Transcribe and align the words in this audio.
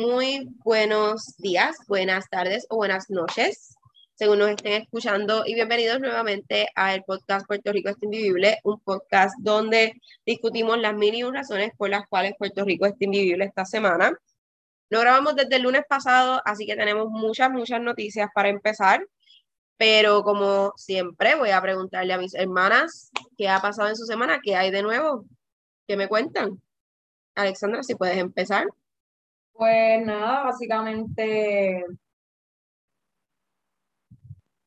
Muy 0.00 0.48
buenos 0.64 1.36
días, 1.36 1.76
buenas 1.86 2.30
tardes 2.30 2.66
o 2.70 2.76
buenas 2.76 3.10
noches, 3.10 3.76
según 4.14 4.38
nos 4.38 4.48
estén 4.48 4.80
escuchando, 4.80 5.42
y 5.44 5.52
bienvenidos 5.52 6.00
nuevamente 6.00 6.68
al 6.74 7.04
podcast 7.04 7.46
Puerto 7.46 7.70
Rico 7.70 7.90
es 7.90 8.02
invivible, 8.02 8.60
un 8.64 8.80
podcast 8.80 9.34
donde 9.40 10.00
discutimos 10.24 10.78
las 10.78 10.94
mil 10.94 11.14
y 11.14 11.22
razones 11.22 11.72
por 11.76 11.90
las 11.90 12.08
cuales 12.08 12.32
Puerto 12.38 12.64
Rico 12.64 12.86
es 12.86 12.94
invivible 12.98 13.44
esta 13.44 13.66
semana. 13.66 14.18
Lo 14.88 15.00
grabamos 15.00 15.36
desde 15.36 15.56
el 15.56 15.64
lunes 15.64 15.82
pasado, 15.86 16.40
así 16.46 16.64
que 16.64 16.76
tenemos 16.76 17.10
muchas, 17.10 17.50
muchas 17.50 17.82
noticias 17.82 18.30
para 18.34 18.48
empezar. 18.48 19.06
Pero 19.76 20.22
como 20.22 20.72
siempre, 20.76 21.34
voy 21.34 21.50
a 21.50 21.60
preguntarle 21.60 22.14
a 22.14 22.18
mis 22.18 22.34
hermanas 22.34 23.10
qué 23.36 23.50
ha 23.50 23.60
pasado 23.60 23.90
en 23.90 23.96
su 23.96 24.06
semana, 24.06 24.40
qué 24.42 24.56
hay 24.56 24.70
de 24.70 24.82
nuevo, 24.82 25.26
qué 25.86 25.98
me 25.98 26.08
cuentan. 26.08 26.58
Alexandra, 27.34 27.82
si 27.82 27.96
puedes 27.96 28.16
empezar. 28.16 28.66
Pues 29.60 30.06
nada, 30.06 30.44
básicamente 30.44 31.84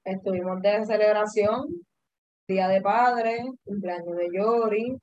estuvimos 0.03 0.61
de 0.61 0.85
celebración, 0.85 1.66
Día 2.47 2.67
de 2.67 2.79
Padre, 2.79 3.39
cumpleaños 3.63 4.16
de 4.16 4.29
Yori, 4.31 4.95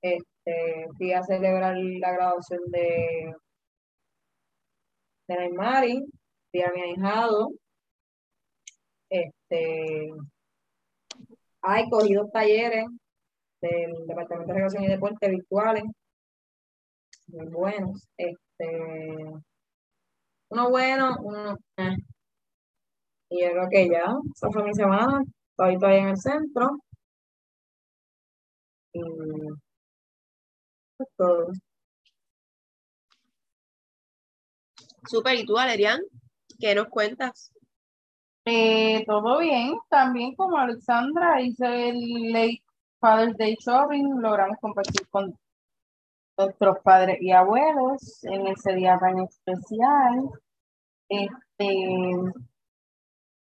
este, 0.00 0.86
fui 0.96 1.12
a 1.12 1.22
celebrar 1.24 1.76
la 1.76 2.12
graduación 2.12 2.60
de, 2.68 3.34
de 5.28 5.36
Neymari, 5.36 6.02
fui 6.50 6.62
a 6.62 6.72
mi 6.72 6.80
ahijado, 6.80 7.50
este, 9.10 10.08
hay 11.60 11.90
cogidos 11.90 12.32
talleres 12.32 12.86
del 13.60 14.06
Departamento 14.06 14.54
de 14.54 14.58
Relaciones 14.58 14.88
y 14.88 14.92
Deporte 14.92 15.28
virtuales, 15.28 15.84
muy 17.26 17.46
buenos. 17.48 18.08
Este, 18.16 18.51
uno 20.50 20.70
bueno, 20.70 21.16
uno. 21.22 21.56
Eh. 21.76 21.96
Y 23.30 23.42
yo 23.42 23.50
creo 23.50 23.68
que 23.70 23.88
ya, 23.88 24.04
esa 24.34 24.50
fue 24.50 24.64
mi 24.64 24.74
semana. 24.74 25.22
Estoy 25.50 25.78
todavía 25.78 26.02
en 26.02 26.08
el 26.10 26.16
centro. 26.18 26.78
Y 28.94 29.00
todo. 31.16 31.52
Super, 35.08 35.34
¿y 35.38 35.44
tú, 35.44 35.54
Valerian? 35.54 36.00
¿Qué 36.58 36.74
nos 36.74 36.88
cuentas? 36.88 37.52
Eh, 38.44 39.04
todo 39.06 39.38
bien, 39.38 39.74
también 39.88 40.34
como 40.34 40.56
Alexandra 40.56 41.40
hice 41.40 41.90
el 41.90 42.32
Late 42.32 42.62
Father's 43.00 43.36
Day 43.36 43.56
Shopping, 43.60 44.20
logramos 44.20 44.58
compartir 44.60 45.06
con 45.10 45.36
nuestros 46.38 46.78
padres 46.80 47.18
y 47.20 47.32
abuelos 47.32 48.24
en 48.24 48.46
ese 48.48 48.74
día 48.74 48.98
tan 48.98 49.18
especial. 49.20 50.30
Este, 51.08 52.32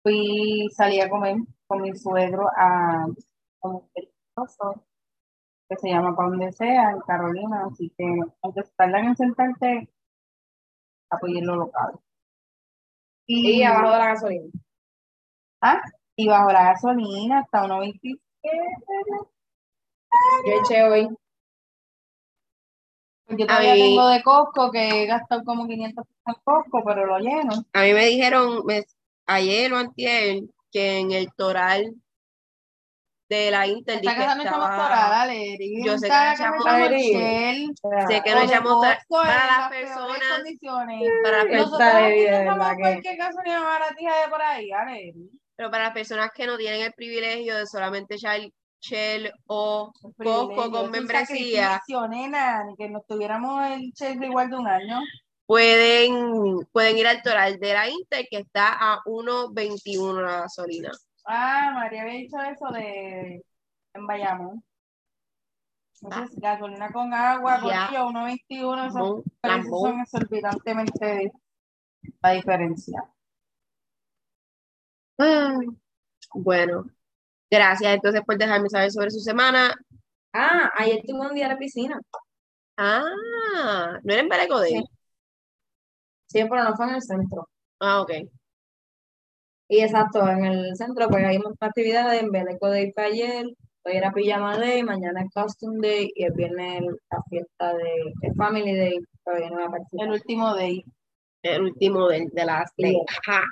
fui, 0.02 0.68
salí 0.74 1.00
a 1.00 1.08
comer 1.08 1.36
con 1.66 1.82
mi 1.82 1.94
suegro 1.94 2.48
a, 2.56 3.06
un 3.62 3.88
que 5.68 5.76
se 5.76 5.88
llama 5.88 6.14
Para 6.14 6.28
donde 6.28 6.52
sea, 6.52 6.90
en 6.90 7.00
Carolina, 7.00 7.64
así 7.66 7.90
que 7.96 8.04
aunque 8.42 8.62
tardan 8.76 9.06
en 9.06 9.16
sentarte, 9.16 9.88
apoyen 11.10 11.46
lo 11.46 11.56
local. 11.56 11.98
Y, 13.26 13.62
abajo 13.62 13.92
de 13.92 13.98
la 13.98 14.06
gasolina. 14.08 14.50
Ah, 15.62 15.80
y 16.16 16.28
bajo 16.28 16.52
la 16.52 16.64
gasolina 16.64 17.38
hasta 17.40 17.64
1.27. 17.64 18.20
Yo 20.46 20.52
eché 20.60 20.82
hoy 20.82 21.08
yo 23.28 23.46
todavía 23.46 23.74
tengo 23.74 24.08
de 24.08 24.22
Costco 24.22 24.70
que 24.70 25.02
he 25.02 25.06
gastado 25.06 25.44
como 25.44 25.66
500 25.66 26.06
pesos 26.06 26.22
en 26.26 26.34
Costco, 26.44 26.82
pero 26.84 27.06
lo 27.06 27.18
lleno. 27.18 27.52
A 27.72 27.82
mí 27.82 27.92
me 27.92 28.06
dijeron 28.06 28.62
ayer 29.26 29.72
o 29.72 29.78
antier 29.78 30.42
que 30.70 30.98
en 30.98 31.12
el 31.12 31.32
toral 31.34 31.94
de 33.28 33.50
la 33.50 33.66
Inter 33.66 33.96
Esta 33.96 34.14
casa 34.16 34.34
no 34.34 34.42
echamos 34.42 34.70
toral, 34.70 35.30
Yo 35.84 35.98
sé 35.98 36.08
que 36.08 36.14
no 36.14 36.32
echamos 36.32 36.64
Shell, 36.90 37.72
sé 38.08 38.22
que 38.22 38.34
no 38.34 38.40
echamos 38.42 38.86
para 39.08 39.46
las 39.46 39.68
personas. 39.70 40.18
para 41.22 41.38
las 41.38 41.46
personas 41.46 42.76
cualquier 42.78 43.16
gasolina 43.16 43.60
baratija 43.62 44.20
de 44.20 44.28
por 44.28 44.42
ahí, 44.42 44.70
Pero 45.56 45.70
para 45.70 45.84
las 45.84 45.92
personas 45.94 46.30
que 46.34 46.46
no 46.46 46.58
tienen 46.58 46.82
el 46.82 46.92
privilegio 46.92 47.56
de 47.56 47.66
solamente 47.66 48.16
echar 48.16 48.40
Shell 48.84 49.32
o 49.46 49.92
Costco 50.18 50.70
con 50.70 50.90
membresía. 50.90 51.80
Nena, 52.10 52.66
que 52.76 52.88
nos 52.90 53.06
tuviéramos 53.06 53.64
el 53.70 53.92
Shell 53.92 54.22
igual 54.22 54.50
de 54.50 54.56
un 54.56 54.66
año. 54.66 55.00
Pueden, 55.46 56.66
pueden 56.72 56.98
ir 56.98 57.06
al 57.06 57.22
toral 57.22 57.58
de 57.58 57.72
la 57.72 57.88
Inter 57.88 58.26
que 58.30 58.38
está 58.38 58.72
a 58.72 59.00
1.21 59.04 60.22
la 60.22 60.40
gasolina. 60.42 60.90
Ah, 61.26 61.70
María 61.74 62.02
había 62.02 62.14
dicho 62.14 62.36
eso 62.40 62.66
de 62.72 63.42
en 63.94 64.06
Bayamón. 64.06 64.62
Entonces, 66.02 66.36
ah. 66.36 66.40
gasolina 66.42 66.92
con 66.92 67.14
agua, 67.14 67.60
yeah. 67.62 68.04
1.21, 68.04 68.88
esos 68.88 69.22
precios 69.40 69.80
son 69.80 70.00
exorbitantemente 70.00 71.32
la 72.22 72.30
diferencia. 72.32 73.10
Bueno, 76.34 76.86
Gracias 77.50 77.94
entonces 77.94 78.22
por 78.26 78.36
dejarme 78.36 78.68
saber 78.68 78.90
sobre 78.90 79.10
su 79.10 79.20
semana. 79.20 79.74
Ah, 80.32 80.70
ayer 80.76 81.00
tuve 81.06 81.28
un 81.28 81.34
día 81.34 81.44
en 81.44 81.52
la 81.52 81.58
piscina. 81.58 82.00
Ah, 82.76 83.98
¿no 84.02 84.12
era 84.12 84.22
en 84.22 84.28
Belecodé? 84.28 84.68
Sí. 84.68 84.84
sí, 86.26 86.44
pero 86.48 86.64
no 86.64 86.74
fue 86.76 86.88
en 86.88 86.94
el 86.96 87.02
centro. 87.02 87.48
Ah, 87.78 88.00
ok. 88.00 88.10
Y 89.68 89.80
exacto, 89.80 90.28
en 90.28 90.44
el 90.44 90.76
centro 90.76 91.08
pues 91.08 91.24
hay 91.24 91.38
muchas 91.38 91.62
actividades, 91.62 92.22
en 92.22 92.30
Beleco 92.30 92.68
Day 92.68 92.92
fue 92.92 93.04
ayer, 93.04 93.46
hoy 93.84 93.96
era 93.96 94.12
Pijama 94.12 94.58
Day, 94.58 94.82
mañana 94.82 95.22
es 95.22 95.32
Costume 95.32 95.86
Day 95.86 96.12
y 96.14 96.24
el 96.24 96.32
viernes 96.32 96.82
la 97.10 97.22
fiesta 97.30 97.74
de 97.74 98.12
el 98.22 98.34
Family 98.34 98.76
Day, 98.76 98.98
todavía 99.24 99.50
no 99.50 99.70
va 99.70 99.78
El 99.92 100.10
último 100.10 100.54
day. 100.54 100.84
El 101.42 101.62
último 101.62 102.08
day 102.08 102.26
de 102.32 102.44
las 102.44 102.72
day. 102.76 102.96
Ajá. 103.26 103.44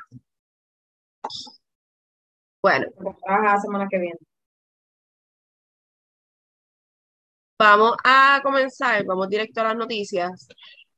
Bueno. 2.63 2.87
La 3.27 3.59
semana 3.61 3.89
que 3.91 3.99
viene. 3.99 4.19
Vamos 7.59 7.97
a 8.05 8.41
comenzar, 8.43 9.05
vamos 9.05 9.29
directo 9.29 9.61
a 9.61 9.65
las 9.65 9.77
noticias. 9.77 10.49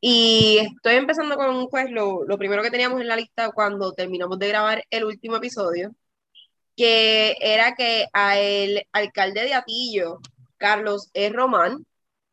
Y 0.01 0.59
estoy 0.59 0.97
empezando 0.97 1.37
con 1.37 1.69
pues, 1.69 1.91
lo, 1.91 2.25
lo 2.25 2.39
primero 2.39 2.63
que 2.63 2.71
teníamos 2.71 3.01
en 3.01 3.09
la 3.09 3.17
lista 3.17 3.51
cuando 3.53 3.93
terminamos 3.93 4.39
de 4.39 4.49
grabar 4.49 4.85
el 4.91 5.05
último 5.05 5.37
episodio, 5.37 5.95
que 6.77 7.37
era 7.41 7.75
que 7.75 8.07
al 8.13 8.87
alcalde 8.93 9.43
de 9.45 9.55
Atillo, 9.55 10.21
Carlos 10.59 11.11
E. 11.15 11.31
Román, 11.31 11.87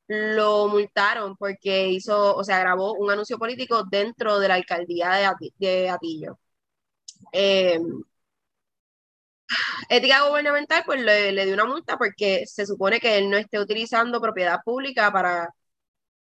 lo 0.07 0.67
multaron 0.69 1.37
porque 1.37 1.89
hizo, 1.89 2.35
o 2.35 2.43
sea, 2.43 2.59
grabó 2.59 2.93
un 2.93 3.11
anuncio 3.11 3.37
político 3.39 3.83
dentro 3.89 4.39
de 4.39 4.47
la 4.49 4.55
alcaldía 4.55 5.35
de, 5.59 5.89
Atillo. 5.89 6.39
Eh, 7.33 7.79
ética 9.89 10.27
gubernamental, 10.27 10.83
pues 10.85 11.01
le, 11.01 11.31
le 11.31 11.45
dio 11.45 11.53
una 11.55 11.65
multa 11.65 11.97
porque 11.97 12.45
se 12.47 12.65
supone 12.65 12.99
que 12.99 13.17
él 13.17 13.29
no 13.29 13.37
esté 13.37 13.59
utilizando 13.59 14.21
propiedad 14.21 14.59
pública 14.63 15.11
para 15.11 15.49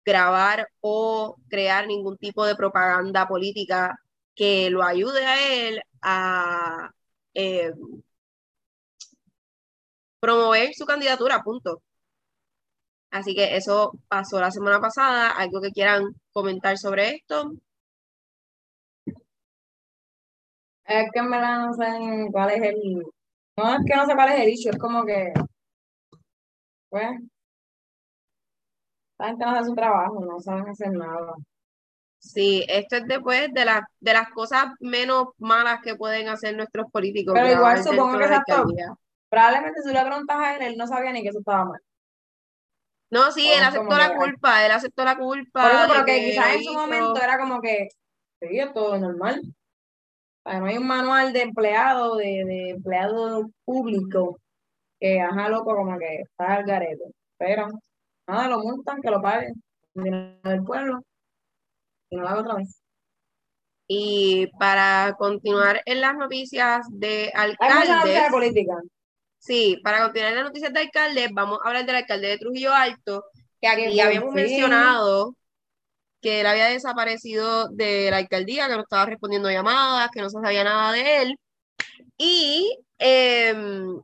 grabar 0.06 0.68
o 0.82 1.38
crear 1.50 1.88
ningún 1.88 2.18
tipo 2.18 2.46
de 2.46 2.56
propaganda 2.56 3.28
política 3.28 3.96
que 4.36 4.70
lo 4.70 4.84
ayude 4.84 5.26
a 5.26 5.68
él 5.68 5.82
a 6.02 6.92
eh, 7.34 7.72
promover 10.22 10.74
su 10.74 10.86
candidatura, 10.86 11.44
punto. 11.44 11.82
Así 13.12 13.36
que 13.36 13.56
eso 13.58 13.92
pasó 14.08 14.40
la 14.40 14.52
semana 14.52 14.80
pasada. 14.80 15.30
¿Algo 15.32 15.62
que 15.62 15.72
quieran 15.72 16.16
comentar 16.32 16.78
sobre 16.78 17.09
esto? 17.16 17.52
Es 20.91 21.09
que 21.14 21.22
me 21.22 21.40
la 21.40 21.59
no 21.59 21.73
sé 21.73 21.85
cuál 22.34 22.49
es 22.49 22.61
el, 22.61 23.03
no 23.55 23.76
es 23.76 23.79
que 23.85 23.96
no 23.96 24.05
se 24.05 24.14
cuál 24.14 24.34
es 24.34 24.40
el 24.41 24.70
es 24.73 24.78
como 24.78 25.05
que, 25.05 25.32
pues, 26.90 27.11
la 29.17 29.28
gente 29.28 29.46
no 29.46 29.52
hace 29.52 29.66
su 29.70 29.76
trabajo, 29.76 30.26
no 30.26 30.40
saben 30.41 30.67
hacer 30.67 30.91
nada. 30.91 31.34
Sí, 32.20 32.66
esto 32.67 32.97
es 32.97 33.08
después 33.08 33.53
de, 33.53 33.64
la, 33.64 33.88
de 34.02 34.14
las 34.14 34.29
cosas 34.32 34.66
menos 34.82 35.29
malas 35.38 35.79
que 35.82 35.96
pueden 35.96 36.28
hacer 36.28 36.58
nuestros 36.58 36.91
políticos. 36.91 37.35
Pero 37.35 37.52
igual 37.52 37.82
supongo 37.82 38.20
que 38.20 38.26
Probablemente 39.29 39.82
si 39.84 39.94
le 39.94 40.02
preguntas 40.02 40.37
a 40.37 40.55
él, 40.55 40.61
él 40.61 40.78
no 40.78 40.87
sabía 40.87 41.14
ni 41.14 41.23
que 41.23 41.29
eso 41.29 41.40
estaba 41.40 41.64
mal. 41.64 41.82
No, 43.09 43.32
sí, 43.32 43.49
él 43.49 43.64
aceptó 43.64 43.96
la 43.96 44.14
culpa, 44.14 44.66
él 44.66 44.72
aceptó 44.72 45.05
la 45.05 45.17
culpa. 45.17 45.61
Por 45.61 45.72
eso, 45.72 45.85
pero 45.87 46.05
que 46.05 46.26
quizás 46.26 46.55
en 46.55 46.64
su 46.66 46.73
momento 46.73 47.22
era 47.22 47.40
como 47.40 47.61
que, 47.61 47.87
sí, 48.41 48.59
todo 48.73 48.97
normal 48.97 49.41
no 50.46 50.66
hay 50.66 50.78
un 50.78 50.88
manual 50.88 51.34
de 51.34 51.41
empleado, 51.41 52.16
de, 52.16 52.70
empleado 52.72 53.49
público, 53.64 54.40
que 54.99 55.20
ajá, 55.20 55.49
loco, 55.49 55.76
como 55.76 55.97
que 55.97 56.22
está 56.22 56.55
al 56.55 56.66
garete. 56.66 57.03
Pero 57.38 57.67
nada, 58.28 58.47
lo 58.47 58.59
multan, 58.59 59.02
que 59.02 59.11
lo 59.11 59.22
paguen, 59.22 59.53
del 59.93 60.64
pueblo. 60.64 61.02
Y 62.09 62.17
no 62.17 62.23
la 62.23 62.32
hago 62.32 62.41
otra 62.41 62.55
vez. 62.55 62.82
Y 63.88 64.47
para 64.58 65.16
continuar 65.17 65.82
en 65.85 66.02
las 66.02 66.16
noticias 66.16 66.85
de 66.91 67.32
Hay 67.35 67.52
de 67.52 67.58
alcaldes, 67.59 68.32
política. 68.32 68.76
sí, 69.37 69.79
para 69.84 70.03
continuar 70.03 70.32
en 70.32 70.37
las 70.37 70.46
noticias 70.46 70.72
de 70.72 70.79
alcaldes, 70.79 71.29
vamos 71.34 71.59
a 71.64 71.67
hablar 71.67 71.85
del 71.85 71.96
alcalde 71.96 72.28
de 72.29 72.37
Trujillo 72.37 72.73
Alto, 72.73 73.26
que 73.59 73.67
aquí 73.67 73.99
habíamos 73.99 74.34
mencionado 74.34 75.35
que 76.22 76.41
él 76.41 76.47
había 76.47 76.68
desaparecido 76.68 77.68
de 77.70 78.09
la 78.12 78.18
alcaldía, 78.18 78.68
que 78.68 78.76
no 78.76 78.84
estaba 78.84 79.06
respondiendo 79.06 79.50
llamadas, 79.50 80.09
que 80.12 80.22
no 80.22 80.29
se 80.29 80.40
sabía 80.40 80.64
nada 80.64 80.91
de 80.91 81.22
él. 81.22 81.40
Y 82.18 82.78
em, 83.00 84.00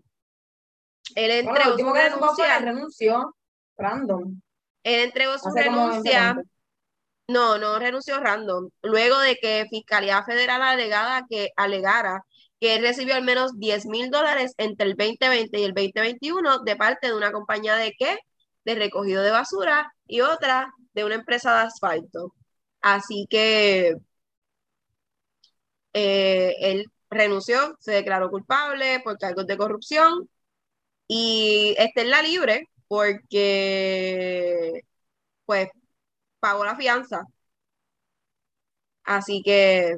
él 1.15 1.31
entregó 1.31 1.63
su 1.63 1.71
último 1.71 1.93
que 1.93 2.01
renuncia. 2.09 2.59
renunció. 2.59 3.35
Random. 3.77 4.41
Él 4.83 5.01
entregó 5.01 5.37
su 5.37 5.49
Hace 5.49 5.65
como 5.65 5.89
20 5.89 6.09
renuncia. 6.09 6.43
No, 7.27 7.57
no 7.57 7.77
renunció 7.77 8.19
random. 8.19 8.69
Luego 8.81 9.19
de 9.19 9.35
que 9.35 9.67
Fiscalía 9.69 10.23
Federal 10.23 10.61
alegada 10.61 11.25
que 11.29 11.49
alegara 11.57 12.23
que 12.59 12.75
él 12.75 12.81
recibió 12.81 13.15
al 13.15 13.23
menos 13.23 13.59
10 13.59 13.85
mil 13.87 14.09
dólares 14.09 14.53
entre 14.57 14.87
el 14.87 14.95
2020 14.95 15.59
y 15.59 15.63
el 15.63 15.73
2021 15.73 16.59
de 16.59 16.75
parte 16.75 17.07
de 17.07 17.15
una 17.15 17.31
compañía 17.31 17.75
de 17.75 17.93
qué? 17.97 18.17
De 18.65 18.75
recogido 18.75 19.21
de 19.23 19.31
basura 19.31 19.93
y 20.07 20.21
otra 20.21 20.73
de 20.97 21.05
una 21.05 21.15
empresa 21.15 21.53
de 21.55 21.59
asfalto. 21.67 22.33
Así 22.81 23.27
que 23.29 23.95
eh, 25.93 26.53
él 26.61 26.85
renunció, 27.09 27.75
se 27.79 27.91
declaró 27.93 28.29
culpable 28.29 28.99
por 29.03 29.17
cargos 29.17 29.47
de 29.47 29.57
corrupción 29.57 30.29
y 31.07 31.75
está 31.79 32.01
en 32.03 32.11
la 32.11 32.21
libre 32.23 32.65
porque 32.87 34.81
pues 35.45 35.69
pagó 36.39 36.65
la 36.65 36.75
fianza. 36.77 37.23
Así 39.03 39.41
que 39.43 39.97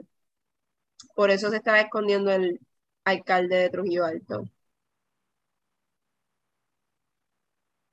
por 1.15 1.29
eso 1.31 1.49
se 1.51 1.57
estaba 1.57 1.79
escondiendo 1.81 2.31
el 2.31 2.59
alcalde 3.05 3.57
de 3.57 3.69
Trujillo 3.69 4.05
Alto. 4.05 4.43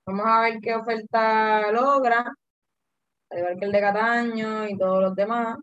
Vamos 0.06 0.26
a 0.26 0.40
ver 0.42 0.58
qué 0.62 0.74
oferta 0.74 1.70
logra. 1.72 2.32
Al 3.30 3.38
igual 3.38 3.56
que 3.58 3.64
el 3.66 3.72
de 3.72 3.80
Cataño 3.80 4.68
y 4.68 4.76
todos 4.76 5.00
los 5.02 5.14
demás. 5.14 5.58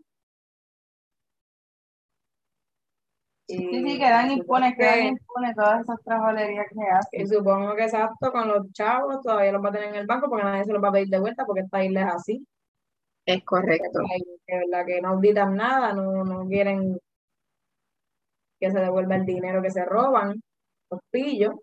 Y 3.46 3.58
Sí, 3.58 3.68
sí, 3.84 3.98
quedan 3.98 4.30
supongo 4.30 4.42
impunes, 4.42 4.74
quedan 4.76 4.94
que- 5.00 5.08
impunes 5.08 5.54
todas 5.56 5.80
esas 5.82 6.02
trajolerías 6.02 6.66
que 6.70 6.82
hacen. 6.90 7.20
Y 7.20 7.26
supongo 7.26 7.74
que 7.76 7.84
exacto, 7.84 8.32
con 8.32 8.48
los 8.48 8.72
chavos 8.72 9.20
todavía 9.22 9.52
los 9.52 9.62
va 9.64 9.68
a 9.68 9.72
tener 9.72 9.88
en 9.90 9.94
el 9.96 10.06
banco 10.06 10.28
porque 10.30 10.44
nadie 10.44 10.64
se 10.64 10.72
los 10.72 10.82
va 10.82 10.88
a 10.88 10.92
pedir 10.92 11.08
de 11.08 11.18
vuelta 11.20 11.44
porque 11.44 11.60
esta 11.62 11.84
isla 11.84 12.02
es 12.02 12.14
así. 12.14 12.46
Es 13.26 13.44
correcto. 13.44 14.00
De 14.46 14.58
verdad 14.58 14.86
que 14.86 15.00
no 15.00 15.08
auditan 15.10 15.56
nada, 15.56 15.92
no, 15.92 16.24
no 16.24 16.46
quieren 16.48 16.98
que 18.60 18.70
se 18.70 18.78
devuelva 18.80 19.16
el 19.16 19.26
dinero 19.26 19.62
que 19.62 19.70
se 19.70 19.84
roban, 19.84 20.40
los 20.90 21.00
pillos. 21.10 21.54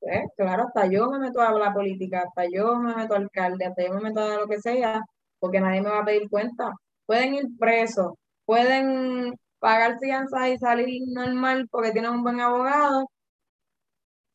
Pues, 0.00 0.24
claro, 0.36 0.64
hasta 0.64 0.86
yo 0.86 1.10
me 1.10 1.18
meto 1.18 1.40
a 1.40 1.52
la 1.52 1.72
política, 1.74 2.24
hasta 2.26 2.44
yo 2.50 2.76
me 2.78 2.94
meto 2.96 3.14
a 3.14 3.18
alcalde, 3.18 3.66
hasta 3.66 3.84
yo 3.86 3.94
me 3.94 4.00
meto 4.02 4.20
a 4.20 4.36
lo 4.36 4.48
que 4.48 4.60
sea, 4.60 5.02
porque 5.46 5.60
nadie 5.60 5.82
me 5.82 5.90
va 5.90 6.00
a 6.00 6.04
pedir 6.04 6.28
cuenta. 6.30 6.72
Pueden 7.06 7.34
ir 7.34 7.46
presos, 7.58 8.14
pueden 8.44 9.34
pagar 9.60 9.98
fianza 10.00 10.48
y 10.50 10.58
salir 10.58 11.02
normal 11.08 11.68
porque 11.70 11.92
tienen 11.92 12.12
un 12.12 12.22
buen 12.24 12.40
abogado, 12.40 13.08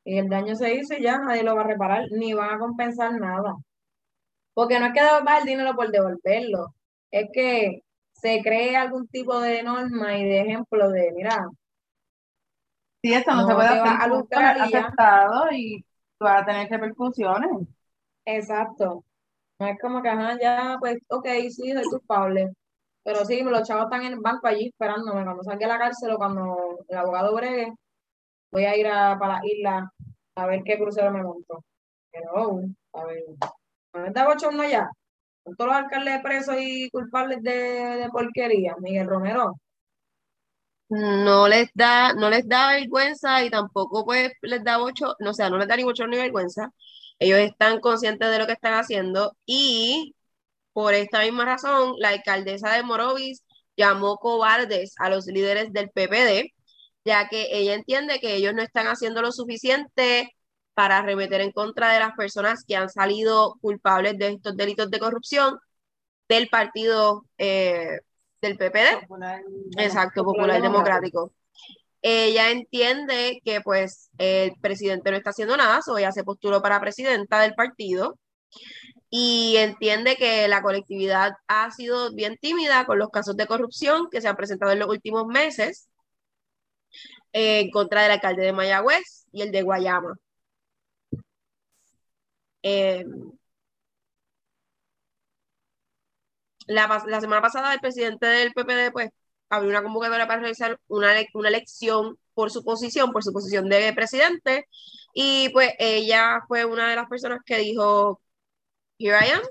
y 0.03 0.17
el 0.19 0.29
daño 0.29 0.55
se 0.55 0.75
hizo 0.75 0.93
y 0.93 1.01
ya 1.03 1.17
nadie 1.19 1.43
lo 1.43 1.55
va 1.55 1.61
a 1.61 1.67
reparar, 1.67 2.05
ni 2.11 2.33
van 2.33 2.51
a 2.55 2.59
compensar 2.59 3.13
nada. 3.19 3.55
Porque 4.53 4.79
no 4.79 4.87
es 4.87 4.93
que 4.93 5.01
devolver 5.03 5.39
el 5.41 5.45
dinero 5.45 5.75
por 5.75 5.91
devolverlo, 5.91 6.73
es 7.11 7.29
que 7.33 7.81
se 8.13 8.41
cree 8.41 8.75
algún 8.77 9.07
tipo 9.07 9.39
de 9.41 9.63
norma 9.63 10.17
y 10.17 10.23
de 10.25 10.41
ejemplo 10.41 10.89
de, 10.89 11.11
mira, 11.15 11.47
Sí, 13.03 13.13
eso 13.13 13.31
no, 13.33 13.41
No 13.41 13.47
se 13.47 13.55
puede 13.55 13.69
hacer 13.69 13.97
a 13.99 14.07
tú 14.09 14.09
lucrar 14.19 14.55
pones 14.55 14.69
y 14.69 14.73
aceptado 14.75 15.51
y 15.51 15.83
vas 16.19 16.43
a 16.43 16.45
tener 16.45 16.69
repercusiones. 16.69 17.49
exacto. 18.25 19.03
No 19.61 19.67
es 19.67 19.79
como 19.79 20.01
que, 20.01 20.09
ajá, 20.09 20.37
ya, 20.41 20.77
pues, 20.79 20.97
ok, 21.09 21.25
sí, 21.51 21.71
soy 21.71 21.83
culpable. 21.83 22.51
Pero 23.03 23.25
sí, 23.25 23.43
los 23.43 23.67
chavos 23.67 23.85
están 23.85 24.01
en 24.03 24.13
el 24.13 24.19
banco 24.19 24.47
allí 24.47 24.69
esperándome. 24.69 25.23
Cuando 25.23 25.43
salga 25.43 25.67
a 25.67 25.69
la 25.69 25.77
cárcel 25.79 26.11
o 26.11 26.17
cuando 26.17 26.79
el 26.87 26.97
abogado 26.97 27.35
bregue, 27.35 27.71
voy 28.51 28.65
a 28.65 28.77
ir 28.77 28.87
a, 28.87 29.17
para 29.19 29.35
la 29.35 29.41
isla 29.45 29.91
a 30.35 30.45
ver 30.47 30.63
qué 30.65 30.77
crucero 30.79 31.11
me 31.11 31.23
monto. 31.23 31.63
Pero, 32.11 32.61
a 32.93 33.05
ver, 33.05 33.23
¿no 33.93 34.05
está 34.07 34.27
bochorno 34.27 34.63
ya? 34.67 34.89
Con 35.43 35.55
todos 35.55 35.71
los 35.71 35.79
alcaldes 35.79 36.21
presos 36.23 36.55
y 36.59 36.89
culpables 36.91 37.43
de, 37.43 37.51
de 37.53 38.09
porquería. 38.11 38.75
Miguel 38.81 39.07
Romero, 39.07 39.55
No 40.89 41.47
les 41.47 41.69
da, 41.73 42.13
no 42.13 42.29
les 42.29 42.47
da 42.47 42.67
vergüenza 42.73 43.43
y 43.43 43.49
tampoco 43.49 44.05
pues 44.05 44.33
les 44.41 44.63
da 44.63 44.77
bocho, 44.77 45.15
no, 45.19 45.31
o 45.31 45.33
sea, 45.33 45.49
no 45.49 45.57
les 45.57 45.67
da 45.67 45.75
ni 45.77 45.83
bochorno 45.83 46.11
ni 46.11 46.17
vergüenza. 46.21 46.71
Ellos 47.21 47.39
están 47.39 47.79
conscientes 47.79 48.31
de 48.31 48.39
lo 48.39 48.47
que 48.47 48.53
están 48.53 48.73
haciendo 48.73 49.37
y 49.45 50.15
por 50.73 50.95
esta 50.95 51.21
misma 51.21 51.45
razón, 51.45 51.93
la 51.99 52.09
alcaldesa 52.09 52.71
de 52.73 52.81
Morovis 52.81 53.43
llamó 53.77 54.17
cobardes 54.17 54.95
a 54.97 55.09
los 55.09 55.27
líderes 55.27 55.71
del 55.71 55.91
PPD, 55.91 56.51
ya 57.05 57.27
que 57.27 57.49
ella 57.51 57.75
entiende 57.75 58.19
que 58.19 58.35
ellos 58.35 58.55
no 58.55 58.63
están 58.63 58.87
haciendo 58.87 59.21
lo 59.21 59.31
suficiente 59.31 60.31
para 60.73 60.97
arremeter 60.97 61.41
en 61.41 61.51
contra 61.51 61.93
de 61.93 61.99
las 61.99 62.13
personas 62.15 62.63
que 62.67 62.75
han 62.75 62.89
salido 62.89 63.55
culpables 63.61 64.17
de 64.17 64.29
estos 64.29 64.57
delitos 64.57 64.89
de 64.89 64.99
corrupción 64.99 65.59
del 66.27 66.49
partido 66.49 67.25
eh, 67.37 67.99
del 68.41 68.57
PPD. 68.57 69.01
Popular, 69.01 69.43
Exacto, 69.77 70.23
Popular 70.23 70.55
Popular 70.57 70.61
Democrático. 70.63 71.33
Ella 72.01 72.49
entiende 72.51 73.41
que 73.45 73.61
pues 73.61 74.09
el 74.17 74.53
presidente 74.61 75.11
no 75.11 75.17
está 75.17 75.31
haciendo 75.31 75.55
nada, 75.57 75.81
so 75.81 75.97
ella 75.97 76.11
se 76.11 76.23
postuló 76.23 76.61
para 76.61 76.79
presidenta 76.81 77.41
del 77.41 77.53
partido 77.53 78.17
y 79.09 79.55
entiende 79.57 80.15
que 80.15 80.47
la 80.47 80.61
colectividad 80.63 81.33
ha 81.47 81.71
sido 81.71 82.13
bien 82.13 82.37
tímida 82.41 82.85
con 82.85 82.99
los 82.99 83.09
casos 83.09 83.37
de 83.37 83.47
corrupción 83.47 84.09
que 84.11 84.21
se 84.21 84.27
han 84.29 84.35
presentado 84.37 84.71
en 84.71 84.79
los 84.79 84.89
últimos 84.89 85.27
meses 85.27 85.89
en 87.33 87.69
contra 87.71 88.03
del 88.03 88.11
alcalde 88.11 88.43
de 88.45 88.53
Mayagüez 88.53 89.25
y 89.31 89.41
el 89.41 89.51
de 89.51 89.61
Guayama. 89.63 90.15
Eh, 92.63 93.03
la, 96.67 97.03
la 97.07 97.21
semana 97.21 97.41
pasada 97.41 97.73
el 97.73 97.79
presidente 97.79 98.25
del 98.25 98.53
PPD 98.53 98.91
pues 98.91 99.09
abrió 99.51 99.69
una 99.69 99.83
convocatoria 99.83 100.27
para 100.27 100.39
realizar 100.39 100.79
una, 100.87 101.13
una 101.33 101.49
elección 101.49 102.17
por 102.33 102.51
su 102.51 102.63
posición, 102.63 103.11
por 103.11 103.23
su 103.23 103.33
posición 103.33 103.69
de 103.69 103.93
presidente, 103.93 104.65
y 105.13 105.49
pues 105.49 105.73
ella 105.79 106.41
fue 106.47 106.65
una 106.65 106.89
de 106.89 106.95
las 106.95 107.07
personas 107.09 107.39
que 107.45 107.57
dijo, 107.59 108.21
here 108.97 109.17
I 109.21 109.31
am, 109.31 109.41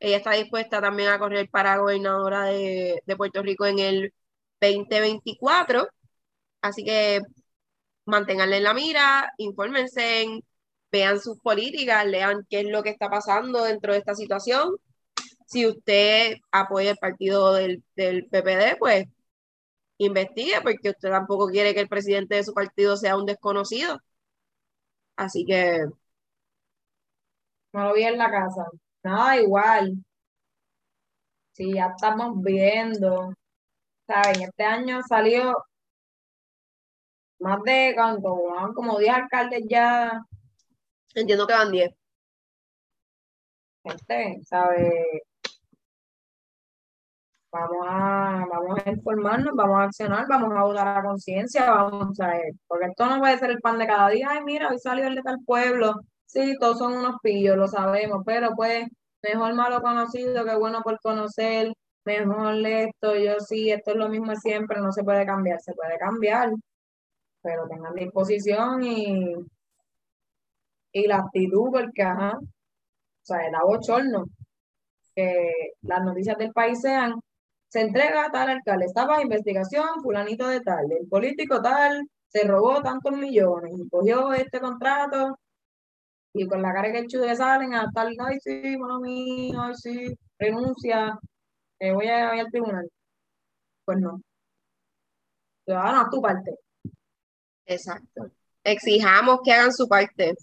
ella 0.00 0.16
está 0.18 0.32
dispuesta 0.32 0.80
también 0.80 1.10
a 1.10 1.18
correr 1.18 1.48
para 1.50 1.78
gobernadora 1.78 2.44
de, 2.46 3.02
Puerto 3.16 3.42
Rico 3.42 3.66
en 3.66 3.78
el 3.78 4.14
2024, 4.60 5.88
así 6.62 6.84
que 6.84 7.20
manténganle 8.06 8.58
en 8.58 8.64
la 8.64 8.74
mira, 8.74 9.32
infórmense, 9.38 10.40
vean 10.92 11.20
sus 11.20 11.38
políticas, 11.40 12.06
lean 12.06 12.46
qué 12.50 12.60
es 12.60 12.66
lo 12.66 12.82
que 12.82 12.90
está 12.90 13.10
pasando 13.10 13.64
dentro 13.64 13.92
de 13.92 13.98
esta 14.00 14.14
situación. 14.14 14.76
Si 15.46 15.66
usted 15.66 16.36
apoya 16.52 16.92
el 16.92 16.96
partido 16.98 17.54
del, 17.54 17.82
del 17.96 18.26
PPD, 18.26 18.78
pues 18.78 19.06
investigue, 19.98 20.60
porque 20.62 20.90
usted 20.90 21.10
tampoco 21.10 21.48
quiere 21.48 21.74
que 21.74 21.80
el 21.80 21.88
presidente 21.88 22.36
de 22.36 22.44
su 22.44 22.52
partido 22.54 22.96
sea 22.96 23.16
un 23.16 23.26
desconocido. 23.26 24.00
Así 25.16 25.44
que, 25.44 25.84
no 27.72 27.88
lo 27.88 27.94
vi 27.94 28.04
en 28.04 28.18
la 28.18 28.30
casa. 28.30 28.64
Nada 29.02 29.36
igual. 29.40 29.94
Sí, 31.52 31.72
ya 31.74 31.86
estamos 31.96 32.42
viendo. 32.42 33.34
¿Saben? 34.06 34.42
Este 34.42 34.64
año 34.64 35.00
salió 35.08 35.54
más 37.38 37.62
de 37.62 37.92
cuánto, 37.94 38.34
Van 38.54 38.72
como 38.74 38.98
10 38.98 39.14
alcaldes 39.14 39.64
ya, 39.68 40.20
entiendo 41.14 41.46
que 41.46 41.54
van 41.54 41.70
10. 41.72 41.90
gente, 43.84 44.40
¿sabe? 44.44 45.22
Vamos 47.54 47.86
a, 47.88 48.46
vamos 48.50 48.80
a 48.84 48.90
informarnos, 48.90 49.54
vamos 49.54 49.78
a 49.78 49.84
accionar, 49.84 50.26
vamos 50.28 50.52
a 50.56 50.64
votar 50.64 50.88
a 50.98 51.02
conciencia, 51.04 51.70
vamos 51.70 52.18
a 52.18 52.26
ver, 52.28 52.52
porque 52.66 52.86
esto 52.86 53.06
no 53.06 53.20
puede 53.20 53.38
ser 53.38 53.50
el 53.52 53.60
pan 53.60 53.78
de 53.78 53.86
cada 53.86 54.08
día, 54.08 54.26
ay, 54.30 54.42
mira, 54.44 54.70
hoy 54.70 54.78
salió 54.80 55.06
el 55.06 55.14
de 55.14 55.22
tal 55.22 55.38
pueblo, 55.46 56.00
sí, 56.26 56.56
todos 56.58 56.78
son 56.78 56.94
unos 56.94 57.14
pillos, 57.22 57.56
lo 57.56 57.68
sabemos, 57.68 58.22
pero 58.26 58.56
pues, 58.56 58.88
mejor 59.22 59.54
malo 59.54 59.80
conocido 59.82 60.44
que 60.44 60.56
bueno 60.56 60.82
por 60.82 60.98
conocer, 61.00 61.72
mejor 62.04 62.56
esto, 62.66 63.14
yo 63.14 63.38
sí, 63.38 63.70
esto 63.70 63.92
es 63.92 63.98
lo 63.98 64.08
mismo 64.08 64.34
siempre, 64.34 64.80
no 64.80 64.90
se 64.90 65.04
puede 65.04 65.24
cambiar, 65.24 65.60
se 65.60 65.74
puede 65.74 65.96
cambiar, 65.98 66.50
pero 67.40 67.68
tengan 67.68 67.94
disposición 67.94 68.82
y, 68.82 69.32
y 70.92 71.06
la 71.06 71.18
actitud, 71.18 71.70
porque 71.70 72.02
ajá, 72.02 72.36
o 72.36 72.46
sea, 73.22 73.38
da 73.52 73.60
bochorno 73.64 74.24
que 75.14 75.52
las 75.82 76.02
noticias 76.04 76.36
del 76.38 76.52
país 76.52 76.80
sean 76.80 77.14
se 77.74 77.80
entrega 77.80 78.26
a 78.26 78.30
tal 78.30 78.48
alcalde, 78.50 78.84
estaba 78.86 79.20
investigación, 79.20 80.00
fulanito 80.00 80.46
de 80.46 80.60
tal, 80.60 80.92
el 80.92 81.08
político 81.08 81.60
tal, 81.60 82.08
se 82.28 82.46
robó 82.46 82.80
tantos 82.80 83.10
millones 83.16 83.72
y 83.76 83.88
cogió 83.88 84.32
este 84.32 84.60
contrato 84.60 85.40
y 86.32 86.46
con 86.46 86.62
la 86.62 86.72
cara 86.72 86.92
que 86.92 87.08
chude 87.08 87.34
salen 87.34 87.74
a 87.74 87.90
tal, 87.92 88.14
ay 88.20 88.38
sí, 88.40 88.76
mami, 88.78 89.52
ay 89.58 89.74
sí, 89.74 90.16
renuncia, 90.38 91.18
eh, 91.80 91.92
voy 91.92 92.06
a 92.06 92.36
ir 92.36 92.40
al 92.42 92.50
tribunal. 92.52 92.88
Pues 93.84 93.98
no. 93.98 94.22
Ciudadano, 95.64 96.00
a 96.02 96.10
tu 96.10 96.22
parte. 96.22 96.52
Exacto. 97.66 98.30
Exijamos 98.62 99.40
que 99.44 99.52
hagan 99.52 99.72
su 99.72 99.88
parte, 99.88 100.34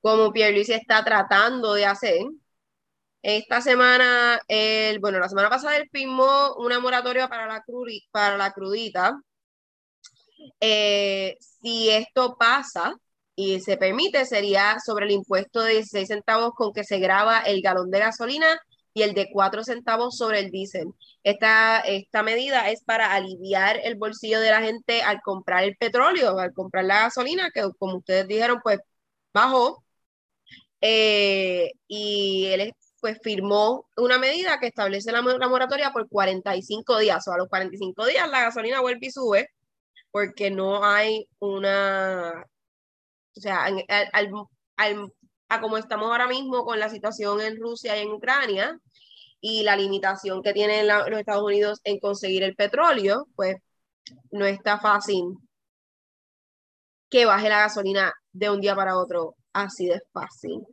como 0.00 0.32
Pierluisi 0.32 0.72
está 0.72 1.04
tratando 1.04 1.74
de 1.74 1.84
hacer. 1.84 2.22
Esta 3.22 3.60
semana, 3.60 4.40
el, 4.48 4.98
bueno, 4.98 5.18
la 5.20 5.28
semana 5.28 5.48
pasada 5.50 5.76
él 5.76 5.88
firmó 5.92 6.54
una 6.56 6.80
moratoria 6.80 7.28
para 7.28 7.46
la, 7.46 7.64
para 8.10 8.36
la 8.36 8.52
crudita. 8.52 9.16
Eh, 10.60 11.36
si 11.40 11.90
esto 11.90 12.36
pasa 12.38 12.94
y 13.36 13.60
se 13.60 13.76
permite, 13.76 14.26
sería 14.26 14.78
sobre 14.84 15.06
el 15.06 15.12
impuesto 15.12 15.60
de 15.62 15.72
16 15.74 16.08
centavos 16.08 16.52
con 16.54 16.72
que 16.72 16.84
se 16.84 16.98
graba 16.98 17.40
el 17.40 17.62
galón 17.62 17.90
de 17.90 18.00
gasolina 18.00 18.58
y 18.94 19.02
el 19.02 19.14
de 19.14 19.30
4 19.32 19.64
centavos 19.64 20.16
sobre 20.16 20.40
el 20.40 20.50
diésel. 20.50 20.88
Esta, 21.22 21.80
esta 21.80 22.22
medida 22.22 22.70
es 22.70 22.82
para 22.84 23.12
aliviar 23.14 23.78
el 23.84 23.94
bolsillo 23.96 24.40
de 24.40 24.50
la 24.50 24.62
gente 24.62 25.02
al 25.02 25.20
comprar 25.22 25.64
el 25.64 25.76
petróleo, 25.76 26.38
al 26.38 26.52
comprar 26.52 26.84
la 26.84 27.02
gasolina, 27.02 27.50
que 27.52 27.62
como 27.78 27.98
ustedes 27.98 28.26
dijeron, 28.28 28.60
pues 28.62 28.80
bajó. 29.32 29.84
Eh, 30.80 31.72
y 31.88 32.46
él 32.46 32.60
pues 33.02 33.18
firmó 33.20 33.88
una 33.96 34.16
medida 34.16 34.60
que 34.60 34.68
establece 34.68 35.10
la, 35.10 35.22
moratoria 35.22 35.92
por 35.92 36.08
45 36.08 36.98
días. 37.00 37.26
O 37.26 37.32
a 37.32 37.38
los 37.38 37.48
45 37.48 38.06
días 38.06 38.30
la 38.30 38.42
gasolina 38.42 38.80
vuelve 38.80 39.08
y 39.08 39.10
sube 39.10 39.48
porque 40.12 40.52
no 40.52 40.84
hay 40.84 41.28
una, 41.40 42.46
o 43.36 43.40
sea, 43.40 43.64
al, 43.64 43.84
al, 44.76 45.12
a 45.48 45.60
como 45.60 45.78
estamos 45.78 46.10
ahora 46.10 46.28
mismo 46.28 46.64
con 46.64 46.78
la 46.78 46.88
situación 46.88 47.40
en 47.40 47.56
Rusia 47.60 47.96
y 47.98 48.02
en 48.02 48.12
Ucrania 48.12 48.78
y 49.40 49.64
la 49.64 49.74
limitación 49.74 50.40
que 50.40 50.52
tienen 50.52 50.86
los 50.86 51.18
Estados 51.18 51.42
Unidos 51.42 51.80
en 51.82 51.98
conseguir 51.98 52.44
el 52.44 52.54
petróleo, 52.54 53.26
pues 53.34 53.56
no 54.30 54.46
está 54.46 54.78
fácil 54.78 55.24
que 57.10 57.24
baje 57.26 57.48
la 57.48 57.60
gasolina 57.60 58.12
de 58.32 58.50
un 58.50 58.60
día 58.60 58.76
para 58.76 58.96
otro 58.96 59.34
así 59.52 59.86
de 59.86 60.00
fácil. 60.12 60.64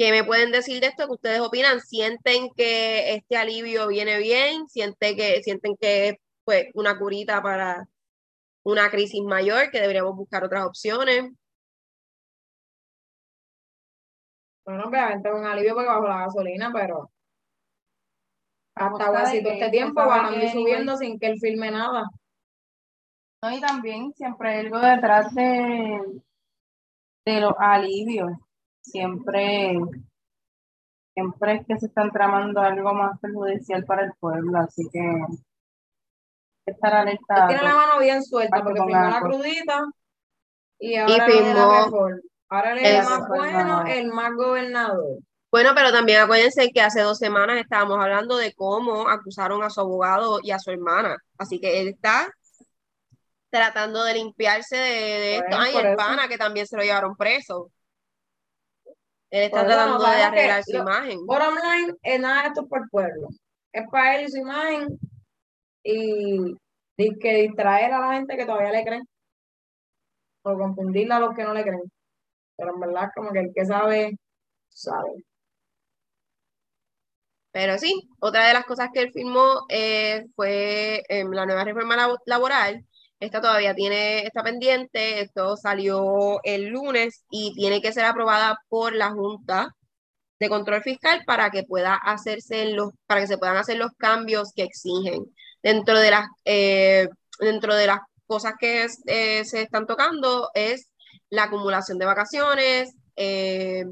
¿Qué 0.00 0.12
me 0.12 0.24
pueden 0.24 0.50
decir 0.50 0.80
de 0.80 0.86
esto? 0.86 1.06
¿Qué 1.06 1.12
ustedes 1.12 1.40
opinan? 1.40 1.78
¿Sienten 1.78 2.48
que 2.56 3.16
este 3.16 3.36
alivio 3.36 3.86
viene 3.86 4.16
bien? 4.16 4.66
¿Sienten 4.66 5.14
que, 5.14 5.42
sienten 5.42 5.76
que 5.78 6.08
es 6.08 6.14
pues, 6.42 6.68
una 6.72 6.98
curita 6.98 7.42
para 7.42 7.86
una 8.62 8.90
crisis 8.90 9.22
mayor, 9.22 9.70
que 9.70 9.78
deberíamos 9.78 10.16
buscar 10.16 10.42
otras 10.42 10.64
opciones? 10.64 11.30
Bueno, 14.64 14.84
obviamente 14.86 15.28
es 15.28 15.34
un 15.34 15.44
alivio 15.44 15.74
porque 15.74 15.88
bajo 15.88 16.08
la 16.08 16.20
gasolina, 16.20 16.70
pero 16.72 17.10
hasta 18.76 19.12
casi 19.12 19.42
todo 19.42 19.52
este 19.52 19.68
tiempo 19.68 20.00
van 20.00 20.32
a 20.32 20.42
ir 20.42 20.50
subiendo 20.50 20.96
sin 20.96 21.18
que 21.18 21.26
él 21.26 21.38
filme 21.38 21.70
nada. 21.70 22.08
No, 23.42 23.50
y 23.50 23.60
también 23.60 24.14
siempre 24.14 24.48
hay 24.48 24.60
algo 24.60 24.78
detrás 24.78 25.34
de, 25.34 26.22
de 27.26 27.40
los 27.42 27.52
alivios. 27.58 28.30
Siempre, 28.82 29.78
siempre 31.14 31.54
es 31.54 31.66
que 31.66 31.78
se 31.78 31.86
están 31.86 32.10
tramando 32.10 32.60
algo 32.60 32.94
más 32.94 33.18
perjudicial 33.20 33.84
para 33.84 34.04
el 34.04 34.12
pueblo, 34.18 34.58
así 34.58 34.82
que 34.92 35.00
estar 36.66 36.94
alerta. 36.94 37.48
Tiene 37.48 37.62
la 37.62 37.74
mano 37.74 37.98
bien 37.98 38.22
suelta 38.22 38.62
porque 38.62 38.80
firmó 38.80 39.08
la 39.08 39.20
crudita 39.20 39.84
y 40.78 40.96
ahora 40.96 41.30
y 41.30 41.42
mejor. 41.42 42.22
Ahora 42.48 42.74
le 42.74 42.98
es 42.98 43.04
más 43.04 43.28
bueno 43.28 43.84
el 43.86 44.08
más 44.08 44.34
gobernador. 44.34 45.18
Bueno, 45.52 45.72
pero 45.74 45.92
también 45.92 46.20
acuérdense 46.20 46.70
que 46.70 46.80
hace 46.80 47.00
dos 47.00 47.18
semanas 47.18 47.58
estábamos 47.58 47.98
hablando 48.00 48.36
de 48.36 48.54
cómo 48.54 49.08
acusaron 49.08 49.62
a 49.62 49.70
su 49.70 49.80
abogado 49.80 50.38
y 50.42 50.52
a 50.52 50.58
su 50.58 50.70
hermana. 50.70 51.16
Así 51.38 51.60
que 51.60 51.80
él 51.80 51.88
está 51.88 52.28
tratando 53.50 54.04
de 54.04 54.14
limpiarse 54.14 54.76
de, 54.76 55.36
esto. 55.36 55.56
Ay, 55.58 55.76
el 55.76 55.96
pana 55.96 56.28
que 56.28 56.38
también 56.38 56.66
se 56.66 56.76
lo 56.76 56.82
llevaron 56.84 57.16
preso. 57.16 57.70
Él 59.30 59.44
está 59.44 59.64
tratando 59.64 59.98
de 59.98 60.22
arreglar 60.22 60.64
su 60.64 60.76
imagen. 60.76 61.24
Bottom 61.24 61.54
line, 61.54 61.94
es 62.02 62.20
nada 62.20 62.42
de 62.42 62.48
esto 62.48 62.66
por 62.66 62.88
pueblo. 62.90 63.28
Es 63.72 63.86
para 63.90 64.16
él 64.16 64.26
y 64.26 64.30
su 64.30 64.38
imagen. 64.38 64.98
Y, 65.84 66.56
y 66.96 67.18
que 67.18 67.34
distraer 67.42 67.92
a 67.92 68.00
la 68.00 68.14
gente 68.14 68.36
que 68.36 68.44
todavía 68.44 68.72
le 68.72 68.84
creen. 68.84 69.08
O 70.42 70.56
confundirla 70.56 71.16
a 71.16 71.20
los 71.20 71.34
que 71.36 71.44
no 71.44 71.54
le 71.54 71.62
creen. 71.62 71.92
Pero 72.56 72.74
en 72.74 72.80
verdad, 72.80 73.10
como 73.14 73.32
que 73.32 73.40
el 73.40 73.52
que 73.54 73.64
sabe, 73.64 74.18
sabe. 74.68 75.24
Pero 77.52 77.78
sí, 77.78 78.08
otra 78.20 78.46
de 78.46 78.54
las 78.54 78.64
cosas 78.64 78.90
que 78.92 79.00
él 79.00 79.12
firmó 79.12 79.64
eh, 79.68 80.24
fue 80.36 81.02
em, 81.08 81.30
la 81.30 81.46
nueva 81.46 81.64
reforma 81.64 81.96
laboral. 82.26 82.84
Esta 83.20 83.40
todavía 83.42 83.74
tiene, 83.74 84.20
está 84.26 84.42
pendiente, 84.42 85.20
esto 85.20 85.56
salió 85.56 86.40
el 86.42 86.68
lunes 86.68 87.24
y 87.30 87.52
tiene 87.54 87.82
que 87.82 87.92
ser 87.92 88.06
aprobada 88.06 88.58
por 88.68 88.94
la 88.94 89.10
Junta 89.10 89.68
de 90.40 90.48
Control 90.48 90.82
Fiscal 90.82 91.22
para 91.26 91.50
que 91.50 91.64
pueda 91.64 91.94
hacerse 91.96 92.72
los, 92.72 92.92
para 93.06 93.20
que 93.20 93.26
se 93.26 93.38
puedan 93.38 93.58
hacer 93.58 93.76
los 93.76 93.92
cambios 93.98 94.52
que 94.56 94.62
exigen. 94.64 95.26
Dentro 95.62 95.98
de 95.98 96.10
las, 96.10 96.28
eh, 96.46 97.08
dentro 97.38 97.74
de 97.74 97.88
las 97.88 98.00
cosas 98.26 98.54
que 98.58 98.86
eh, 99.06 99.44
se 99.44 99.62
están 99.62 99.86
tocando 99.86 100.48
es 100.54 100.90
la 101.28 101.44
acumulación 101.44 101.98
de 101.98 102.06
vacaciones, 102.06 102.94
eh, 103.16 103.84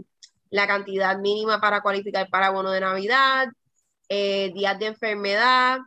la 0.50 0.66
cantidad 0.66 1.18
mínima 1.18 1.60
para 1.60 1.82
cualificar 1.82 2.28
para 2.30 2.50
bono 2.50 2.70
de 2.70 2.80
Navidad, 2.80 3.48
días 4.08 4.78
de 4.78 4.86
enfermedad, 4.86 5.78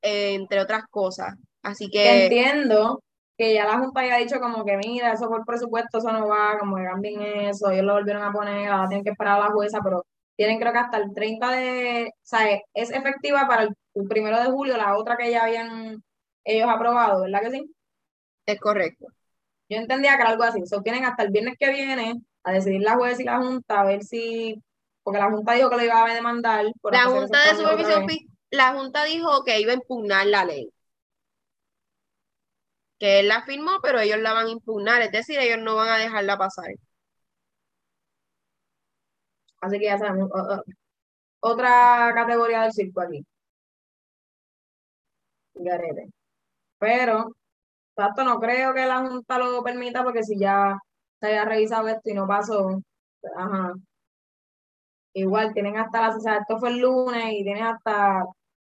entre 0.00 0.60
otras 0.60 0.84
cosas. 0.90 1.34
Así 1.62 1.88
que... 1.90 2.24
Entiendo 2.24 3.02
que 3.36 3.54
ya 3.54 3.64
la 3.64 3.78
Junta 3.78 4.00
haya 4.00 4.18
dicho 4.18 4.38
como 4.38 4.64
que 4.64 4.76
mira, 4.76 5.12
eso 5.12 5.28
por 5.28 5.46
presupuesto, 5.46 5.98
eso 5.98 6.12
no 6.12 6.28
va, 6.28 6.58
como 6.58 6.76
que 6.76 6.84
cambien 6.84 7.22
eso, 7.22 7.70
ellos 7.70 7.86
lo 7.86 7.94
volvieron 7.94 8.22
a 8.22 8.32
poner, 8.32 8.70
ahora 8.70 8.88
tienen 8.88 9.04
que 9.04 9.10
esperar 9.12 9.40
a 9.40 9.46
la 9.46 9.50
jueza, 9.50 9.80
pero 9.82 10.04
tienen 10.36 10.58
creo 10.58 10.72
que 10.72 10.78
hasta 10.78 10.98
el 10.98 11.14
30 11.14 11.50
de, 11.50 12.10
o 12.14 12.20
sea, 12.22 12.60
es 12.74 12.90
efectiva 12.90 13.46
para 13.48 13.62
el, 13.62 13.74
el 13.94 14.08
primero 14.08 14.38
de 14.38 14.50
julio, 14.50 14.76
la 14.76 14.94
otra 14.96 15.16
que 15.16 15.30
ya 15.30 15.44
habían 15.44 16.02
ellos 16.44 16.68
aprobado, 16.68 17.22
¿verdad 17.22 17.40
que 17.40 17.50
sí? 17.50 17.74
Es 18.46 18.60
correcto. 18.60 19.06
Yo 19.68 19.78
entendía 19.78 20.16
que 20.16 20.22
era 20.22 20.30
algo 20.30 20.42
así. 20.42 20.66
So, 20.66 20.82
tienen 20.82 21.04
hasta 21.04 21.22
el 21.22 21.30
viernes 21.30 21.54
que 21.58 21.70
viene 21.70 22.20
a 22.42 22.52
decidir 22.52 22.82
la 22.82 22.94
juez 22.96 23.20
y 23.20 23.24
la 23.24 23.38
Junta, 23.38 23.80
a 23.80 23.84
ver 23.84 24.02
si. 24.02 24.60
Porque 25.02 25.20
la 25.20 25.30
Junta 25.30 25.54
dijo 25.54 25.70
que 25.70 25.76
lo 25.76 25.84
iba 25.84 26.04
a 26.04 26.14
demandar. 26.14 26.66
la 26.90 27.04
Junta 27.04 27.38
de 27.44 27.56
Supervisión 27.56 28.06
la 28.50 28.74
Junta 28.74 29.04
dijo 29.04 29.44
que 29.44 29.60
iba 29.60 29.72
a 29.72 29.76
impugnar 29.76 30.26
la 30.26 30.44
ley. 30.44 30.68
Que 33.00 33.18
él 33.20 33.26
la 33.28 33.42
firmó, 33.42 33.80
pero 33.82 33.98
ellos 34.00 34.18
la 34.20 34.32
van 34.32 34.46
a 34.46 34.50
impugnar, 34.50 35.02
es 35.02 35.10
decir, 35.12 35.38
ellos 35.40 35.58
no 35.58 35.74
van 35.76 35.88
a 35.88 35.98
dejarla 35.98 36.38
pasar. 36.38 36.66
Así 39.60 39.78
que 39.78 39.86
ya 39.86 39.98
sabemos. 39.98 40.30
Otra 41.40 42.12
categoría 42.14 42.62
del 42.62 42.72
circo 42.72 43.02
aquí. 43.02 43.22
Garete. 45.54 46.08
Pero 46.78 47.32
Exacto, 47.96 48.24
no 48.24 48.40
creo 48.40 48.74
que 48.74 48.86
la 48.86 49.00
Junta 49.08 49.38
lo 49.38 49.62
permita 49.64 50.04
porque 50.04 50.24
si 50.24 50.38
ya 50.38 50.78
se 51.20 51.28
había 51.28 51.44
revisado 51.46 51.88
esto 51.88 52.10
y 52.10 52.14
no 52.14 52.26
pasó, 52.28 52.80
ajá. 53.36 53.74
Igual 55.14 55.52
tienen 55.54 55.76
hasta 55.76 56.00
la, 56.00 56.16
o 56.16 56.20
sea, 56.20 56.38
esto 56.38 56.58
fue 56.58 56.70
el 56.70 56.78
lunes 56.80 57.24
y 57.32 57.44
tienen 57.44 57.64
hasta 57.64 58.24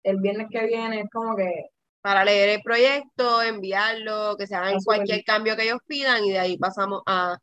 el 0.04 0.18
viernes 0.22 0.48
que 0.52 0.66
viene, 0.68 1.02
es 1.02 1.10
como 1.12 1.36
que 1.36 1.68
para 2.06 2.24
leer 2.24 2.50
el 2.50 2.62
proyecto, 2.62 3.42
enviarlo, 3.42 4.38
que 4.38 4.46
se 4.46 4.56
hagan 4.56 4.80
cualquier 4.84 5.24
cambio 5.24 5.56
que 5.56 5.64
ellos 5.64 5.80
pidan 5.88 6.24
y 6.24 6.32
de 6.34 6.40
ahí 6.40 6.58
pasamos 6.58 7.02
a 7.08 7.40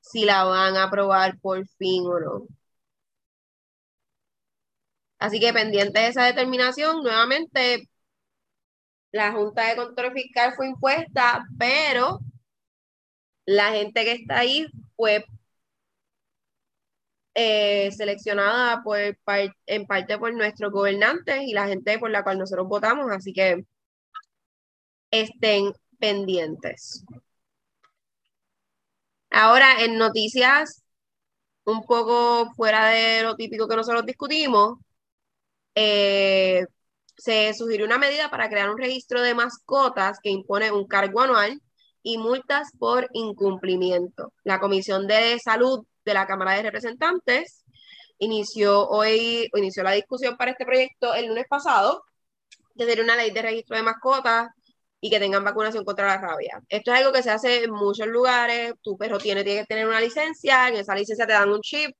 si 0.00 0.26
la 0.26 0.44
van 0.44 0.76
a 0.76 0.84
aprobar 0.84 1.38
por 1.40 1.66
fin 1.78 2.04
o 2.06 2.20
no. 2.20 2.46
Así 5.18 5.40
que 5.40 5.52
pendiente 5.54 5.98
de 6.00 6.08
esa 6.08 6.24
determinación, 6.24 7.02
nuevamente 7.02 7.88
la 9.12 9.32
Junta 9.32 9.68
de 9.68 9.76
Control 9.76 10.12
Fiscal 10.12 10.52
fue 10.56 10.66
impuesta, 10.68 11.44
pero 11.58 12.20
la 13.46 13.72
gente 13.72 14.04
que 14.04 14.12
está 14.12 14.40
ahí 14.40 14.66
fue 14.96 15.24
eh, 17.34 17.90
seleccionada 17.92 18.82
por, 18.82 18.98
en 19.66 19.86
parte 19.86 20.18
por 20.18 20.34
nuestros 20.34 20.70
gobernantes 20.72 21.42
y 21.42 21.52
la 21.54 21.66
gente 21.66 21.98
por 21.98 22.10
la 22.10 22.22
cual 22.22 22.38
nosotros 22.38 22.68
votamos, 22.68 23.10
así 23.10 23.32
que 23.32 23.64
estén 25.12 25.72
pendientes. 26.00 27.04
Ahora, 29.30 29.84
en 29.84 29.96
noticias 29.96 30.82
un 31.64 31.82
poco 31.84 32.52
fuera 32.56 32.88
de 32.88 33.22
lo 33.22 33.36
típico 33.36 33.68
que 33.68 33.76
nosotros 33.76 34.04
discutimos, 34.04 34.78
eh, 35.74 36.64
se 37.16 37.54
sugirió 37.54 37.86
una 37.86 37.98
medida 37.98 38.30
para 38.30 38.48
crear 38.48 38.70
un 38.70 38.78
registro 38.78 39.22
de 39.22 39.34
mascotas 39.34 40.18
que 40.22 40.30
impone 40.30 40.72
un 40.72 40.86
cargo 40.86 41.20
anual 41.20 41.60
y 42.02 42.18
multas 42.18 42.68
por 42.78 43.08
incumplimiento. 43.12 44.32
La 44.44 44.58
Comisión 44.60 45.06
de 45.06 45.38
Salud 45.38 45.86
de 46.04 46.14
la 46.14 46.26
Cámara 46.26 46.54
de 46.54 46.62
Representantes 46.62 47.64
inició 48.18 48.88
hoy, 48.88 49.48
inició 49.54 49.82
la 49.84 49.92
discusión 49.92 50.36
para 50.36 50.52
este 50.52 50.64
proyecto 50.64 51.14
el 51.14 51.26
lunes 51.26 51.46
pasado, 51.48 52.02
que 52.76 52.86
sería 52.86 53.04
una 53.04 53.16
ley 53.16 53.30
de 53.30 53.42
registro 53.42 53.76
de 53.76 53.82
mascotas 53.82 54.48
y 55.04 55.10
que 55.10 55.18
tengan 55.20 55.44
vacunación 55.44 55.84
contra 55.84 56.06
la 56.06 56.18
rabia. 56.18 56.62
Esto 56.68 56.92
es 56.92 57.00
algo 57.00 57.12
que 57.12 57.24
se 57.24 57.30
hace 57.30 57.64
en 57.64 57.72
muchos 57.72 58.06
lugares, 58.06 58.72
tu 58.82 58.96
perro 58.96 59.18
tiene, 59.18 59.42
tiene 59.44 59.62
que 59.62 59.66
tener 59.66 59.86
una 59.88 60.00
licencia, 60.00 60.68
en 60.68 60.76
esa 60.76 60.94
licencia 60.94 61.26
te 61.26 61.32
dan 61.32 61.50
un 61.50 61.60
chip, 61.60 61.94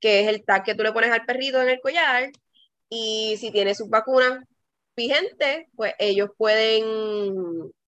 que 0.00 0.20
es 0.20 0.28
el 0.28 0.44
tag 0.44 0.64
que 0.64 0.76
tú 0.76 0.84
le 0.84 0.92
pones 0.92 1.10
al 1.10 1.26
perrito 1.26 1.60
en 1.60 1.70
el 1.70 1.80
collar, 1.80 2.30
y 2.88 3.36
si 3.38 3.50
tiene 3.50 3.74
sus 3.74 3.88
vacunas 3.90 4.44
vigentes, 4.96 5.66
pues 5.76 5.94
ellos 5.98 6.30
pueden, 6.38 6.84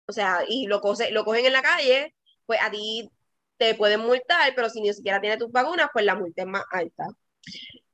o 0.06 0.12
sea, 0.12 0.40
y 0.48 0.66
lo, 0.66 0.82
lo 1.12 1.24
cogen 1.24 1.46
en 1.46 1.52
la 1.52 1.62
calle, 1.62 2.14
pues 2.46 2.60
a 2.62 2.70
ti 2.70 3.08
te 3.58 3.74
pueden 3.76 4.00
multar, 4.00 4.52
pero 4.56 4.70
si 4.70 4.80
ni 4.80 4.92
siquiera 4.92 5.20
tiene 5.20 5.36
tus 5.38 5.52
vacunas, 5.52 5.88
pues 5.92 6.04
la 6.04 6.16
multa 6.16 6.42
es 6.42 6.48
más 6.48 6.64
alta. 6.72 7.06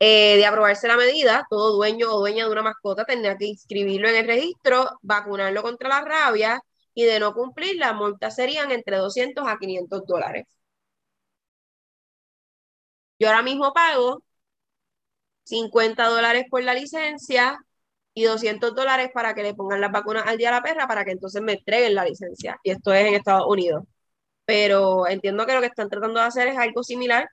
Eh, 0.00 0.36
de 0.36 0.46
aprobarse 0.46 0.88
la 0.88 0.96
medida, 0.96 1.46
todo 1.48 1.72
dueño 1.76 2.12
o 2.12 2.18
dueña 2.18 2.44
de 2.46 2.52
una 2.52 2.62
mascota 2.62 3.04
tendría 3.04 3.36
que 3.36 3.46
inscribirlo 3.46 4.08
en 4.08 4.16
el 4.16 4.26
registro, 4.26 4.90
vacunarlo 5.02 5.62
contra 5.62 5.88
la 5.88 6.02
rabia 6.02 6.60
y 6.94 7.04
de 7.04 7.20
no 7.20 7.32
cumplir, 7.34 7.76
las 7.76 7.94
multas 7.94 8.34
serían 8.36 8.70
entre 8.70 8.98
200 8.98 9.46
a 9.48 9.58
500 9.58 10.06
dólares. 10.06 10.44
Yo 13.18 13.28
ahora 13.28 13.42
mismo 13.42 13.72
pago 13.72 14.22
50 15.44 16.06
dólares 16.08 16.44
por 16.50 16.62
la 16.62 16.74
licencia 16.74 17.58
y 18.14 18.24
200 18.24 18.74
dólares 18.74 19.10
para 19.14 19.34
que 19.34 19.42
le 19.42 19.54
pongan 19.54 19.80
las 19.80 19.92
vacunas 19.92 20.24
al 20.26 20.38
día 20.38 20.50
a 20.50 20.52
la 20.52 20.62
perra 20.62 20.86
para 20.88 21.04
que 21.04 21.12
entonces 21.12 21.42
me 21.42 21.54
entreguen 21.54 21.94
la 21.94 22.04
licencia. 22.04 22.58
Y 22.62 22.70
esto 22.70 22.92
es 22.94 23.06
en 23.06 23.14
Estados 23.14 23.46
Unidos. 23.48 23.84
Pero 24.46 25.08
entiendo 25.08 25.46
que 25.46 25.54
lo 25.54 25.60
que 25.60 25.68
están 25.68 25.90
tratando 25.90 26.20
de 26.20 26.26
hacer 26.26 26.48
es 26.48 26.58
algo 26.58 26.82
similar. 26.84 27.28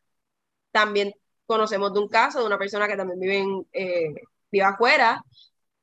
También 0.72 1.14
conocemos 1.52 1.94
de 1.94 2.00
un 2.00 2.08
caso 2.08 2.40
de 2.40 2.46
una 2.46 2.58
persona 2.58 2.88
que 2.88 2.96
también 2.96 3.20
vive, 3.20 3.38
en, 3.40 3.68
eh, 3.74 4.62
afuera, 4.64 5.22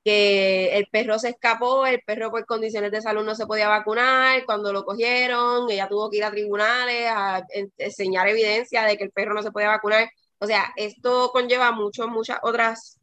que 0.05 0.77
el 0.79 0.87
perro 0.91 1.19
se 1.19 1.31
escapó, 1.31 1.87
el 1.87 2.01
perro 2.03 2.31
por 2.31 2.47
condiciones 2.47 2.91
de 2.91 3.03
salud 3.03 3.25
no 3.25 3.35
se 3.35 3.47
podía 3.47 3.69
vacunar, 3.69 4.45
cuando 4.47 4.73
lo 4.73 4.85
cogieron, 4.85 5.71
ella 5.71 5.89
tuvo 5.89 6.11
que 6.11 6.19
ir 6.19 6.25
a 6.25 6.31
tribunales 6.31 7.07
a 7.11 7.43
enseñar 7.79 8.29
evidencia 8.29 8.85
de 8.85 8.97
que 8.97 9.05
el 9.05 9.11
perro 9.13 9.35
no 9.35 9.43
se 9.43 9.51
podía 9.53 9.69
vacunar. 9.69 10.09
O 10.39 10.47
sea, 10.47 10.73
esto 10.77 11.31
conlleva 11.33 11.73
muchas, 11.73 12.07
muchas 12.09 12.39
otras, 12.43 12.99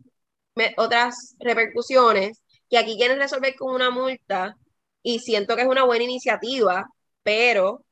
otras 0.77 1.35
repercusiones 1.39 2.41
que 2.69 2.77
aquí 2.79 2.97
quieren 2.97 3.19
resolver 3.19 3.55
con 3.55 3.75
una 3.75 3.91
multa 3.91 4.55
y 5.03 5.19
siento 5.19 5.55
que 5.55 5.63
es 5.63 5.67
una 5.67 5.83
buena 5.83 6.05
iniciativa, 6.05 6.87
pero 7.23 7.83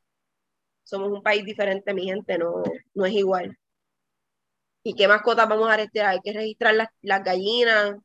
somos 0.84 1.12
un 1.12 1.22
país 1.24 1.46
diferente, 1.46 1.94
mi 1.94 2.06
gente, 2.06 2.38
no, 2.40 2.64
no 2.96 3.06
es 3.06 3.14
igual. 3.14 3.58
¿Y 4.84 4.96
qué 4.96 5.08
mascotas 5.08 5.48
vamos 5.48 5.70
a 5.70 5.78
registrar? 5.78 6.08
Hay 6.08 6.20
que 6.24 6.34
registrar 6.34 6.76
las, 6.76 7.24
gallinas, 7.24 7.96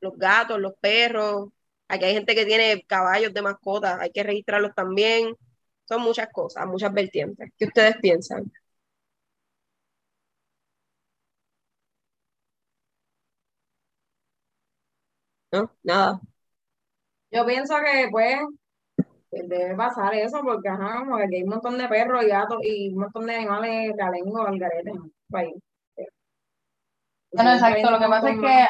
los 0.00 0.14
gatos, 0.16 0.58
los 0.60 0.72
perros. 0.80 1.48
Aquí 1.88 2.04
hay 2.04 2.14
gente 2.14 2.34
que 2.34 2.46
tiene 2.46 2.82
caballos 2.86 3.34
de 3.34 3.42
mascotas, 3.42 4.00
hay 4.00 4.10
que 4.10 4.22
registrarlos 4.22 4.74
también. 4.74 5.34
Son 5.88 6.00
muchas 6.02 6.28
cosas, 6.32 6.66
muchas 6.66 6.92
vertientes. 6.92 7.50
¿Qué 7.58 7.66
ustedes 7.66 7.96
piensan? 8.00 8.50
No, 15.52 15.70
nada. 15.82 16.20
Yo 17.30 17.44
pienso 17.46 17.74
que 17.84 18.08
pues 18.10 18.36
debe 19.30 19.74
pasar 19.76 20.14
eso 20.14 20.40
porque 20.44 20.68
ajá, 20.68 21.04
que 21.30 21.36
hay 21.36 21.42
un 21.42 21.50
montón 21.50 21.78
de 21.78 21.88
perros 21.88 22.24
y 22.24 22.28
gatos 22.28 22.58
y 22.62 22.90
un 22.90 23.00
montón 23.00 23.26
de 23.26 23.36
animales 23.36 23.92
galengos 23.96 24.46
al 24.46 24.58
garete 24.58 24.90
en 24.90 24.96
el 24.96 25.12
país. 25.30 25.54
Bueno, 27.36 27.52
exacto, 27.52 27.90
lo 27.90 27.98
que 27.98 28.08
pasa 28.08 28.30
es 28.30 28.38
que 28.40 28.66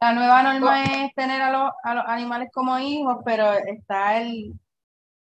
la 0.00 0.12
nueva 0.12 0.42
norma 0.42 0.84
es 0.84 1.14
tener 1.14 1.40
a 1.42 1.50
los, 1.50 1.72
a 1.82 1.94
los 1.94 2.04
animales 2.06 2.48
como 2.52 2.78
hijos, 2.78 3.18
pero 3.24 3.52
está 3.52 4.18
el, 4.20 4.54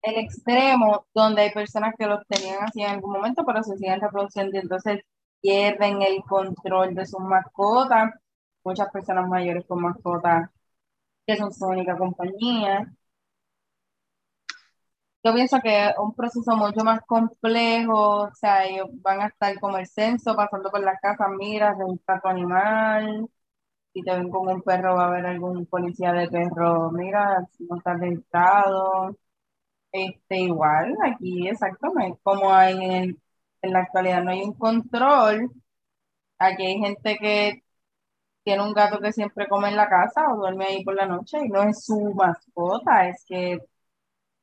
el 0.04 0.18
extremo 0.20 1.08
donde 1.14 1.44
hay 1.44 1.52
personas 1.54 1.96
que 2.00 2.08
los 2.08 2.26
tenían 2.28 2.64
así 2.64 2.82
en 2.84 2.92
algún 2.92 3.14
momento, 3.14 3.44
pero 3.46 3.64
se 3.64 3.78
siguen 3.78 4.02
reproduciendo 4.02 4.58
y 4.58 4.62
entonces 4.62 5.02
pierden 5.42 6.02
el 6.04 6.24
control 6.24 6.96
de 6.96 7.06
sus 7.08 7.22
mascotas. 7.22 8.14
Muchas 8.66 8.90
personas 8.92 9.28
mayores 9.30 9.66
con 9.68 9.82
mascotas 9.84 10.50
que 11.28 11.38
son 11.38 11.54
su 11.54 11.66
única 11.68 11.98
compañía. 11.98 12.92
Yo 15.24 15.34
pienso 15.36 15.60
que 15.62 15.86
es 15.90 15.94
un 16.00 16.16
proceso 16.16 16.56
mucho 16.58 16.84
más 16.84 17.02
complejo, 17.06 18.24
o 18.24 18.34
sea, 18.34 18.66
ellos 18.66 18.88
van 19.02 19.22
a 19.22 19.28
estar 19.28 19.60
como 19.60 19.78
el 19.78 19.86
censo, 19.88 20.36
pasando 20.36 20.72
por 20.72 20.82
las 20.84 21.00
casas, 21.00 21.28
mira, 21.38 21.76
un 21.78 22.00
trato 22.00 22.28
animal, 22.30 23.30
si 23.94 24.04
te 24.04 24.12
ven 24.16 24.30
con 24.32 24.48
un 24.50 24.62
perro, 24.64 24.96
va 24.96 25.06
a 25.06 25.08
haber 25.10 25.26
algún 25.28 25.66
policía 25.68 26.14
de 26.14 26.30
perro, 26.30 26.92
mira, 26.92 27.48
no 27.60 27.78
está 27.78 27.96
registrado. 27.96 29.18
Este, 29.92 30.38
igual, 30.42 30.96
aquí 31.04 31.48
exactamente, 31.50 32.20
como 32.24 32.54
hay 32.54 32.78
en 33.64 33.74
la 33.74 33.80
actualidad 33.82 34.24
no 34.24 34.32
hay 34.32 34.42
un 34.44 34.54
control, 34.54 35.52
aquí 36.40 36.66
hay 36.66 36.80
gente 36.80 37.18
que 37.20 37.64
tiene 38.44 38.64
un 38.64 38.74
gato 38.74 39.00
que 39.00 39.12
siempre 39.14 39.48
come 39.48 39.70
en 39.70 39.76
la 39.78 39.90
casa 39.90 40.32
o 40.34 40.38
duerme 40.38 40.66
ahí 40.66 40.84
por 40.84 40.96
la 40.96 41.06
noche 41.08 41.40
y 41.44 41.50
no 41.50 41.64
es 41.64 41.86
su 41.86 42.14
mascota, 42.16 43.08
es 43.10 43.24
que 43.26 43.60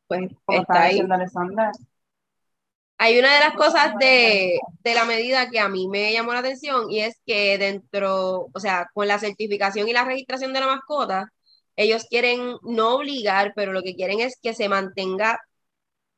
pues 0.09 0.31
está 0.49 0.83
ahí. 0.83 1.01
Hay 3.01 3.19
una 3.19 3.35
de 3.35 3.41
las 3.41 3.55
cosas 3.55 3.95
de, 4.01 4.59
la 4.83 5.05
medida 5.05 5.51
que 5.51 5.61
a 5.61 5.69
mí 5.69 5.87
me 5.89 6.13
llamó 6.13 6.33
la 6.33 6.41
atención 6.41 6.91
y 6.91 7.01
es 7.01 7.21
que 7.25 7.57
dentro, 7.57 8.49
o 8.53 8.61
sea, 8.61 8.89
con 8.93 9.07
la 9.07 9.21
certificación 9.21 9.87
y 9.89 9.93
la 9.93 10.05
registración 10.05 10.53
de 10.53 10.61
la 10.61 10.67
mascota, 10.67 11.33
ellos 11.77 12.07
quieren 12.11 12.57
no 12.63 12.97
obligar, 12.97 13.53
pero 13.55 13.73
lo 13.73 13.83
que 13.83 13.95
quieren 13.95 14.21
es 14.21 14.37
que 14.43 14.53
se 14.55 14.69
mantenga, 14.69 15.39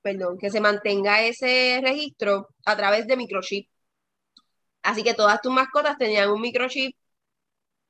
perdón, 0.03 0.39
que 0.39 0.51
se 0.51 0.61
mantenga 0.61 1.23
ese 1.23 1.81
registro 1.83 2.49
a 2.65 2.77
través 2.77 3.07
de 3.07 3.17
microchip. 3.17 3.69
Así 4.83 5.03
que 5.03 5.15
todas 5.15 5.41
tus 5.43 5.53
mascotas 5.53 5.99
tenían 5.99 6.31
un 6.31 6.41
microchip 6.41 6.97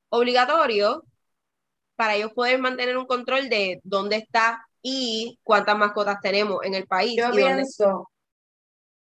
obligatorio 0.08 1.04
para 1.96 2.16
ellos 2.16 2.32
poder 2.32 2.58
mantener 2.60 2.96
un 2.98 3.06
control 3.06 3.48
de 3.48 3.80
dónde 3.84 4.16
está 4.16 4.66
y 4.83 5.38
cuántas 5.43 5.77
mascotas 5.77 6.21
tenemos 6.21 6.61
en 6.64 6.75
el 6.75 6.87
país. 6.87 7.14
Yo 7.16 7.31
pienso 7.33 8.11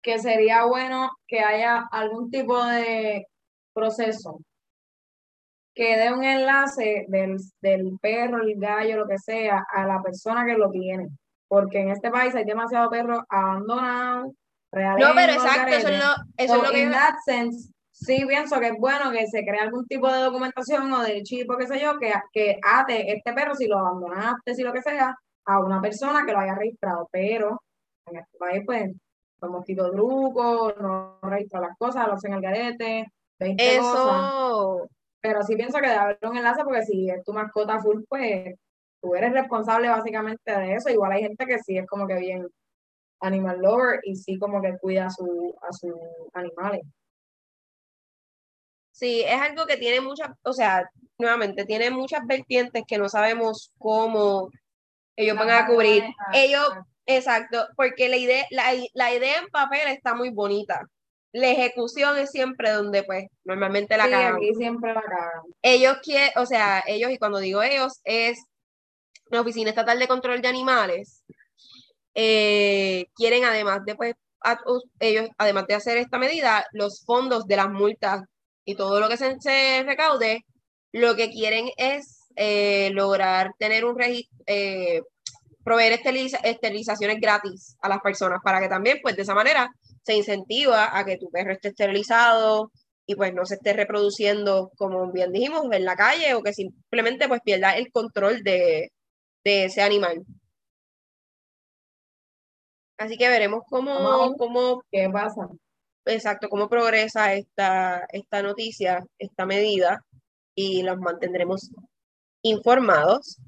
que 0.03 0.19
sería 0.19 0.65
bueno 0.65 1.11
que 1.27 1.41
haya 1.41 1.87
algún 1.91 2.31
tipo 2.31 2.63
de 2.65 3.27
proceso 3.73 4.41
que 5.75 5.97
dé 5.97 6.13
un 6.13 6.23
enlace 6.23 7.05
del, 7.09 7.37
del 7.61 7.99
perro, 8.01 8.43
el 8.43 8.55
gallo, 8.59 8.99
lo 8.99 9.09
que 9.09 9.19
sea, 9.19 9.65
a 9.73 9.87
la 9.87 10.01
persona 10.03 10.47
que 10.47 10.55
lo 10.55 10.71
tiene. 10.71 11.09
Porque 11.49 11.81
en 11.81 11.91
este 11.91 12.11
país 12.11 12.35
hay 12.35 12.45
demasiados 12.45 12.91
perros 12.91 13.21
abandonados. 13.29 14.33
No, 14.73 15.13
pero 15.15 15.33
exacto, 15.33 15.75
eso 15.75 15.89
es 15.89 15.99
lo, 15.99 16.11
eso 16.37 16.57
es 16.57 16.63
lo 16.63 16.71
que... 16.71 16.83
In 16.83 16.93
that 16.93 17.15
sense, 17.25 17.73
sí 17.91 18.25
pienso 18.27 18.59
que 18.59 18.69
es 18.69 18.77
bueno 18.79 19.11
que 19.13 19.27
se 19.27 19.45
cree 19.45 19.61
algún 19.61 19.87
tipo 19.87 20.11
de 20.11 20.21
documentación 20.21 20.93
o 20.93 21.03
de 21.03 21.23
chip 21.23 21.49
o 21.51 21.57
qué 21.57 21.67
sé 21.67 21.81
yo, 21.81 21.99
que, 21.99 22.13
que 22.33 22.59
ate 22.63 23.13
este 23.13 23.33
perro 23.33 23.55
si 23.55 23.67
lo 23.67 23.79
abandonaste, 23.79 24.55
si 24.55 24.63
lo 24.63 24.73
que 24.73 24.83
sea, 24.83 25.15
a 25.47 25.61
una 25.61 25.81
persona 25.81 26.25
que 26.25 26.33
lo 26.33 26.39
haya 26.39 26.55
registrado, 26.55 27.09
pero 27.11 27.63
en 28.07 28.19
este 28.19 28.39
país, 28.39 28.63
pues, 28.65 28.93
somos 29.41 29.65
tipo 29.65 29.91
truco, 29.91 30.75
no 30.81 31.19
registra 31.23 31.61
las 31.61 31.77
cosas, 31.77 32.07
lo 32.07 32.15
hacen 32.15 32.33
al 32.33 32.41
garete, 32.41 33.07
20 33.39 33.77
Eso. 33.77 34.89
Pero 35.21 35.43
sí 35.43 35.57
pienso 35.57 35.79
que 35.79 35.89
debe 35.89 35.99
haber 35.99 36.19
un 36.23 36.37
enlace 36.37 36.65
porque 36.65 36.83
si 36.83 37.09
es 37.09 37.23
tu 37.25 37.33
mascota 37.33 37.81
full, 37.81 38.03
pues 38.09 38.55
tú 39.01 39.15
eres 39.15 39.33
responsable 39.33 39.89
básicamente 39.89 40.53
de 40.53 40.75
eso. 40.75 40.91
Igual 40.91 41.13
hay 41.13 41.23
gente 41.23 41.47
que 41.47 41.59
sí 41.59 41.79
es 41.79 41.87
como 41.87 42.07
que 42.07 42.17
bien 42.17 42.47
animal 43.21 43.59
lover 43.61 44.01
y 44.05 44.17
sí 44.17 44.39
como 44.39 44.61
que 44.61 44.77
cuida 44.79 45.07
a, 45.07 45.11
su, 45.11 45.55
a 45.63 45.73
sus 45.73 45.95
animales. 46.35 46.83
Sí, 48.93 49.23
es 49.23 49.41
algo 49.41 49.67
que 49.67 49.77
tiene 49.77 50.01
muchas, 50.01 50.31
o 50.43 50.53
sea, 50.53 50.89
nuevamente, 51.19 51.65
tiene 51.65 51.91
muchas 51.91 52.25
vertientes 52.27 52.85
que 52.87 52.99
no 52.99 53.09
sabemos 53.09 53.73
cómo 53.79 54.51
ellos 55.17 55.37
van 55.37 55.51
a 55.51 55.67
cubrir. 55.67 56.05
Ellos, 56.33 56.69
exacto, 57.07 57.67
porque 57.77 58.09
la 58.09 58.17
idea, 58.17 58.47
la, 58.51 59.13
idea 59.15 59.39
en 59.39 59.49
papel 59.49 59.89
está 59.89 60.15
muy 60.15 60.31
bonita. 60.31 60.89
La 61.33 61.49
ejecución 61.51 62.17
es 62.19 62.31
siempre 62.31 62.71
donde, 62.71 63.03
pues, 63.03 63.27
normalmente 63.45 63.97
la 63.97 64.07
sí, 64.07 64.13
aquí 64.13 64.55
siempre 64.55 64.95
la 64.95 65.03
cagan. 65.03 65.43
Ellos 65.63 65.97
quieren, 66.03 66.31
o 66.37 66.47
sea, 66.47 66.83
ellos, 66.87 67.11
y 67.11 67.19
cuando 67.19 67.39
digo 67.39 67.63
ellos, 67.63 68.01
es 68.05 68.39
la 69.31 69.41
Oficina 69.41 69.71
Estatal 69.71 69.99
de 69.99 70.07
Control 70.07 70.41
de 70.41 70.49
Animales, 70.49 71.25
eh, 72.15 73.07
quieren 73.17 73.45
además 73.45 73.85
de, 73.85 73.97
pues, 73.97 74.15
ellos, 75.01 75.29
además 75.39 75.67
de 75.67 75.75
hacer 75.75 75.97
esta 75.97 76.19
medida, 76.19 76.67
los 76.73 77.03
fondos 77.05 77.47
de 77.47 77.57
las 77.57 77.71
multas 77.71 78.23
y 78.65 78.77
todo 78.77 79.01
lo 79.01 79.09
que 79.09 79.17
se 79.17 79.83
recaude, 79.85 80.45
lo 80.93 81.17
que 81.17 81.31
quieren 81.31 81.69
es 81.77 82.14
eh, 82.37 82.91
lograr 82.93 83.53
tener 83.59 83.85
un 83.85 83.99
registro, 83.99 84.37
eh, 84.47 85.03
proveer 85.65 86.01
esterilizaciones 86.43 87.21
gratis 87.21 87.77
a 87.81 87.89
las 87.89 88.01
personas 88.01 88.41
para 88.45 88.61
que 88.61 88.69
también, 88.69 88.99
pues 89.03 89.17
de 89.17 89.23
esa 89.23 89.35
manera, 89.35 89.71
se 90.03 90.15
incentiva 90.15 90.97
a 90.97 91.05
que 91.05 91.17
tu 91.17 91.31
perro 91.31 91.53
esté 91.53 91.69
esterilizado 91.69 92.71
y 93.07 93.15
pues 93.17 93.33
no 93.35 93.45
se 93.47 93.55
esté 93.55 93.73
reproduciendo, 93.73 94.71
como 94.77 95.11
bien 95.11 95.33
dijimos, 95.33 95.65
en 95.73 95.85
la 95.85 95.97
calle 95.97 96.35
o 96.35 96.43
que 96.43 96.53
simplemente 96.53 97.29
pues 97.29 97.41
pierda 97.45 97.77
el 97.77 97.91
control 97.91 98.43
de, 98.43 98.93
de 99.45 99.65
ese 99.67 99.83
animal. 99.83 100.25
Así 102.99 103.17
que 103.17 103.29
veremos 103.29 103.63
cómo, 103.69 104.35
cómo, 104.37 104.83
¿Qué 104.91 105.09
pasa? 105.13 105.49
Exacto, 106.07 106.49
cómo 106.49 106.69
progresa 106.69 107.35
esta, 107.35 108.07
esta 108.13 108.43
noticia, 108.43 109.05
esta 109.19 109.47
medida, 109.47 110.05
y 110.55 110.83
los 110.83 110.99
mantendremos 110.99 111.71
informados. 112.45 113.39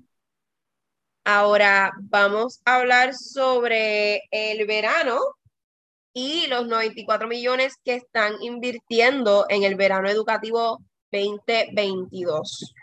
Ahora 1.24 1.92
vamos 2.00 2.60
a 2.64 2.76
hablar 2.76 3.14
sobre 3.14 4.22
el 4.30 4.66
verano 4.66 5.18
y 6.12 6.46
los 6.46 6.66
94 6.66 7.28
millones 7.28 7.74
que 7.84 7.94
están 7.94 8.34
invirtiendo 8.40 9.44
en 9.48 9.64
el 9.64 9.74
verano 9.74 10.08
educativo 10.08 10.80
2022. 11.12 12.74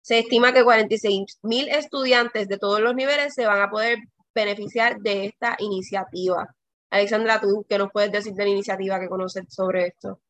Se 0.00 0.18
estima 0.18 0.52
que 0.52 0.64
46 0.64 1.38
mil 1.42 1.68
estudiantes 1.68 2.48
de 2.48 2.58
todos 2.58 2.80
los 2.80 2.94
niveles 2.94 3.34
se 3.34 3.46
van 3.46 3.62
a 3.62 3.70
poder 3.70 3.98
beneficiar 4.34 4.98
de 4.98 5.26
esta 5.26 5.56
iniciativa. 5.60 6.54
Alexandra, 6.90 7.40
¿tú 7.40 7.64
qué 7.68 7.78
nos 7.78 7.90
puedes 7.92 8.10
decir 8.10 8.34
de 8.34 8.44
la 8.44 8.50
iniciativa 8.50 8.98
que 8.98 9.08
conoces 9.08 9.44
sobre 9.48 9.88
esto? 9.88 10.20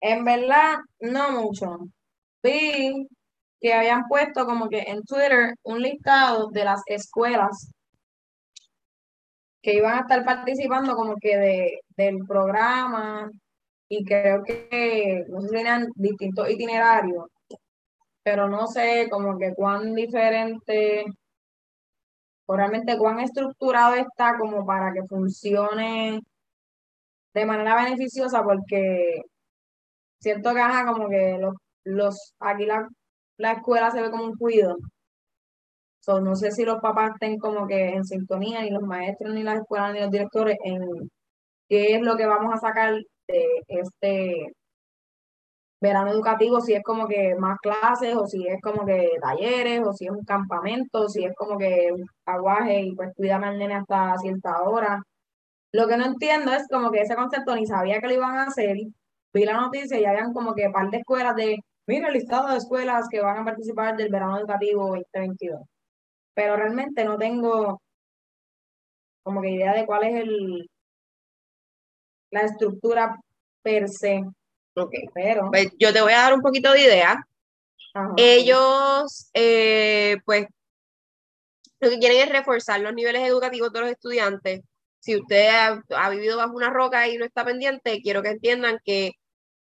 En 0.00 0.24
verdad, 0.24 0.78
no 1.00 1.42
mucho. 1.42 1.78
Vi 2.42 3.08
que 3.64 3.72
habían 3.72 4.06
puesto 4.08 4.44
como 4.44 4.68
que 4.68 4.80
en 4.80 5.02
Twitter 5.04 5.54
un 5.62 5.80
listado 5.80 6.50
de 6.50 6.66
las 6.66 6.82
escuelas 6.84 7.72
que 9.62 9.72
iban 9.72 9.96
a 9.96 10.00
estar 10.02 10.22
participando 10.22 10.94
como 10.94 11.16
que 11.16 11.38
de, 11.38 11.80
del 11.96 12.18
programa 12.28 13.30
y 13.88 14.04
creo 14.04 14.44
que 14.44 15.24
no 15.30 15.40
sé 15.40 15.48
si 15.48 15.54
tenían 15.54 15.88
distintos 15.94 16.50
itinerarios, 16.50 17.24
pero 18.22 18.50
no 18.50 18.66
sé 18.66 19.08
como 19.10 19.38
que 19.38 19.54
cuán 19.54 19.94
diferente 19.94 21.06
realmente 22.46 22.98
cuán 22.98 23.20
estructurado 23.20 23.94
está 23.94 24.36
como 24.36 24.66
para 24.66 24.92
que 24.92 25.04
funcione 25.04 26.20
de 27.32 27.46
manera 27.46 27.82
beneficiosa, 27.82 28.42
porque 28.42 29.22
siento 30.20 30.52
que 30.52 30.60
como 30.84 31.08
que 31.08 31.38
los, 31.38 31.54
los 31.84 32.34
aquí 32.40 32.66
la, 32.66 32.86
la 33.38 33.52
escuela 33.52 33.90
se 33.90 34.00
ve 34.02 34.10
como 34.10 34.24
un 34.24 34.36
cuido. 34.36 34.76
no 36.22 36.34
sé 36.36 36.50
si 36.52 36.64
los 36.64 36.80
papás 36.80 37.12
estén 37.14 37.38
como 37.38 37.66
que 37.66 37.90
en 37.90 38.04
sintonía, 38.04 38.62
ni 38.62 38.70
los 38.70 38.82
maestros, 38.82 39.34
ni 39.34 39.42
las 39.42 39.60
escuelas, 39.60 39.92
ni 39.94 40.00
los 40.00 40.10
directores, 40.10 40.56
en 40.64 41.10
qué 41.68 41.96
es 41.96 42.02
lo 42.02 42.16
que 42.16 42.26
vamos 42.26 42.54
a 42.54 42.58
sacar 42.58 42.94
de 43.28 43.46
este 43.68 44.52
verano 45.80 46.10
educativo, 46.12 46.60
si 46.60 46.74
es 46.74 46.82
como 46.82 47.06
que 47.06 47.34
más 47.36 47.58
clases, 47.60 48.16
o 48.16 48.26
si 48.26 48.46
es 48.48 48.60
como 48.62 48.84
que 48.86 49.10
talleres, 49.20 49.82
o 49.86 49.92
si 49.92 50.06
es 50.06 50.10
un 50.12 50.24
campamento, 50.24 51.02
o 51.02 51.08
si 51.08 51.24
es 51.24 51.34
como 51.36 51.58
que 51.58 51.90
aguaje 52.26 52.80
y 52.82 52.94
pues 52.94 53.10
cuídame 53.16 53.48
al 53.48 53.58
nene 53.58 53.74
hasta 53.76 54.16
cierta 54.18 54.62
hora. 54.62 55.02
Lo 55.72 55.88
que 55.88 55.96
no 55.98 56.06
entiendo 56.06 56.52
es 56.52 56.66
como 56.70 56.90
que 56.90 57.02
ese 57.02 57.16
concepto 57.16 57.54
ni 57.56 57.66
sabía 57.66 58.00
que 58.00 58.08
lo 58.08 58.14
iban 58.14 58.36
a 58.36 58.44
hacer. 58.44 58.76
Vi 59.32 59.44
la 59.44 59.54
noticia 59.60 59.98
y 60.00 60.04
habían 60.06 60.32
como 60.32 60.54
que 60.54 60.70
par 60.70 60.90
de 60.90 60.98
escuelas 60.98 61.36
de, 61.36 61.58
mira 61.86 62.08
el 62.08 62.14
listado 62.14 62.48
de 62.48 62.58
escuelas 62.58 63.06
que 63.10 63.20
van 63.20 63.38
a 63.38 63.44
participar 63.44 63.96
del 63.96 64.10
verano 64.10 64.38
educativo 64.38 64.88
2022. 64.88 65.60
Pero 66.34 66.56
realmente 66.56 67.04
no 67.04 67.16
tengo 67.18 67.80
como 69.22 69.40
que 69.40 69.50
idea 69.50 69.74
de 69.74 69.86
cuál 69.86 70.04
es 70.04 70.14
el 70.16 70.70
la 72.30 72.40
estructura 72.42 73.16
per 73.62 73.88
se 73.88 74.24
Ok, 74.76 74.92
pero 75.14 75.50
pues 75.50 75.70
yo 75.78 75.92
te 75.92 76.00
voy 76.00 76.12
a 76.12 76.22
dar 76.22 76.34
un 76.34 76.42
poquito 76.42 76.72
de 76.72 76.82
idea. 76.82 77.24
Ellos, 78.16 79.30
eh, 79.34 80.16
pues, 80.24 80.46
lo 81.78 81.90
que 81.90 81.98
quieren 81.98 82.22
es 82.22 82.28
reforzar 82.28 82.80
los 82.80 82.92
niveles 82.92 83.22
educativos 83.22 83.72
de 83.72 83.80
los 83.80 83.90
estudiantes. 83.90 84.62
Si 84.98 85.16
usted 85.16 85.48
ha, 85.90 86.10
vivido 86.10 86.38
bajo 86.38 86.54
una 86.54 86.70
roca 86.70 87.06
y 87.06 87.16
no 87.18 87.24
está 87.24 87.44
pendiente, 87.44 88.00
quiero 88.02 88.22
que 88.22 88.30
entiendan 88.30 88.80
que 88.84 89.12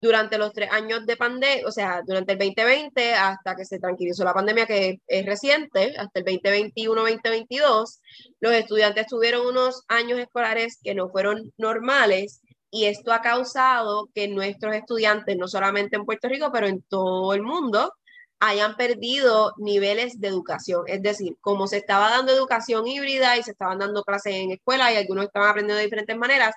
durante 0.01 0.38
los 0.38 0.53
tres 0.53 0.71
años 0.71 1.05
de 1.05 1.17
pandemia, 1.17 1.67
o 1.67 1.71
sea, 1.71 2.01
durante 2.05 2.33
el 2.33 2.39
2020 2.39 3.13
hasta 3.13 3.55
que 3.55 3.65
se 3.65 3.79
tranquilizó 3.79 4.23
la 4.23 4.33
pandemia, 4.33 4.65
que 4.65 4.99
es 5.07 5.25
reciente, 5.25 5.95
hasta 5.97 6.19
el 6.19 6.25
2021-2022, 6.25 7.99
los 8.39 8.53
estudiantes 8.53 9.07
tuvieron 9.07 9.45
unos 9.45 9.83
años 9.88 10.19
escolares 10.19 10.79
que 10.81 10.95
no 10.95 11.09
fueron 11.09 11.51
normales 11.57 12.41
y 12.71 12.85
esto 12.85 13.12
ha 13.12 13.21
causado 13.21 14.09
que 14.13 14.27
nuestros 14.27 14.75
estudiantes, 14.75 15.35
no 15.38 15.47
solamente 15.47 15.97
en 15.97 16.05
Puerto 16.05 16.29
Rico, 16.29 16.49
pero 16.53 16.67
en 16.67 16.81
todo 16.83 17.33
el 17.33 17.41
mundo, 17.41 17.93
hayan 18.39 18.77
perdido 18.77 19.53
niveles 19.57 20.19
de 20.19 20.29
educación. 20.29 20.83
Es 20.88 21.01
decir, 21.01 21.35
como 21.41 21.67
se 21.67 21.77
estaba 21.77 22.09
dando 22.09 22.31
educación 22.31 22.88
híbrida 22.88 23.38
y 23.38 23.43
se 23.43 23.51
estaban 23.51 23.79
dando 23.79 24.03
clases 24.03 24.35
en 24.35 24.51
escuela 24.51 24.93
y 24.93 24.97
algunos 24.97 25.25
estaban 25.25 25.49
aprendiendo 25.49 25.77
de 25.77 25.83
diferentes 25.83 26.17
maneras, 26.17 26.55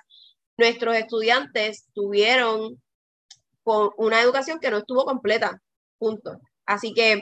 nuestros 0.57 0.95
estudiantes 0.95 1.85
tuvieron 1.93 2.81
con 3.63 3.89
una 3.97 4.21
educación 4.21 4.59
que 4.59 4.71
no 4.71 4.77
estuvo 4.77 5.05
completa. 5.05 5.61
Punto. 5.97 6.39
Así 6.65 6.93
que 6.93 7.21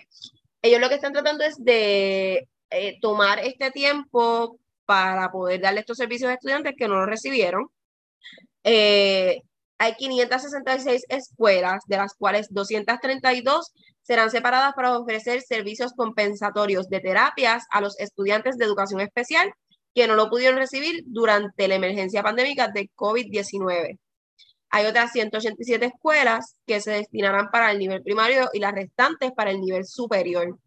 ellos 0.61 0.81
lo 0.81 0.89
que 0.89 0.95
están 0.95 1.13
tratando 1.13 1.43
es 1.43 1.55
de 1.63 2.47
eh, 2.69 2.97
tomar 3.01 3.39
este 3.39 3.71
tiempo 3.71 4.57
para 4.85 5.31
poder 5.31 5.61
darle 5.61 5.81
estos 5.81 5.97
servicios 5.97 6.29
a 6.29 6.35
estudiantes 6.35 6.73
que 6.77 6.87
no 6.87 6.95
lo 6.95 7.05
recibieron 7.05 7.69
eh, 8.63 9.41
hay 9.77 9.95
566 9.95 11.05
escuelas, 11.09 11.83
de 11.87 11.97
las 11.97 12.13
cuales 12.13 12.47
232 12.51 13.71
serán 14.03 14.29
separadas 14.29 14.73
para 14.75 14.97
ofrecer 14.97 15.41
servicios 15.41 15.93
compensatorios 15.93 16.87
de 16.89 16.99
terapias 16.99 17.65
a 17.71 17.81
los 17.81 17.99
estudiantes 17.99 18.57
de 18.57 18.65
educación 18.65 19.01
especial 19.01 19.53
que 19.93 20.07
no 20.07 20.15
lo 20.15 20.29
pudieron 20.29 20.57
recibir 20.57 21.03
durante 21.07 21.67
la 21.67 21.75
emergencia 21.75 22.23
pandémica 22.23 22.69
de 22.69 22.89
COVID-19. 22.95 23.97
Hay 24.71 24.85
otras 24.85 25.11
187 25.11 25.85
escuelas 25.85 26.55
que 26.65 26.81
se 26.81 26.91
destinarán 26.91 27.51
para 27.51 27.71
el 27.71 27.79
nivel 27.79 28.01
primario 28.01 28.49
y 28.53 28.59
las 28.59 28.73
restantes 28.73 29.31
para 29.33 29.51
el 29.51 29.59
nivel 29.59 29.85
superior. 29.85 30.57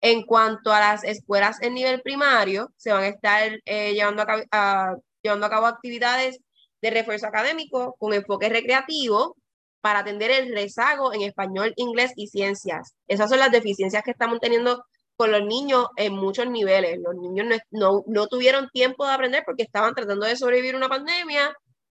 En 0.00 0.24
cuanto 0.24 0.72
a 0.72 0.80
las 0.80 1.04
escuelas 1.04 1.60
en 1.62 1.74
nivel 1.74 2.02
primario, 2.02 2.72
se 2.76 2.92
van 2.92 3.04
a 3.04 3.08
estar 3.08 3.52
eh, 3.64 3.94
llevando, 3.94 4.24
a 4.50 4.96
llevando 5.22 5.46
a 5.46 5.50
cabo 5.50 5.66
actividades 5.66 6.38
de 6.80 6.90
refuerzo 6.90 7.26
académico 7.26 7.94
con 7.98 8.12
enfoque 8.12 8.48
recreativo 8.48 9.36
para 9.80 10.00
atender 10.00 10.30
el 10.30 10.52
rezago 10.54 11.12
en 11.12 11.22
español, 11.22 11.72
inglés 11.76 12.12
y 12.16 12.28
ciencias. 12.28 12.94
Esas 13.08 13.30
son 13.30 13.38
las 13.38 13.50
deficiencias 13.50 14.02
que 14.02 14.12
estamos 14.12 14.40
teniendo 14.40 14.84
con 15.16 15.30
los 15.30 15.44
niños 15.44 15.86
en 15.96 16.14
muchos 16.14 16.48
niveles. 16.48 16.98
Los 17.00 17.14
niños 17.16 17.60
no, 17.70 18.04
no, 18.06 18.26
tuvieron 18.26 18.68
tiempo 18.70 19.06
de 19.06 19.12
aprender 19.12 19.42
porque 19.44 19.62
estaban 19.62 19.94
tratando 19.94 20.26
de 20.26 20.36
sobrevivir 20.36 20.76
una 20.76 20.88
pandemia 20.88 21.52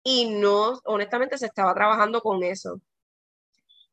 y 0.04 0.30
no, 0.30 0.80
honestamente, 0.86 1.38
se 1.38 1.48
estaba 1.48 1.74
trabajando 1.74 2.22
con 2.22 2.44
eso. 2.44 2.82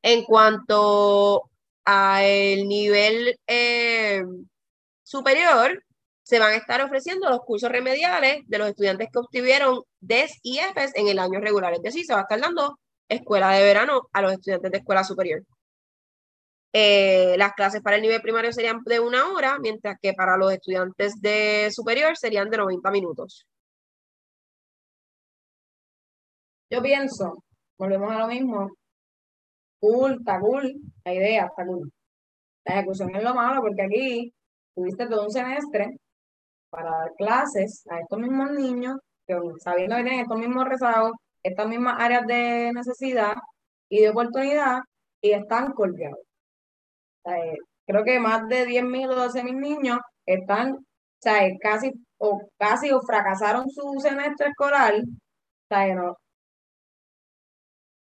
En 0.03 0.25
cuanto 0.25 1.51
al 1.85 2.69
nivel 2.69 3.39
eh, 3.47 4.23
superior, 5.03 5.83
se 6.23 6.39
van 6.39 6.53
a 6.53 6.57
estar 6.57 6.81
ofreciendo 6.83 7.29
los 7.29 7.41
cursos 7.41 7.71
remediales 7.71 8.43
de 8.47 8.59
los 8.59 8.69
estudiantes 8.69 9.09
que 9.13 9.19
obtuvieron 9.19 9.83
DES 10.01 10.39
y 10.43 10.59
EFES 10.59 10.93
en 10.95 11.09
el 11.09 11.19
año 11.19 11.41
regular. 11.41 11.73
Es 11.75 11.83
decir, 11.83 12.05
se 12.07 12.15
va 12.15 12.21
a 12.21 12.23
estar 12.23 12.41
dando 12.41 12.79
escuela 13.09 13.51
de 13.53 13.65
verano 13.65 14.03
a 14.13 14.23
los 14.23 14.33
estudiantes 14.33 14.71
de 14.71 14.79
escuela 14.79 15.05
superior. 15.05 15.43
Eh, 16.73 17.35
las 17.37 17.53
clases 17.55 17.83
para 17.83 17.97
el 17.97 18.03
nivel 18.03 18.23
primario 18.23 18.53
serían 18.53 18.81
de 18.85 19.01
una 19.01 19.29
hora, 19.31 19.59
mientras 19.59 19.97
que 20.01 20.13
para 20.13 20.37
los 20.37 20.53
estudiantes 20.53 21.21
de 21.21 21.69
superior 21.73 22.17
serían 22.17 22.49
de 22.49 22.59
90 22.59 22.91
minutos. 22.93 23.47
Yo 26.71 26.81
pienso, 26.83 27.43
volvemos 27.79 28.13
a 28.13 28.19
lo 28.21 28.29
mismo, 28.29 28.71
cool, 29.81 30.19
está 30.21 30.39
cool, 30.41 30.73
la 31.05 31.15
idea 31.15 31.47
está 31.47 31.67
cool. 31.67 31.91
La 32.65 32.75
ejecución 32.77 33.15
es 33.17 33.23
lo 33.25 33.35
malo 33.35 33.61
porque 33.63 33.83
aquí 33.83 34.35
tuviste 34.75 35.07
todo 35.09 35.25
un 35.25 35.33
semestre 35.33 35.99
para 36.71 36.91
dar 36.91 37.13
clases 37.17 37.85
a 37.91 38.01
estos 38.01 38.21
mismos 38.21 38.53
niños, 38.53 38.99
que 39.27 39.37
sabiendo 39.59 39.97
que 39.97 40.03
tienen 40.05 40.21
estos 40.21 40.39
mismos 40.39 40.69
rezagos, 40.69 41.13
estas 41.43 41.69
mismas 41.69 41.97
áreas 41.99 42.27
de 42.27 42.73
necesidad 42.75 43.35
y 43.89 44.03
de 44.03 44.11
oportunidad, 44.11 44.81
y 45.23 45.33
están 45.33 45.73
colgados. 45.73 46.21
Eh, 47.25 47.57
creo 47.87 48.05
que 48.05 48.21
más 48.21 48.47
de 48.49 48.67
10.000 48.67 49.11
o 49.11 49.17
12.000 49.17 49.59
niños 49.59 49.99
están, 50.27 50.75
o 50.75 50.85
sea, 51.21 51.41
casi 51.61 51.91
o 52.19 52.41
casi 52.59 52.93
o 52.93 53.01
fracasaron 53.03 53.69
su 53.71 53.99
semestre 54.01 54.49
escolar, 54.49 54.95
o 54.95 55.05
sea, 55.69 55.95
no, 55.95 56.17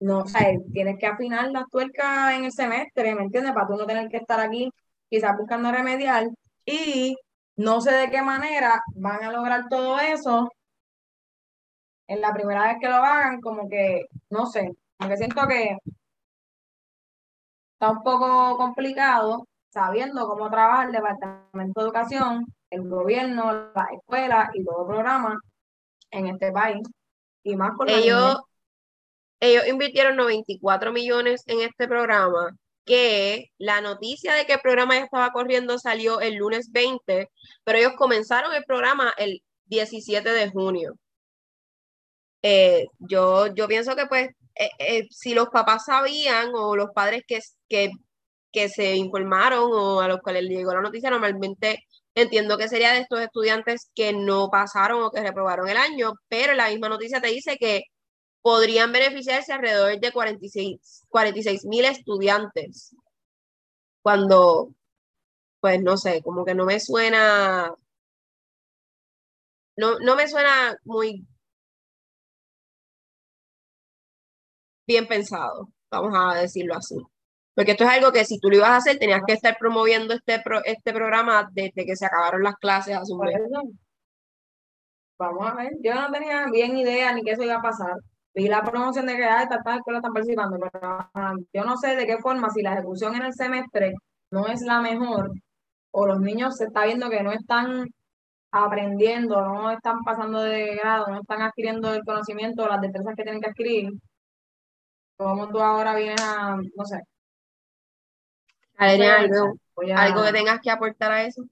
no, 0.01 0.19
o 0.19 0.27
sea, 0.27 0.47
tienes 0.73 0.97
que 0.99 1.05
afinar 1.07 1.51
las 1.51 1.69
tuercas 1.69 2.33
en 2.33 2.45
el 2.45 2.51
semestre, 2.51 3.15
¿me 3.15 3.23
entiendes? 3.23 3.53
Para 3.53 3.67
tú 3.67 3.75
no 3.75 3.85
tener 3.85 4.09
que 4.09 4.17
estar 4.17 4.39
aquí 4.39 4.69
quizás 5.09 5.37
buscando 5.37 5.71
remediar 5.71 6.27
y 6.65 7.15
no 7.55 7.81
sé 7.81 7.91
de 7.93 8.09
qué 8.09 8.21
manera 8.21 8.81
van 8.95 9.23
a 9.23 9.31
lograr 9.31 9.65
todo 9.69 9.99
eso 9.99 10.49
en 12.07 12.19
la 12.19 12.33
primera 12.33 12.67
vez 12.67 12.77
que 12.81 12.89
lo 12.89 12.95
hagan, 12.95 13.41
como 13.41 13.69
que, 13.69 14.05
no 14.29 14.47
sé, 14.47 14.71
aunque 14.99 15.17
siento 15.17 15.47
que 15.47 15.77
está 17.73 17.91
un 17.91 18.03
poco 18.03 18.57
complicado 18.57 19.47
sabiendo 19.69 20.27
cómo 20.27 20.49
trabaja 20.49 20.85
el 20.85 20.91
Departamento 20.91 21.79
de 21.79 21.85
Educación, 21.85 22.45
el 22.71 22.89
gobierno, 22.89 23.53
la 23.53 23.87
escuela 23.93 24.49
y 24.53 24.63
todo 24.65 24.81
el 24.81 24.87
programa 24.87 25.39
en 26.09 26.27
este 26.27 26.51
país. 26.51 26.81
Y 27.43 27.55
más 27.55 27.71
con 27.77 27.89
ellos, 27.89 28.41
ellos 29.41 29.67
invirtieron 29.67 30.15
94 30.15 30.93
millones 30.93 31.43
en 31.47 31.61
este 31.61 31.87
programa, 31.87 32.51
que 32.85 33.47
la 33.57 33.81
noticia 33.81 34.33
de 34.35 34.45
que 34.45 34.53
el 34.53 34.61
programa 34.61 34.95
ya 34.95 35.05
estaba 35.05 35.31
corriendo 35.31 35.79
salió 35.79 36.21
el 36.21 36.35
lunes 36.35 36.71
20, 36.71 37.29
pero 37.63 37.77
ellos 37.79 37.93
comenzaron 37.97 38.53
el 38.53 38.63
programa 38.65 39.13
el 39.17 39.41
17 39.65 40.29
de 40.31 40.49
junio. 40.51 40.93
Eh, 42.43 42.85
yo, 42.99 43.47
yo 43.53 43.67
pienso 43.67 43.95
que 43.95 44.05
pues 44.07 44.29
eh, 44.55 44.69
eh, 44.79 45.07
si 45.11 45.33
los 45.33 45.49
papás 45.49 45.85
sabían 45.85 46.51
o 46.55 46.75
los 46.75 46.89
padres 46.93 47.23
que, 47.27 47.39
que, 47.69 47.91
que 48.51 48.69
se 48.69 48.95
informaron 48.95 49.69
o 49.73 50.01
a 50.01 50.07
los 50.07 50.19
cuales 50.21 50.43
llegó 50.45 50.73
la 50.73 50.81
noticia, 50.81 51.09
normalmente 51.09 51.79
entiendo 52.15 52.57
que 52.57 52.67
sería 52.67 52.93
de 52.93 52.99
estos 53.01 53.21
estudiantes 53.21 53.89
que 53.95 54.13
no 54.13 54.49
pasaron 54.49 55.03
o 55.03 55.11
que 55.11 55.21
reprobaron 55.21 55.69
el 55.69 55.77
año, 55.77 56.13
pero 56.27 56.53
la 56.53 56.69
misma 56.69 56.89
noticia 56.89 57.21
te 57.21 57.29
dice 57.29 57.57
que 57.57 57.83
podrían 58.41 58.91
beneficiarse 58.91 59.53
alrededor 59.53 59.99
de 59.99 60.11
46 60.11 61.65
mil 61.65 61.85
estudiantes. 61.85 62.95
Cuando, 64.01 64.73
pues 65.61 65.81
no 65.81 65.97
sé, 65.97 66.21
como 66.23 66.45
que 66.45 66.55
no 66.55 66.65
me 66.65 66.79
suena, 66.79 67.73
no, 69.77 69.99
no 69.99 70.15
me 70.15 70.27
suena 70.27 70.77
muy 70.83 71.25
bien 74.87 75.07
pensado, 75.07 75.69
vamos 75.89 76.13
a 76.15 76.39
decirlo 76.41 76.75
así. 76.75 76.95
Porque 77.55 77.71
esto 77.71 77.83
es 77.83 77.89
algo 77.91 78.11
que 78.11 78.25
si 78.25 78.39
tú 78.39 78.49
lo 78.49 78.57
ibas 78.57 78.69
a 78.69 78.77
hacer, 78.77 78.97
tenías 78.99 79.21
que 79.27 79.33
estar 79.33 79.57
promoviendo 79.59 80.13
este, 80.13 80.41
este 80.65 80.93
programa 80.93 81.49
desde 81.53 81.85
que 81.85 81.95
se 81.95 82.05
acabaron 82.05 82.43
las 82.43 82.55
clases 82.55 82.95
hace 82.97 83.13
un 83.13 83.19
mes. 83.19 83.35
Vamos 85.17 85.47
a 85.49 85.55
ver, 85.55 85.71
yo 85.81 85.93
no 85.93 86.11
tenía 86.11 86.47
bien 86.51 86.77
idea 86.77 87.13
ni 87.13 87.21
que 87.23 87.31
eso 87.31 87.43
iba 87.43 87.55
a 87.55 87.61
pasar. 87.61 87.95
Vi 88.33 88.47
la 88.47 88.63
promoción 88.63 89.05
de 89.05 89.17
que 89.17 89.25
hay 89.25 89.47
tantas 89.47 89.77
escuelas 89.77 89.99
están 89.99 90.13
participando, 90.13 90.57
pero 90.59 91.09
yo 91.53 91.63
no 91.65 91.77
sé 91.77 91.95
de 91.95 92.05
qué 92.05 92.17
forma, 92.19 92.49
si 92.49 92.61
la 92.61 92.73
ejecución 92.73 93.15
en 93.15 93.23
el 93.23 93.33
semestre 93.33 93.93
no 94.31 94.47
es 94.47 94.61
la 94.61 94.81
mejor, 94.81 95.31
o 95.91 96.07
los 96.07 96.19
niños 96.21 96.55
se 96.57 96.65
está 96.65 96.85
viendo 96.85 97.09
que 97.09 97.23
no 97.23 97.31
están 97.31 97.87
aprendiendo, 98.51 99.41
no 99.41 99.71
están 99.71 100.03
pasando 100.03 100.41
de 100.41 100.75
grado, 100.75 101.07
no 101.07 101.21
están 101.21 101.41
adquiriendo 101.41 101.93
el 101.93 102.03
conocimiento, 102.03 102.67
las 102.67 102.81
destrezas 102.81 103.15
que 103.15 103.23
tienen 103.23 103.41
que 103.41 103.49
adquirir, 103.49 103.91
¿Cómo 105.21 105.47
tú 105.49 105.59
ahora 105.59 105.93
vienes 105.93 106.19
a, 106.19 106.55
no 106.55 106.83
sé? 106.83 106.99
algo, 108.75 109.53
algo 109.95 110.23
que 110.23 110.31
tengas 110.31 110.59
que 110.59 110.71
aportar 110.71 111.11
a 111.11 111.23
eso. 111.23 111.43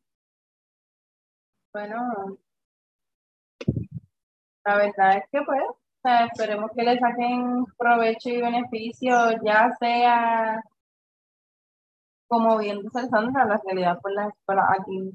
Bueno, 1.71 2.39
la 4.65 4.75
verdad 4.75 5.17
es 5.17 5.23
que 5.31 5.41
pues, 5.45 5.61
esperemos 6.03 6.71
que 6.75 6.83
le 6.83 6.99
saquen 6.99 7.65
provecho 7.77 8.29
y 8.29 8.41
beneficio, 8.41 9.13
ya 9.43 9.71
sea 9.79 10.61
como 12.27 12.57
bien 12.59 12.81
dice 12.81 13.07
Sandra, 13.09 13.45
la 13.45 13.59
realidad 13.65 13.99
por 14.01 14.11
las 14.13 14.29
escuelas 14.29 14.65
aquí 14.79 15.11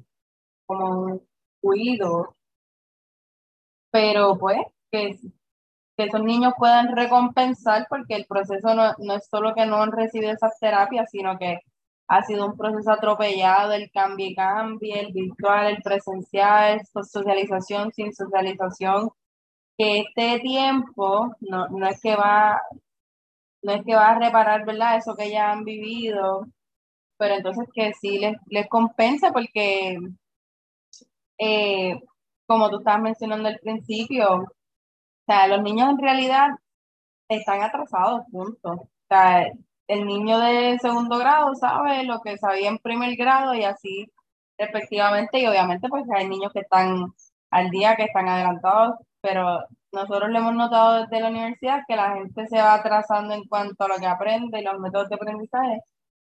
como 0.66 0.88
un 1.02 1.28
cuido, 1.60 2.34
pero 3.90 4.36
pues 4.38 4.58
que 4.90 5.16
que 5.96 6.04
esos 6.04 6.22
niños 6.22 6.54
puedan 6.58 6.94
recompensar, 6.96 7.86
porque 7.88 8.16
el 8.16 8.26
proceso 8.26 8.74
no, 8.74 8.94
no 8.98 9.14
es 9.14 9.26
solo 9.28 9.54
que 9.54 9.66
no 9.66 9.82
han 9.82 9.92
recibido 9.92 10.32
esas 10.32 10.58
terapias, 10.58 11.10
sino 11.10 11.38
que 11.38 11.60
ha 12.08 12.22
sido 12.22 12.46
un 12.46 12.56
proceso 12.56 12.92
atropellado, 12.92 13.72
el 13.72 13.90
cambio 13.90 14.26
y 14.26 14.34
cambio, 14.34 14.94
el 14.96 15.12
virtual, 15.12 15.68
el 15.68 15.82
presencial, 15.82 16.80
socialización 16.84 17.92
sin 17.92 18.12
socialización, 18.12 19.10
que 19.76 20.00
este 20.00 20.40
tiempo 20.40 21.34
no, 21.40 21.68
no 21.68 21.86
es 21.88 22.00
que 22.00 22.16
va, 22.16 22.60
no 23.62 23.72
es 23.72 23.84
que 23.84 23.94
va 23.94 24.10
a 24.10 24.18
reparar, 24.18 24.64
¿verdad? 24.66 24.96
Eso 24.98 25.16
que 25.16 25.30
ya 25.30 25.50
han 25.52 25.64
vivido, 25.64 26.46
pero 27.18 27.34
entonces 27.36 27.68
que 27.74 27.92
sí 27.94 28.18
les, 28.18 28.36
les 28.48 28.68
compensa 28.68 29.32
porque, 29.32 29.98
eh, 31.38 32.00
como 32.46 32.70
tú 32.70 32.78
estabas 32.78 33.02
mencionando 33.02 33.48
al 33.48 33.58
principio, 33.60 34.42
o 34.42 34.46
sea, 35.26 35.46
los 35.48 35.62
niños 35.62 35.90
en 35.90 35.98
realidad 35.98 36.48
están 37.28 37.62
atrasados, 37.62 38.22
punto. 38.30 38.70
O 38.72 38.88
sea, 39.08 39.46
el 39.88 40.06
niño 40.06 40.38
de 40.40 40.78
segundo 40.80 41.18
grado 41.18 41.54
sabe 41.54 42.04
lo 42.04 42.20
que 42.20 42.38
sabía 42.38 42.68
en 42.68 42.78
primer 42.78 43.16
grado 43.16 43.54
y 43.54 43.64
así 43.64 44.10
respectivamente, 44.58 45.40
y 45.40 45.46
obviamente 45.46 45.88
pues 45.88 46.04
hay 46.14 46.28
niños 46.28 46.52
que 46.52 46.60
están 46.60 47.12
al 47.50 47.70
día, 47.70 47.96
que 47.96 48.04
están 48.04 48.28
adelantados, 48.28 48.96
pero 49.24 49.64
nosotros 49.90 50.28
le 50.28 50.38
hemos 50.38 50.54
notado 50.54 51.00
desde 51.00 51.18
la 51.18 51.30
universidad 51.30 51.80
que 51.88 51.96
la 51.96 52.14
gente 52.16 52.46
se 52.46 52.58
va 52.58 52.74
atrasando 52.74 53.32
en 53.32 53.44
cuanto 53.48 53.84
a 53.84 53.88
lo 53.88 53.96
que 53.96 54.06
aprende 54.06 54.60
y 54.60 54.62
los 54.62 54.78
métodos 54.78 55.08
de 55.08 55.14
aprendizaje, 55.14 55.80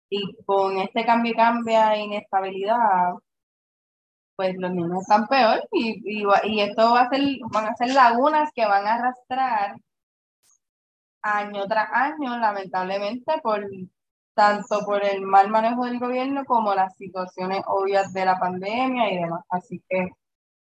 y 0.09 0.35
con 0.45 0.77
este 0.77 1.05
cambio 1.05 1.31
y 1.31 1.35
cambia 1.35 1.95
inestabilidad, 1.97 3.13
pues 4.35 4.55
los 4.57 4.71
niños 4.71 5.03
están 5.03 5.27
peor 5.27 5.61
y, 5.71 6.01
y, 6.21 6.59
esto 6.59 6.91
va 6.91 7.03
a 7.03 7.09
ser, 7.09 7.21
van 7.53 7.67
a 7.67 7.75
ser 7.75 7.93
lagunas 7.93 8.49
que 8.53 8.65
van 8.65 8.85
a 8.85 8.95
arrastrar 8.95 9.77
año 11.21 11.65
tras 11.67 11.89
año, 11.93 12.37
lamentablemente, 12.39 13.39
por 13.41 13.65
tanto 14.33 14.79
por 14.85 15.03
el 15.05 15.21
mal 15.21 15.49
manejo 15.49 15.85
del 15.85 15.99
gobierno 15.99 16.43
como 16.45 16.75
las 16.75 16.95
situaciones 16.97 17.61
obvias 17.67 18.11
de 18.13 18.25
la 18.25 18.37
pandemia 18.39 19.13
y 19.13 19.17
demás. 19.17 19.45
Así 19.49 19.81
que 19.89 20.09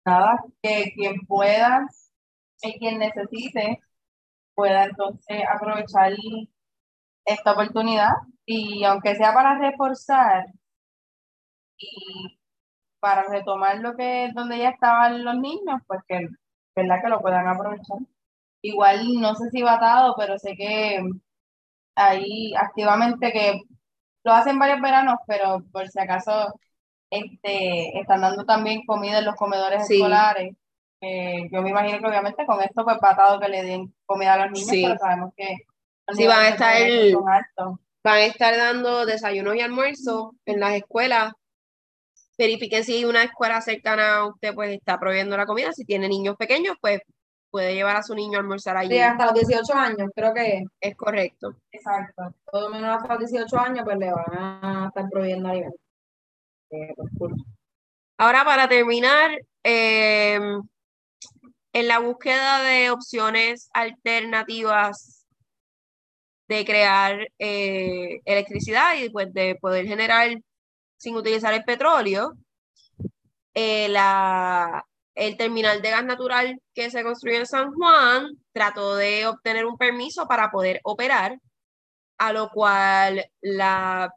nada, 0.06 0.44
que 0.62 0.92
quien 0.96 1.26
pueda 1.26 1.88
y 2.68 2.78
quien 2.78 2.98
necesite 2.98 3.80
pueda 4.54 4.84
entonces 4.84 5.42
aprovechar 5.52 6.12
esta 7.24 7.52
oportunidad 7.52 8.10
y 8.46 8.84
aunque 8.84 9.16
sea 9.16 9.32
para 9.34 9.58
reforzar 9.58 10.46
y 11.78 12.38
para 13.00 13.24
retomar 13.28 13.78
lo 13.80 13.96
que 13.96 14.30
donde 14.34 14.58
ya 14.58 14.70
estaban 14.70 15.24
los 15.24 15.36
niños, 15.36 15.80
pues 15.86 16.00
que, 16.08 16.28
¿verdad? 16.76 17.02
que 17.02 17.08
lo 17.10 17.20
puedan 17.20 17.46
aprovechar. 17.48 17.98
Igual 18.62 19.20
no 19.20 19.34
sé 19.34 19.50
si 19.50 19.62
va 19.62 19.74
atado, 19.74 20.14
pero 20.18 20.38
sé 20.38 20.56
que 20.56 21.02
ahí 21.96 22.54
activamente 22.56 23.32
que 23.32 23.62
lo 24.24 24.32
hacen 24.32 24.58
varios 24.58 24.80
veranos, 24.80 25.16
pero 25.26 25.62
por 25.72 25.88
si 25.88 26.00
acaso 26.00 26.54
este, 27.10 27.98
están 28.00 28.22
dando 28.22 28.44
también 28.44 28.86
comida 28.86 29.18
en 29.18 29.26
los 29.26 29.36
comedores 29.36 29.88
escolares. 29.88 30.56
Yo 31.00 31.62
me 31.62 31.70
imagino 31.70 31.98
que 31.98 32.06
obviamente 32.06 32.46
con 32.46 32.60
esto 32.62 32.84
pues 32.84 32.96
va 33.02 33.10
atado 33.10 33.40
que 33.40 33.48
le 33.48 33.62
den 33.62 33.94
comida 34.06 34.34
a 34.34 34.46
los 34.46 34.52
niños, 34.52 34.70
pero 34.70 34.98
sabemos 34.98 35.32
que 35.36 35.56
sí, 36.14 36.26
van 36.26 36.40
a 36.40 36.48
estar 36.48 36.80
van 38.04 38.14
a 38.16 38.24
estar 38.24 38.56
dando 38.56 39.06
desayunos 39.06 39.56
y 39.56 39.60
almuerzos 39.60 40.30
en 40.44 40.60
las 40.60 40.74
escuelas 40.74 41.32
verifiquen 42.36 42.84
si 42.84 43.04
una 43.04 43.22
escuela 43.22 43.60
cercana 43.60 44.16
a 44.16 44.26
usted 44.26 44.54
pues 44.54 44.70
está 44.70 44.98
proveyendo 44.98 45.36
la 45.36 45.46
comida. 45.46 45.72
Si 45.72 45.84
tiene 45.84 46.08
niños 46.08 46.36
pequeños, 46.36 46.76
pues 46.80 47.00
puede 47.50 47.74
llevar 47.74 47.96
a 47.96 48.02
su 48.02 48.14
niño 48.14 48.38
a 48.38 48.40
almorzar 48.40 48.76
allí. 48.76 48.94
Sí, 48.94 49.00
hasta 49.00 49.26
los 49.26 49.34
18 49.34 49.74
años, 49.74 50.10
creo 50.14 50.34
que 50.34 50.64
es 50.80 50.96
correcto. 50.96 51.54
Exacto. 51.70 52.34
Todo 52.50 52.68
menos 52.70 52.96
hasta 52.96 53.14
los 53.14 53.30
18 53.30 53.58
años, 53.58 53.84
pues 53.84 53.96
le 53.98 54.12
van 54.12 54.64
a 54.64 54.86
estar 54.88 55.08
proveyendo 55.08 55.48
alimentos. 55.48 55.80
Eh, 56.70 56.92
pues, 56.96 57.32
Ahora, 58.18 58.44
para 58.44 58.68
terminar, 58.68 59.30
em, 59.62 60.62
en 61.74 61.88
la 61.88 61.98
búsqueda 61.98 62.62
de 62.62 62.90
opciones 62.90 63.68
alternativas 63.74 65.26
de 66.46 66.64
crear 66.64 67.26
eh, 67.38 68.20
electricidad 68.24 68.94
y 68.96 69.10
pues 69.10 69.34
de 69.34 69.56
poder 69.56 69.84
generar 69.86 70.38
sin 70.96 71.16
utilizar 71.16 71.52
el 71.52 71.64
petróleo. 71.64 72.34
Eh, 73.54 73.88
la, 73.88 74.84
el 75.16 75.36
terminal 75.36 75.82
de 75.82 75.90
gas 75.90 76.04
natural 76.04 76.60
que 76.74 76.90
se 76.90 77.02
construyó 77.02 77.38
en 77.38 77.46
San 77.46 77.72
Juan 77.72 78.28
trató 78.52 78.94
de 78.94 79.26
obtener 79.26 79.66
un 79.66 79.76
permiso 79.76 80.28
para 80.28 80.52
poder 80.52 80.80
operar, 80.84 81.38
a 82.18 82.32
lo 82.32 82.50
cual 82.50 83.26
la 83.40 84.14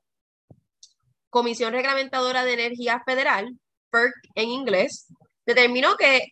Comisión 1.31 1.73
Reglamentadora 1.73 2.45
de 2.45 2.53
Energía 2.53 3.01
Federal, 3.03 3.57
FERC 3.91 4.13
en 4.35 4.49
inglés, 4.49 5.07
determinó 5.43 5.95
que 5.97 6.27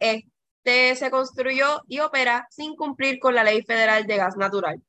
este 0.65 0.95
se 0.95 1.11
construyó 1.11 1.83
y 1.87 1.99
opera 1.99 2.47
sin 2.49 2.75
cumplir 2.75 3.19
con 3.19 3.35
la 3.35 3.43
ley 3.43 3.61
federal 3.63 4.05
de 4.07 4.17
gas 4.17 4.35
natural. 4.35 4.81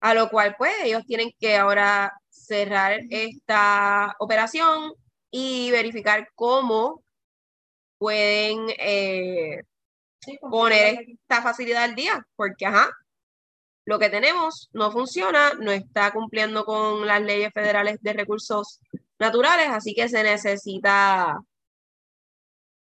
A 0.00 0.14
lo 0.14 0.28
cual, 0.28 0.54
pues, 0.58 0.74
ellos 0.82 1.04
tienen 1.06 1.32
que 1.38 1.56
ahora 1.56 2.12
cerrar 2.28 3.00
esta 3.10 4.14
operación 4.18 4.92
y 5.30 5.70
verificar 5.70 6.28
cómo 6.34 7.02
pueden 7.98 8.66
eh, 8.78 9.62
poner 10.50 10.98
esta 11.08 11.42
facilidad 11.42 11.84
al 11.84 11.94
día, 11.94 12.26
porque 12.36 12.66
ajá, 12.66 12.90
lo 13.86 13.98
que 13.98 14.10
tenemos 14.10 14.68
no 14.72 14.90
funciona, 14.92 15.54
no 15.54 15.70
está 15.72 16.12
cumpliendo 16.12 16.64
con 16.66 17.06
las 17.06 17.22
leyes 17.22 17.52
federales 17.54 17.98
de 18.02 18.12
recursos 18.12 18.80
naturales, 19.18 19.68
así 19.70 19.94
que 19.94 20.08
se 20.08 20.22
necesita 20.22 21.38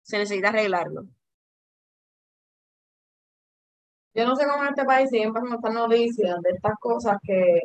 se 0.04 0.18
necesita 0.18 0.50
arreglarlo. 0.50 1.06
Yo 4.16 4.26
no 4.28 4.36
sé 4.36 4.46
cómo 4.48 4.64
en 4.64 4.70
este 4.70 4.86
país 4.86 5.10
siguen 5.10 5.34
pasando 5.34 5.56
estas 5.56 5.74
noticias 5.74 6.42
de 6.42 6.50
estas 6.52 6.76
cosas 6.80 7.18
que 7.24 7.62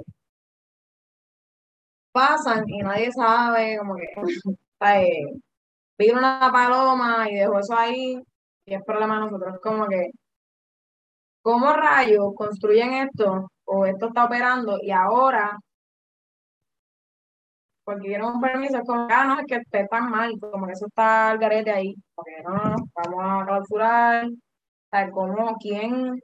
pasan 2.12 2.64
y 2.68 2.78
nadie 2.78 3.12
sabe, 3.12 3.78
como 3.78 3.94
que 3.96 4.06
eh, 4.80 5.40
vino 5.98 6.18
una 6.18 6.50
paloma 6.52 7.28
y 7.30 7.37
dejó 7.37 7.58
eso 7.61 7.74
ahí 7.76 8.20
y 8.66 8.74
es 8.74 8.84
problema 8.84 9.16
de 9.16 9.20
nosotros. 9.26 9.58
Como 9.62 9.87
que, 9.87 10.11
¿cómo 11.42 11.72
rayos 11.72 12.34
construyen 12.37 12.94
esto 12.94 13.50
o 13.64 13.87
esto 13.87 14.08
está 14.08 14.24
operando 14.24 14.78
y 14.82 14.90
ahora 14.90 15.58
porque 17.88 18.08
quieren 18.08 18.26
un 18.26 18.40
permiso, 18.40 18.76
es 18.76 18.87
como, 18.87 19.08
ah, 19.11 19.24
no, 19.24 19.40
es 19.40 19.46
que 19.46 19.54
esté 19.56 19.87
tan 19.88 20.11
mal, 20.11 20.30
como 20.38 20.66
que 20.66 20.74
eso 20.74 20.87
está 20.88 21.30
al 21.30 21.38
garete 21.38 21.70
ahí, 21.70 21.94
porque 22.14 22.42
no, 22.44 22.76
vamos 22.94 23.42
a 23.42 23.46
clausurar, 23.46 24.26
o 24.26 25.11
cómo, 25.12 25.56
quién 25.58 26.20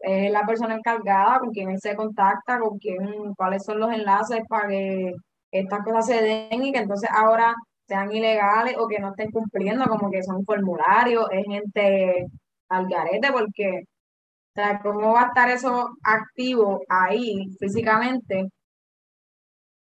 es 0.00 0.32
la 0.32 0.46
persona 0.46 0.74
encargada, 0.74 1.38
con 1.40 1.50
quién 1.52 1.70
él 1.70 1.80
se 1.80 1.96
contacta, 1.96 2.58
con 2.58 2.78
quién, 2.78 3.34
cuáles 3.36 3.64
son 3.64 3.80
los 3.80 3.92
enlaces 3.92 4.42
para 4.48 4.68
que 4.68 5.14
estas 5.50 5.84
cosas 5.84 6.06
se 6.06 6.22
den 6.22 6.64
y 6.64 6.72
que 6.72 6.80
entonces 6.80 7.08
ahora 7.12 7.54
sean 7.86 8.12
ilegales 8.12 8.76
o 8.78 8.88
que 8.88 8.98
no 8.98 9.10
estén 9.10 9.30
cumpliendo, 9.30 9.86
como 9.86 10.10
que 10.10 10.22
son 10.22 10.44
formularios, 10.44 11.26
es 11.32 11.44
gente 11.46 12.26
al 12.68 12.86
garete, 12.88 13.32
porque, 13.32 13.82
o 13.82 14.54
sea, 14.54 14.80
¿cómo 14.80 15.12
va 15.14 15.22
a 15.22 15.26
estar 15.28 15.50
eso 15.50 15.88
activo 16.02 16.82
ahí 16.88 17.46
físicamente? 17.58 18.48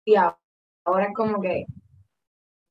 Y 0.04 0.16
ahora 0.16 1.06
es 1.06 1.14
como 1.14 1.40
que 1.40 1.64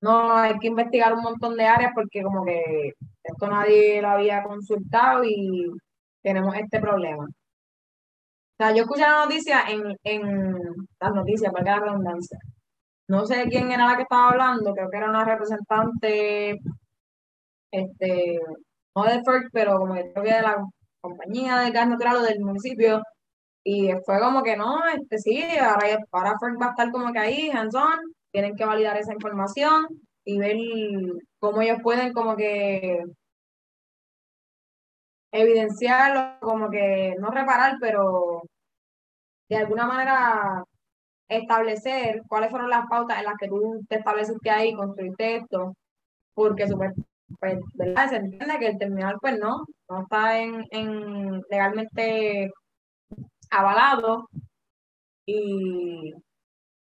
no 0.01 0.33
hay 0.33 0.59
que 0.59 0.67
investigar 0.67 1.13
un 1.13 1.21
montón 1.21 1.55
de 1.55 1.65
áreas 1.65 1.93
porque 1.95 2.21
como 2.21 2.43
que 2.45 2.93
esto 3.23 3.47
nadie 3.47 4.01
lo 4.01 4.09
había 4.09 4.43
consultado 4.43 5.23
y 5.23 5.71
tenemos 6.23 6.55
este 6.55 6.79
problema. 6.79 7.25
O 7.25 8.55
sea, 8.57 8.73
yo 8.75 8.83
escuché 8.83 9.01
la 9.01 9.25
noticia 9.25 9.63
en, 9.69 9.95
en 10.03 10.55
las 10.99 11.13
noticias, 11.13 11.51
para 11.51 11.79
la 11.79 11.86
redundancia. 11.86 12.39
No 13.07 13.25
sé 13.25 13.45
quién 13.49 13.71
era 13.71 13.88
la 13.88 13.95
que 13.97 14.03
estaba 14.03 14.29
hablando, 14.29 14.73
creo 14.73 14.89
que 14.89 14.97
era 14.97 15.09
una 15.09 15.25
representante, 15.25 16.59
este, 17.71 18.39
no 18.95 19.03
de 19.03 19.21
FERC, 19.23 19.49
pero 19.51 19.77
como 19.79 19.95
de 19.95 20.12
la 20.13 20.63
compañía 21.01 21.59
de 21.59 21.71
gas 21.71 21.88
natural 21.89 22.17
o 22.17 22.21
del 22.23 22.39
municipio, 22.39 23.01
y 23.63 23.91
fue 24.05 24.19
como 24.19 24.43
que 24.43 24.57
no, 24.57 24.86
este 24.88 25.17
sí, 25.19 25.43
ahora 25.59 25.97
para 26.09 26.38
FERC 26.39 26.62
va 26.62 26.67
a 26.67 26.69
estar 26.71 26.91
como 26.91 27.12
que 27.13 27.19
ahí, 27.19 27.49
hands 27.51 27.75
on, 27.75 27.99
tienen 28.31 28.55
que 28.55 28.65
validar 28.65 28.97
esa 28.97 29.13
información 29.13 29.88
y 30.25 30.38
ver 30.39 30.57
cómo 31.39 31.62
ellos 31.62 31.79
pueden 31.83 32.13
como 32.13 32.36
que 32.36 33.03
evidenciarlo, 35.33 36.39
como 36.39 36.69
que 36.69 37.15
no 37.19 37.31
reparar, 37.31 37.77
pero 37.81 38.43
de 39.49 39.57
alguna 39.57 39.85
manera 39.87 40.63
establecer 41.27 42.21
cuáles 42.27 42.51
fueron 42.51 42.69
las 42.69 42.87
pautas 42.87 43.17
en 43.19 43.25
las 43.25 43.35
que 43.39 43.47
tú 43.47 43.81
te 43.89 43.97
estableciste 43.97 44.49
ahí, 44.51 44.73
construiste 44.75 45.37
esto, 45.37 45.73
porque 46.35 46.67
super, 46.67 46.93
pues, 47.39 47.59
se 48.09 48.15
entiende 48.15 48.59
que 48.59 48.67
el 48.67 48.77
terminal 48.77 49.17
pues 49.21 49.39
no, 49.39 49.65
no 49.89 50.03
está 50.03 50.39
en, 50.39 50.65
en 50.71 51.41
legalmente 51.49 52.51
avalado 53.51 54.29
y 55.25 56.13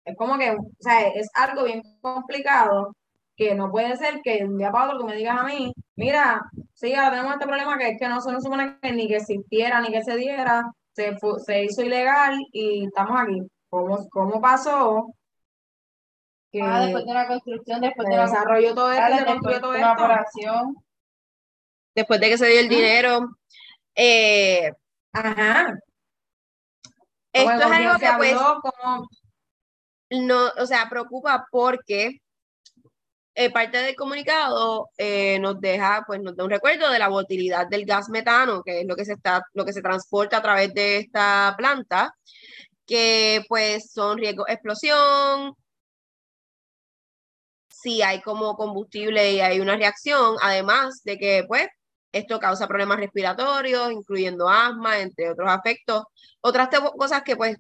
es 0.05 0.15
como 0.17 0.38
que, 0.38 0.51
o 0.51 0.57
sea, 0.79 1.07
es 1.10 1.29
algo 1.33 1.65
bien 1.65 1.81
complicado 2.01 2.93
que 3.38 3.54
no 3.54 3.71
puede 3.71 3.95
ser 3.95 4.21
que 4.23 4.43
un 4.43 4.58
día 4.58 4.71
para 4.71 4.86
otro 4.86 5.00
tú 5.00 5.06
me 5.06 5.15
digas 5.15 5.39
a 5.39 5.43
mí, 5.43 5.71
mira, 5.95 6.41
sí, 6.73 6.93
ahora 6.95 7.12
tenemos 7.12 7.34
este 7.34 7.45
problema 7.45 7.78
que 7.78 7.89
es 7.89 8.00
que 8.00 8.10
no 8.10 8.19
se 8.19 8.32
nos 8.32 8.43
supone 8.43 8.78
que 8.82 8.91
ni 8.91 9.08
que 9.08 9.17
existiera 9.17 9.80
ni 9.80 9.89
que 9.89 10.04
se 10.04 10.15
diera, 10.17 10.71
se, 10.93 11.15
se 11.45 11.63
hizo 11.63 11.84
ilegal 11.84 12.36
y 12.52 12.86
estamos 12.86 13.21
aquí. 13.21 13.41
¿Cómo, 13.69 14.10
cómo 14.10 14.41
pasó? 14.41 15.13
Que 16.52 16.62
ah, 16.63 16.80
después 16.80 17.06
de 17.06 17.13
la 17.13 17.28
construcción, 17.28 17.82
después 17.82 18.08
de 18.10 18.15
la 18.15 18.23
desarrollo 18.23 18.73
todo 18.73 18.91
esto, 18.91 19.17
se 19.17 19.26
construyó 19.26 19.62
todo 19.62 19.76
esto. 19.76 19.91
Operación. 19.91 20.76
Después 21.93 22.19
de 22.19 22.30
que 22.30 22.38
se 22.38 22.47
dio 22.47 22.60
el 22.60 22.69
dinero. 22.69 23.30
Eh, 23.93 24.71
Ajá. 25.13 25.78
Esto 27.34 27.52
es 27.54 27.65
algo 27.65 28.00
que 28.00 28.10
pues, 28.17 28.36
como... 28.36 29.08
no, 30.10 30.47
o 30.58 30.65
sea, 30.65 30.89
preocupa 30.89 31.45
porque 31.52 32.19
eh, 33.39 33.52
parte 33.52 33.78
del 33.78 33.95
comunicado 33.95 34.89
eh, 34.97 35.38
nos 35.39 35.62
deja, 35.62 36.04
pues 36.08 36.19
nos 36.21 36.36
da 36.36 36.43
un 36.43 36.50
recuerdo 36.50 36.89
de 36.89 36.97
la 36.97 37.08
volatilidad 37.08 37.67
del 37.67 37.86
gas 37.86 38.10
metano, 38.10 38.63
que 38.63 38.82
es 38.82 38.88
lo 38.88 38.95
que 38.95 39.06
se 39.06 39.13
está, 39.13 39.43
lo 39.54 39.63
que 39.63 39.73
se 39.73 39.84
transporta 39.84 40.38
a 40.38 40.41
través 40.41 40.73
de 40.73 40.97
esta 40.97 41.54
planta, 41.56 42.12
que 42.88 43.43
pues 43.47 43.91
son 43.93 44.17
riesgos 44.17 44.47
de 44.47 44.54
explosión, 44.54 45.54
si 47.69 48.02
hay 48.02 48.21
como 48.21 48.56
combustible 48.56 49.32
y 49.34 49.39
hay 49.39 49.60
una 49.60 49.76
reacción, 49.78 50.36
además 50.41 51.02
de 51.04 51.17
que 51.19 51.45
pues 51.47 51.67
esto 52.12 52.39
causa 52.39 52.67
problemas 52.67 52.97
respiratorios, 52.97 53.91
incluyendo 53.91 54.50
asma, 54.50 55.00
entre 55.00 55.30
otros 55.30 55.50
afectos. 55.50 56.04
Otras 56.41 56.69
cosas 56.97 57.23
que 57.23 57.36
pues 57.36 57.58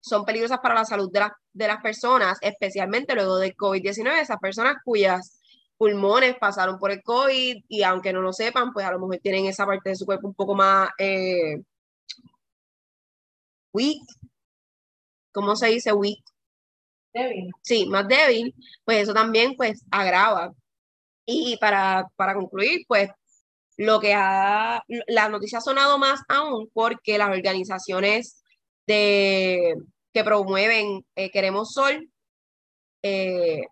son 0.00 0.24
peligrosas 0.24 0.58
para 0.60 0.74
la 0.74 0.84
salud 0.84 1.10
de, 1.12 1.26
de 1.52 1.66
las 1.66 1.82
personas, 1.82 2.38
especialmente 2.40 3.14
luego 3.14 3.38
del 3.38 3.54
COVID-19, 3.54 4.20
esas 4.20 4.38
personas 4.38 4.76
cuyas 4.84 5.38
pulmones 5.76 6.36
pasaron 6.38 6.78
por 6.78 6.90
el 6.90 7.02
COVID 7.02 7.64
y 7.68 7.82
aunque 7.84 8.12
no 8.12 8.20
lo 8.20 8.32
sepan, 8.32 8.72
pues 8.72 8.84
a 8.84 8.92
lo 8.92 8.98
mejor 8.98 9.18
tienen 9.22 9.46
esa 9.46 9.64
parte 9.64 9.90
de 9.90 9.96
su 9.96 10.04
cuerpo 10.04 10.28
un 10.28 10.34
poco 10.34 10.54
más 10.54 10.90
eh, 10.98 11.62
weak. 13.72 14.02
¿Cómo 15.32 15.54
se 15.56 15.68
dice 15.68 15.92
weak? 15.92 16.18
Débil. 17.12 17.50
Sí, 17.62 17.86
más 17.86 18.06
débil, 18.08 18.54
pues 18.84 19.02
eso 19.02 19.14
también 19.14 19.54
pues 19.56 19.84
agrava. 19.90 20.52
Y 21.26 21.56
para, 21.58 22.06
para 22.16 22.34
concluir, 22.34 22.82
pues 22.88 23.10
lo 23.76 24.00
que 24.00 24.14
ha, 24.14 24.82
la 25.06 25.28
noticia 25.28 25.58
ha 25.58 25.60
sonado 25.60 25.98
más 25.98 26.20
aún 26.28 26.68
porque 26.72 27.18
las 27.18 27.30
organizaciones 27.30 28.42
de, 28.88 29.74
que 30.12 30.24
promueven 30.24 31.04
eh, 31.14 31.30
Queremos 31.30 31.72
Sol 31.72 32.10
eh, 33.02 33.62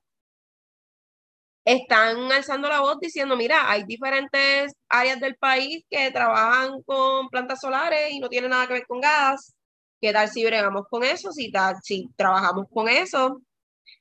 están 1.64 2.31
alzando 2.31 2.68
la 2.68 2.81
voz 2.81 2.98
diciendo, 3.00 3.37
mira, 3.37 3.70
hay 3.70 3.85
diferentes 3.85 4.72
áreas 4.88 5.18
del 5.20 5.37
país 5.37 5.85
que 5.90 6.11
trabajan 6.12 6.83
con 6.85 7.29
plantas 7.29 7.61
solares 7.61 8.12
y 8.12 8.20
no 8.20 8.29
tienen 8.29 8.50
nada 8.50 8.66
que 8.68 8.74
ver 8.74 8.87
con 8.87 9.00
gas. 9.00 9.55
¿Qué 10.00 10.12
tal 10.12 10.29
si 10.29 10.44
bregamos 10.44 10.85
con 10.88 11.02
eso? 11.02 11.33
Si, 11.33 11.50
tal, 11.50 11.76
si 11.83 12.09
trabajamos 12.16 12.66
con 12.72 12.88
eso. 12.88 13.40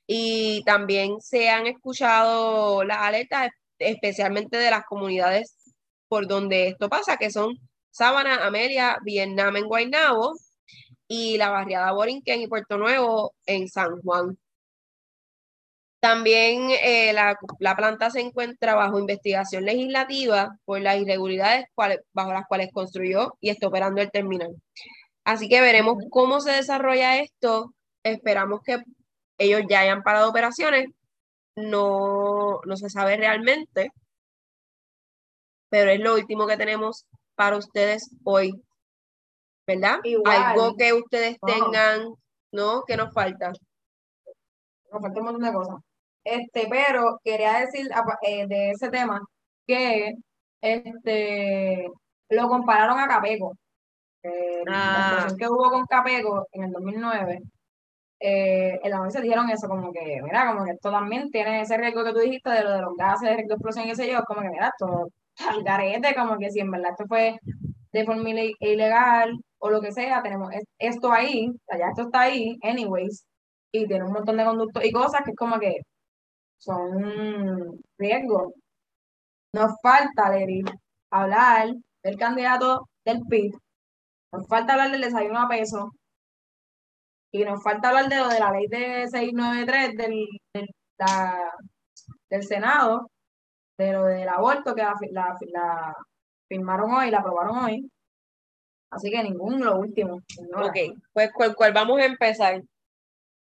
Y 0.06 0.62
también 0.64 1.20
se 1.20 1.48
han 1.50 1.66
escuchado 1.66 2.84
las 2.84 2.98
alertas, 2.98 3.48
especialmente 3.78 4.58
de 4.58 4.70
las 4.70 4.84
comunidades 4.84 5.56
por 6.08 6.28
donde 6.28 6.68
esto 6.68 6.88
pasa, 6.88 7.16
que 7.16 7.30
son 7.30 7.56
Sábana, 7.90 8.46
Amelia, 8.46 8.98
Vietnam 9.02 9.56
en 9.56 9.64
Guaynabo 9.66 10.34
y 11.08 11.38
la 11.38 11.50
barriada 11.50 11.92
Borinquen 11.92 12.40
y 12.40 12.48
Puerto 12.48 12.78
Nuevo 12.78 13.34
en 13.46 13.68
San 13.68 14.00
Juan. 14.02 14.38
También 16.00 16.70
eh, 16.70 17.12
la, 17.12 17.36
planta 17.76 18.10
se 18.10 18.20
encuentra 18.20 18.74
bajo 18.74 18.98
investigación 18.98 19.64
legislativa 19.64 20.56
por 20.64 20.80
las 20.80 20.98
irregularidades 20.98 21.66
bajo 21.74 22.32
las 22.32 22.46
cuales 22.46 22.70
construyó 22.72 23.36
y 23.40 23.50
está 23.50 23.66
operando 23.68 24.00
el 24.00 24.10
terminal. 24.10 24.54
Así 25.24 25.48
que 25.48 25.60
veremos 25.60 25.96
cómo 26.10 26.40
se 26.40 26.52
desarrolla 26.52 27.18
esto. 27.18 27.74
Esperamos 28.04 28.60
que 28.62 28.78
ellos 29.38 29.62
ya 29.68 29.80
hayan 29.80 30.02
parado 30.02 30.30
operaciones. 30.30 30.90
No, 31.56 32.60
no 32.64 32.76
se 32.76 32.90
sabe 32.90 33.16
realmente, 33.16 33.90
pero 35.70 35.90
es 35.90 36.00
lo 36.00 36.14
último 36.14 36.46
que 36.46 36.56
tenemos 36.56 37.06
para 37.34 37.56
ustedes 37.56 38.10
hoy. 38.24 38.62
¿Verdad? 39.66 40.00
Algo 40.24 40.76
que 40.76 40.92
ustedes 40.92 41.36
tengan, 41.44 42.14
¿no? 42.52 42.82
¿Qué 42.86 42.96
nos 42.96 43.12
falta? 43.12 43.52
Nos 44.92 45.02
falta 45.02 45.20
un 45.20 45.26
montón 45.26 45.42
de 45.42 45.52
cosas. 45.52 45.76
Este, 46.24 46.66
pero 46.68 47.20
quería 47.22 47.60
decir 47.60 47.88
eh, 48.22 48.46
de 48.46 48.70
ese 48.70 48.88
tema 48.90 49.20
que 49.66 50.14
este 50.60 51.88
lo 52.28 52.48
compararon 52.48 52.98
a 52.98 53.06
Capeco. 53.06 53.56
Eh, 54.22 54.62
La 54.66 55.26
ah. 55.26 55.28
que 55.38 55.48
hubo 55.48 55.70
con 55.70 55.86
Capeco 55.86 56.46
en 56.52 56.64
el 56.64 56.72
2009 56.72 57.42
eh, 58.18 58.80
en 58.82 58.90
la 58.90 58.98
noche 58.98 59.20
dijeron 59.20 59.50
eso, 59.50 59.68
como 59.68 59.92
que, 59.92 60.20
mira, 60.22 60.46
como 60.46 60.64
que 60.64 60.72
esto 60.72 60.90
también 60.90 61.30
tiene 61.30 61.60
ese 61.60 61.76
riesgo 61.76 62.02
que 62.02 62.12
tú 62.12 62.20
dijiste 62.20 62.50
de 62.50 62.64
lo 62.64 62.72
de 62.72 62.80
los 62.82 62.96
gases, 62.96 63.36
de 63.36 63.42
explosión 63.42 63.86
y 63.86 64.10
yo, 64.10 64.24
como 64.24 64.40
que, 64.40 64.48
mira, 64.48 64.68
esto 64.68 65.08
al 65.48 65.62
garete, 65.62 66.14
como 66.14 66.38
que 66.38 66.50
si 66.50 66.60
en 66.60 66.70
verdad 66.70 66.92
esto 66.92 67.04
fue 67.06 67.38
de 67.92 68.04
forma 68.04 68.30
ilegal 68.60 69.38
o 69.66 69.70
lo 69.70 69.80
que 69.80 69.92
sea, 69.92 70.22
tenemos 70.22 70.50
esto 70.78 71.12
ahí, 71.12 71.50
allá 71.68 71.88
esto 71.90 72.02
está 72.02 72.22
ahí, 72.22 72.56
anyways, 72.62 73.24
y 73.72 73.86
tiene 73.86 74.04
un 74.04 74.12
montón 74.12 74.36
de 74.36 74.44
conductos 74.44 74.84
y 74.84 74.92
cosas 74.92 75.22
que 75.24 75.30
es 75.32 75.36
como 75.36 75.58
que 75.58 75.80
son 76.58 77.80
riesgos. 77.98 78.54
Nos 79.52 79.72
falta, 79.82 80.30
Lery, 80.30 80.64
hablar 81.10 81.68
del 82.02 82.16
candidato 82.18 82.88
del 83.04 83.20
PIB, 83.28 83.52
nos 84.32 84.46
falta 84.48 84.74
hablar 84.74 84.90
del 84.92 85.02
desayuno 85.02 85.40
a 85.40 85.48
peso, 85.48 85.92
y 87.32 87.44
nos 87.44 87.62
falta 87.62 87.88
hablar 87.88 88.08
de 88.08 88.16
lo 88.16 88.28
de 88.28 88.40
la 88.40 88.50
ley 88.50 88.66
de 88.68 89.08
693 89.08 89.96
del, 89.96 90.26
del, 90.54 90.68
del 92.30 92.42
Senado, 92.44 93.10
de 93.78 93.92
lo 93.92 94.04
del 94.04 94.28
aborto 94.28 94.74
que 94.74 94.82
la, 94.82 95.34
firmaron 96.48 96.92
hoy, 96.92 97.10
la 97.10 97.18
aprobaron 97.18 97.58
hoy. 97.58 97.90
Así 98.90 99.10
que 99.10 99.22
ningún 99.22 99.64
lo 99.64 99.78
último. 99.78 100.22
Ok, 100.54 100.76
pues 101.12 101.30
¿cuál, 101.32 101.54
¿cuál, 101.54 101.72
vamos 101.72 102.00
a 102.00 102.04
empezar? 102.04 102.62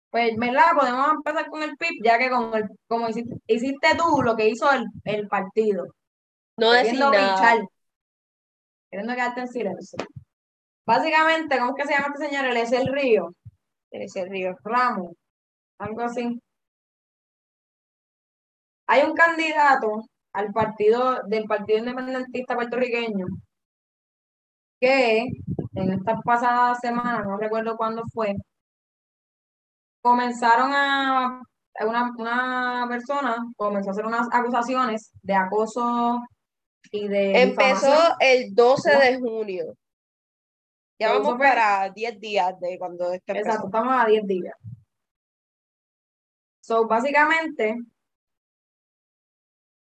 Pues, 0.09 0.35
¿verdad? 0.37 0.73
Podemos 0.77 1.11
empezar 1.13 1.47
con 1.47 1.63
el 1.63 1.77
PIB, 1.77 2.03
ya 2.03 2.17
que 2.17 2.29
con 2.29 2.53
el, 2.53 2.69
como 2.87 3.07
hiciste, 3.07 3.35
hiciste 3.47 3.87
tú 3.97 4.21
lo 4.21 4.35
que 4.35 4.49
hizo 4.49 4.71
el, 4.71 4.85
el 5.05 5.27
partido. 5.27 5.85
No 6.57 6.71
decir 6.71 6.99
nada. 6.99 7.65
queriendo 8.89 9.13
quedarte 9.13 9.41
en 9.41 9.47
silencio. 9.47 9.97
Básicamente, 10.85 11.57
¿cómo 11.57 11.71
es 11.71 11.75
que 11.77 11.87
se 11.87 11.93
llama 11.93 12.13
este 12.13 12.27
señor? 12.27 12.45
Él 12.45 12.57
es 12.57 12.71
el 12.73 12.87
río 12.87 13.33
ese 13.91 14.25
Río 14.25 14.55
Ramos, 14.63 15.13
algo 15.77 16.01
así. 16.01 16.41
Hay 18.87 19.03
un 19.03 19.13
candidato 19.13 20.05
al 20.33 20.51
partido 20.51 21.21
del 21.27 21.45
Partido 21.45 21.79
Independentista 21.79 22.55
puertorriqueño 22.55 23.25
que 24.81 25.29
en 25.75 25.93
esta 25.93 26.19
pasada 26.21 26.75
semana, 26.75 27.23
no 27.23 27.37
recuerdo 27.37 27.77
cuándo 27.77 28.03
fue, 28.11 28.35
comenzaron 30.01 30.73
a 30.73 31.41
una, 31.79 32.11
una 32.17 32.87
persona 32.89 33.37
comenzó 33.55 33.89
a 33.89 33.93
hacer 33.93 34.05
unas 34.05 34.27
acusaciones 34.31 35.11
de 35.21 35.35
acoso 35.35 36.21
y 36.91 37.07
de 37.07 37.43
empezó 37.43 38.17
el 38.19 38.53
12 38.53 38.97
de 38.97 39.19
junio. 39.19 39.77
Ya 40.99 41.13
vamos 41.13 41.37
para 41.37 41.89
10 41.89 42.19
días 42.19 42.59
de 42.59 42.77
cuando 42.77 43.11
este 43.11 43.39
Exacto, 43.39 43.67
estamos 43.67 43.93
a 43.95 44.05
10 44.05 44.27
días. 44.27 44.55
So, 46.61 46.87
básicamente, 46.87 47.77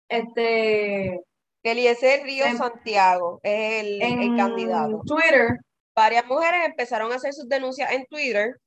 este... 0.09 1.23
Eliezer 1.71 2.23
Río 2.23 2.45
Santiago 2.57 3.39
es 3.41 3.83
el, 3.83 4.01
el 4.01 4.37
candidato. 4.37 5.01
Twitter. 5.05 5.57
Varias 5.95 6.25
mujeres 6.25 6.65
empezaron 6.65 7.11
a 7.11 7.15
hacer 7.15 7.33
sus 7.33 7.49
denuncias 7.49 7.91
en 7.91 8.05
Twitter. 8.05 8.57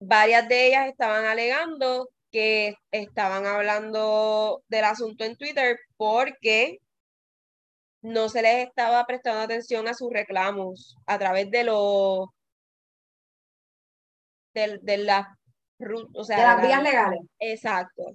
Varias 0.00 0.48
de 0.48 0.68
ellas 0.68 0.88
estaban 0.88 1.26
alegando 1.26 2.08
que 2.30 2.76
estaban 2.90 3.44
hablando 3.44 4.62
del 4.68 4.84
asunto 4.84 5.24
en 5.24 5.36
Twitter 5.36 5.78
porque 5.98 6.78
no 8.00 8.30
se 8.30 8.40
les 8.40 8.66
estaba 8.66 9.04
prestando 9.04 9.42
atención 9.42 9.86
a 9.86 9.94
sus 9.94 10.10
reclamos 10.10 10.96
a 11.06 11.18
través 11.18 11.50
de 11.50 11.64
los 11.64 12.28
de, 14.54 14.78
de 14.82 14.96
las 14.98 15.26
o 16.14 16.24
sea, 16.24 16.36
de 16.38 16.42
las 16.42 16.62
vías 16.62 16.82
legales. 16.82 17.20
Exacto. 17.38 18.14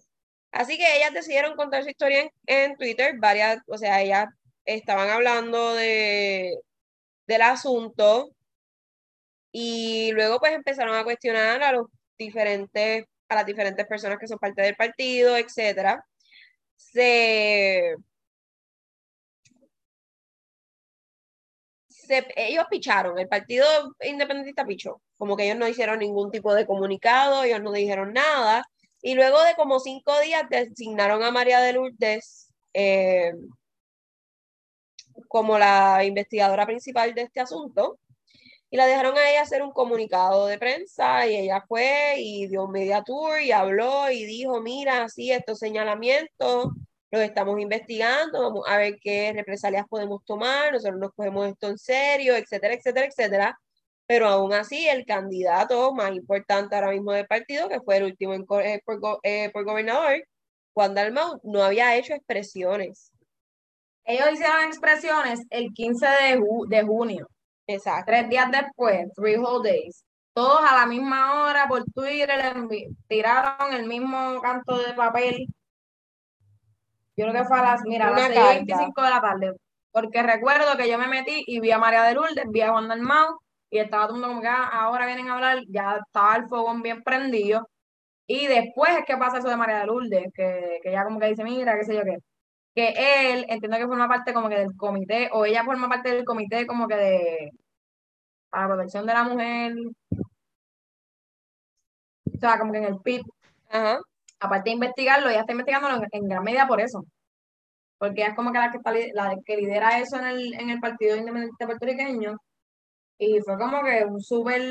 Así 0.51 0.77
que 0.77 0.97
ellas 0.97 1.13
decidieron 1.13 1.55
contar 1.55 1.83
su 1.83 1.89
historia 1.89 2.29
en, 2.45 2.77
Twitter, 2.77 3.15
varias, 3.19 3.59
o 3.67 3.77
sea, 3.77 4.01
ellas 4.01 4.27
estaban 4.65 5.09
hablando 5.09 5.75
de, 5.75 6.57
del 7.27 7.41
asunto 7.41 8.31
y 9.51 10.11
luego 10.13 10.39
pues 10.39 10.53
empezaron 10.53 10.95
a 10.95 11.03
cuestionar 11.03 11.63
a 11.63 11.71
los 11.71 11.87
diferentes, 12.17 13.05
a 13.29 13.35
las 13.35 13.45
diferentes 13.45 13.85
personas 13.87 14.19
que 14.19 14.27
son 14.27 14.39
parte 14.39 14.61
del 14.61 14.75
partido, 14.75 15.37
etcétera. 15.37 16.03
Se 16.75 17.95
ellos 22.35 22.65
picharon, 22.69 23.19
el 23.19 23.27
partido 23.27 23.65
independentista 24.01 24.65
pichó, 24.65 25.01
como 25.17 25.35
que 25.35 25.45
ellos 25.45 25.57
no 25.57 25.67
hicieron 25.67 25.99
ningún 25.99 26.31
tipo 26.31 26.53
de 26.53 26.65
comunicado, 26.65 27.43
ellos 27.43 27.61
no 27.61 27.71
dijeron 27.71 28.13
nada, 28.13 28.63
y 29.07 29.15
luego 29.15 29.41
de 29.41 29.55
como 29.55 29.79
cinco 29.79 30.19
días 30.19 30.43
designaron 30.49 31.23
a 31.23 31.31
María 31.31 31.61
de 31.61 31.71
Lourdes 31.71 32.51
eh, 32.73 33.31
como 35.29 35.57
la 35.57 36.03
investigadora 36.03 36.65
principal 36.65 37.13
de 37.15 37.21
este 37.21 37.39
asunto, 37.39 37.99
y 38.69 38.75
la 38.75 38.85
dejaron 38.85 39.17
a 39.17 39.29
ella 39.29 39.43
hacer 39.43 39.63
un 39.63 39.71
comunicado 39.71 40.47
de 40.47 40.57
prensa, 40.57 41.25
y 41.25 41.37
ella 41.37 41.63
fue 41.69 42.15
y 42.17 42.47
dio 42.47 42.65
un 42.65 42.73
media 42.73 43.01
tour 43.01 43.39
y 43.39 43.53
habló 43.53 44.11
y 44.11 44.25
dijo, 44.25 44.59
mira, 44.59 45.07
sí, 45.07 45.31
estos 45.31 45.59
señalamientos 45.59 46.73
los 47.09 47.21
estamos 47.21 47.57
investigando, 47.61 48.41
vamos 48.41 48.65
a 48.67 48.75
ver 48.75 48.97
qué 49.01 49.31
represalias 49.33 49.85
podemos 49.87 50.19
tomar, 50.25 50.73
nosotros 50.73 50.99
nos 50.99 51.13
cogemos 51.13 51.47
esto 51.47 51.69
en 51.69 51.77
serio, 51.77 52.35
etcétera, 52.35 52.73
etcétera, 52.73 53.05
etcétera. 53.05 53.59
Pero 54.07 54.27
aún 54.27 54.53
así, 54.53 54.87
el 54.87 55.05
candidato 55.05 55.93
más 55.93 56.11
importante 56.11 56.75
ahora 56.75 56.91
mismo 56.91 57.11
del 57.11 57.27
partido, 57.27 57.67
que 57.67 57.81
fue 57.81 57.97
el 57.97 58.03
último 58.03 58.33
en, 58.33 58.41
eh, 58.63 58.81
por, 58.85 59.19
eh, 59.23 59.49
por, 59.51 59.65
gobernador, 59.65 60.25
Juan 60.73 60.93
Dalmau, 60.93 61.39
no 61.43 61.61
había 61.61 61.95
hecho 61.95 62.13
expresiones. 62.13 63.11
Ellos 64.05 64.31
hicieron 64.33 64.63
expresiones 64.63 65.41
el 65.49 65.73
15 65.73 66.05
de, 66.05 66.41
de 66.69 66.83
junio. 66.83 67.27
Exacto. 67.67 68.05
Tres 68.07 68.29
días 68.29 68.49
después, 68.49 69.11
three 69.15 69.37
whole 69.37 69.69
days. 69.69 70.03
Todos 70.33 70.61
a 70.61 70.75
la 70.75 70.85
misma 70.85 71.43
hora 71.43 71.67
por 71.67 71.83
Twitter 71.85 72.39
tiraron 73.07 73.73
el 73.73 73.85
mismo 73.85 74.39
canto 74.41 74.77
de 74.77 74.93
papel 74.93 75.47
yo 77.17 77.25
creo 77.25 77.33
que 77.33 77.47
fue 77.47 77.59
a 77.59 77.63
las, 77.63 77.81
mira, 77.83 78.09
a 78.09 78.11
las 78.11 78.29
6.25 78.29 79.03
de 79.03 79.09
la 79.09 79.21
tarde. 79.21 79.53
Porque 79.91 80.21
recuerdo 80.21 80.77
que 80.77 80.87
yo 80.87 80.99
me 80.99 81.07
metí 81.07 81.43
y 81.47 81.59
vi 81.59 81.71
a 81.71 81.79
María 81.79 82.03
de 82.03 82.13
Lourdes, 82.13 82.45
vi 82.49 82.61
a 82.61 82.69
Juan 82.71 82.87
Dalmau, 82.87 83.39
y 83.69 83.79
estaba 83.79 84.07
todo 84.07 84.15
el 84.15 84.21
mundo 84.21 84.29
como 84.29 84.41
que 84.41 84.47
ah, 84.47 84.69
ahora 84.71 85.05
vienen 85.05 85.29
a 85.29 85.35
hablar, 85.35 85.59
ya 85.69 85.97
estaba 86.05 86.35
el 86.37 86.47
fogón 86.47 86.81
bien 86.81 87.03
prendido. 87.03 87.69
Y 88.27 88.47
después 88.47 88.91
es 88.97 89.05
que 89.05 89.17
pasa 89.17 89.39
eso 89.39 89.49
de 89.49 89.57
María 89.57 89.79
de 89.79 89.87
Lourdes, 89.87 90.31
que, 90.33 90.79
que 90.83 90.89
ella 90.89 91.05
como 91.05 91.19
que 91.19 91.27
dice, 91.27 91.43
mira, 91.43 91.77
qué 91.77 91.85
sé 91.85 91.95
yo 91.95 92.03
qué. 92.03 92.17
Que 92.75 93.33
él, 93.33 93.45
entiendo 93.49 93.77
que 93.77 93.87
forma 93.87 94.07
parte 94.07 94.33
como 94.33 94.49
que 94.49 94.57
del 94.59 94.75
comité, 94.77 95.29
o 95.33 95.45
ella 95.45 95.63
forma 95.65 95.89
parte 95.89 96.11
del 96.11 96.25
comité 96.25 96.67
como 96.67 96.87
que 96.87 96.95
de, 96.95 97.51
para 98.49 98.63
la 98.67 98.73
protección 98.75 99.05
de 99.05 99.13
la 99.13 99.23
mujer. 99.23 99.73
O 102.35 102.39
sea, 102.39 102.59
como 102.59 102.71
que 102.71 102.77
en 102.79 102.83
el 102.85 102.99
PIB. 103.01 103.23
Ajá 103.69 103.99
aparte 104.39 104.69
de 104.69 104.75
investigarlo, 104.75 105.29
ella 105.29 105.41
está 105.41 105.51
investigándolo 105.53 106.03
en, 106.11 106.27
gran 106.27 106.43
medida 106.43 106.67
por 106.67 106.81
eso. 106.81 107.05
Porque 107.97 108.21
ella 108.21 108.29
es 108.31 108.35
como 108.35 108.51
que 108.51 108.59
la 108.59 108.71
que, 108.71 108.77
está, 108.77 108.91
la 109.13 109.35
que 109.45 109.57
lidera 109.57 109.99
eso 109.99 110.17
en 110.17 110.25
el, 110.25 110.53
en 110.53 110.69
el 110.69 110.79
Partido 110.79 111.17
Independiente 111.17 111.65
Puertorriqueño. 111.65 112.37
Y 113.19 113.39
fue 113.41 113.57
como 113.57 113.83
que 113.83 114.05
un 114.05 114.21
súper. 114.21 114.61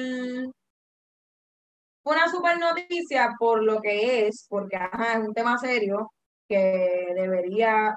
Una 2.04 2.28
super 2.28 2.58
noticia 2.58 3.34
por 3.38 3.62
lo 3.62 3.80
que 3.80 4.28
es, 4.28 4.46
porque 4.48 4.76
es 4.76 5.18
un 5.26 5.34
tema 5.34 5.58
serio 5.58 6.12
que 6.48 7.12
debería 7.14 7.96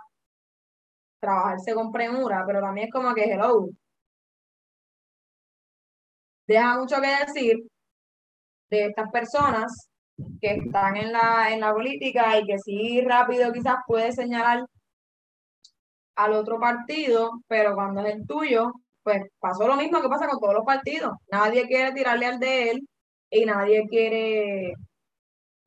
trabajarse 1.20 1.74
con 1.74 1.92
premura, 1.92 2.44
pero 2.48 2.62
también 2.62 2.88
es 2.88 2.94
como 2.94 3.14
que 3.14 3.26
hello. 3.26 3.70
Deja 6.48 6.80
mucho 6.80 6.96
que 7.02 7.26
decir 7.26 7.58
de 8.70 8.86
estas 8.88 9.12
personas 9.12 9.90
que 10.42 10.56
están 10.56 10.98
en 10.98 11.12
la, 11.12 11.52
en 11.52 11.60
la 11.60 11.74
política 11.74 12.40
y 12.40 12.46
que 12.46 12.58
sí 12.60 13.02
rápido 13.02 13.52
quizás 13.52 13.78
puede 13.88 14.12
señalar 14.12 14.66
al 16.16 16.34
otro 16.34 16.60
partido, 16.60 17.42
pero 17.48 17.76
cuando 17.76 18.02
es 18.02 18.16
el 18.16 18.28
tuyo, 18.28 18.74
pues 19.10 19.24
pasó 19.40 19.68
lo 19.68 19.76
mismo 19.76 20.02
que 20.02 20.08
pasa 20.08 20.28
con 20.28 20.40
todos 20.40 20.54
los 20.54 20.66
partidos. 20.66 21.14
Nadie 21.32 21.66
quiere 21.66 21.92
tirarle 21.94 22.28
al 22.28 22.40
de 22.40 22.70
él 22.70 22.88
y 23.32 23.44
nadie 23.44 23.88
quiere 23.88 24.74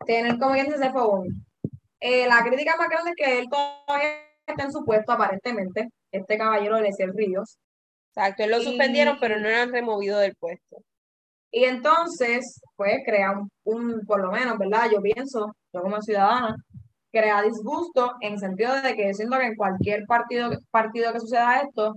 tener 0.07 0.38
como 0.38 0.53
quien 0.53 0.72
ese 0.72 0.90
fogón. 0.90 1.26
Eh, 1.99 2.28
la 2.28 2.45
crítica 2.45 2.76
más 2.76 2.88
grande 2.88 3.11
es 3.11 3.16
que 3.16 3.38
él 3.40 3.49
todavía 3.49 4.11
está 4.47 4.64
en 4.64 4.72
su 4.72 4.84
puesto, 4.84 5.11
aparentemente, 5.11 5.88
este 6.12 6.38
caballero 6.38 6.76
de 6.76 6.82
Leciel 6.82 7.12
Ríos. 7.14 7.59
Exacto, 8.14 8.45
él 8.45 8.51
lo 8.53 8.61
suspendieron, 8.61 9.18
pero 9.20 9.40
no 9.40 9.49
lo 9.49 9.57
han 9.57 9.72
removido 9.72 10.18
del 10.18 10.36
puesto. 10.36 10.76
Y 11.51 11.64
entonces, 11.64 12.61
pues 12.76 12.99
crea 13.05 13.34
un, 13.64 14.07
por 14.07 14.20
lo 14.20 14.30
menos, 14.30 14.57
¿verdad? 14.57 14.88
Yo 14.93 15.01
pienso, 15.03 15.57
yo 15.72 15.82
como 15.82 16.01
ciudadana, 16.01 16.55
crea 17.11 17.43
disgusto 17.43 18.12
en 18.20 18.38
sentido 18.38 18.80
de 18.80 18.95
que 18.95 19.14
siento 19.14 19.36
que 19.38 19.47
en 19.47 19.57
cualquier 19.57 20.07
partido, 20.07 20.51
partido 20.70 21.12
que 21.12 21.20
suceda 21.20 21.61
esto, 21.61 21.95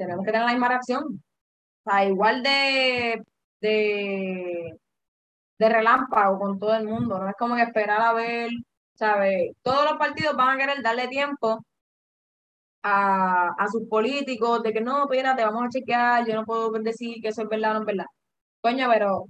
tenemos 0.00 0.24
que 0.24 0.32
tener 0.32 0.46
la 0.46 0.52
misma 0.52 0.68
reacción. 0.68 1.22
O 1.84 1.90
sea, 1.90 2.04
igual 2.06 2.42
de, 2.42 3.22
de 5.58 5.68
relámpago 5.68 6.38
con 6.38 6.58
todo 6.58 6.74
el 6.74 6.86
mundo, 6.88 7.18
no 7.18 7.28
es 7.28 7.36
como 7.38 7.56
que 7.56 7.62
esperar 7.62 8.00
a 8.02 8.12
ver, 8.14 8.50
¿sabes? 8.94 9.52
Todos 9.62 9.84
los 9.90 9.98
partidos 9.98 10.36
van 10.36 10.56
a 10.56 10.58
querer 10.58 10.82
darle 10.82 11.08
tiempo 11.08 11.64
a, 12.82 13.48
a 13.58 13.68
sus 13.68 13.88
políticos 13.88 14.62
de 14.62 14.72
que 14.72 14.80
no, 14.80 15.02
espérate, 15.04 15.44
vamos 15.44 15.64
a 15.66 15.68
chequear, 15.70 16.26
yo 16.26 16.34
no 16.34 16.44
puedo 16.44 16.70
decir 16.72 17.20
que 17.22 17.28
eso 17.28 17.42
es 17.42 17.48
verdad 17.48 17.72
o 17.72 17.74
no 17.74 17.80
es 17.80 17.86
verdad. 17.86 18.06
Coño, 18.62 18.88
pero 18.90 19.24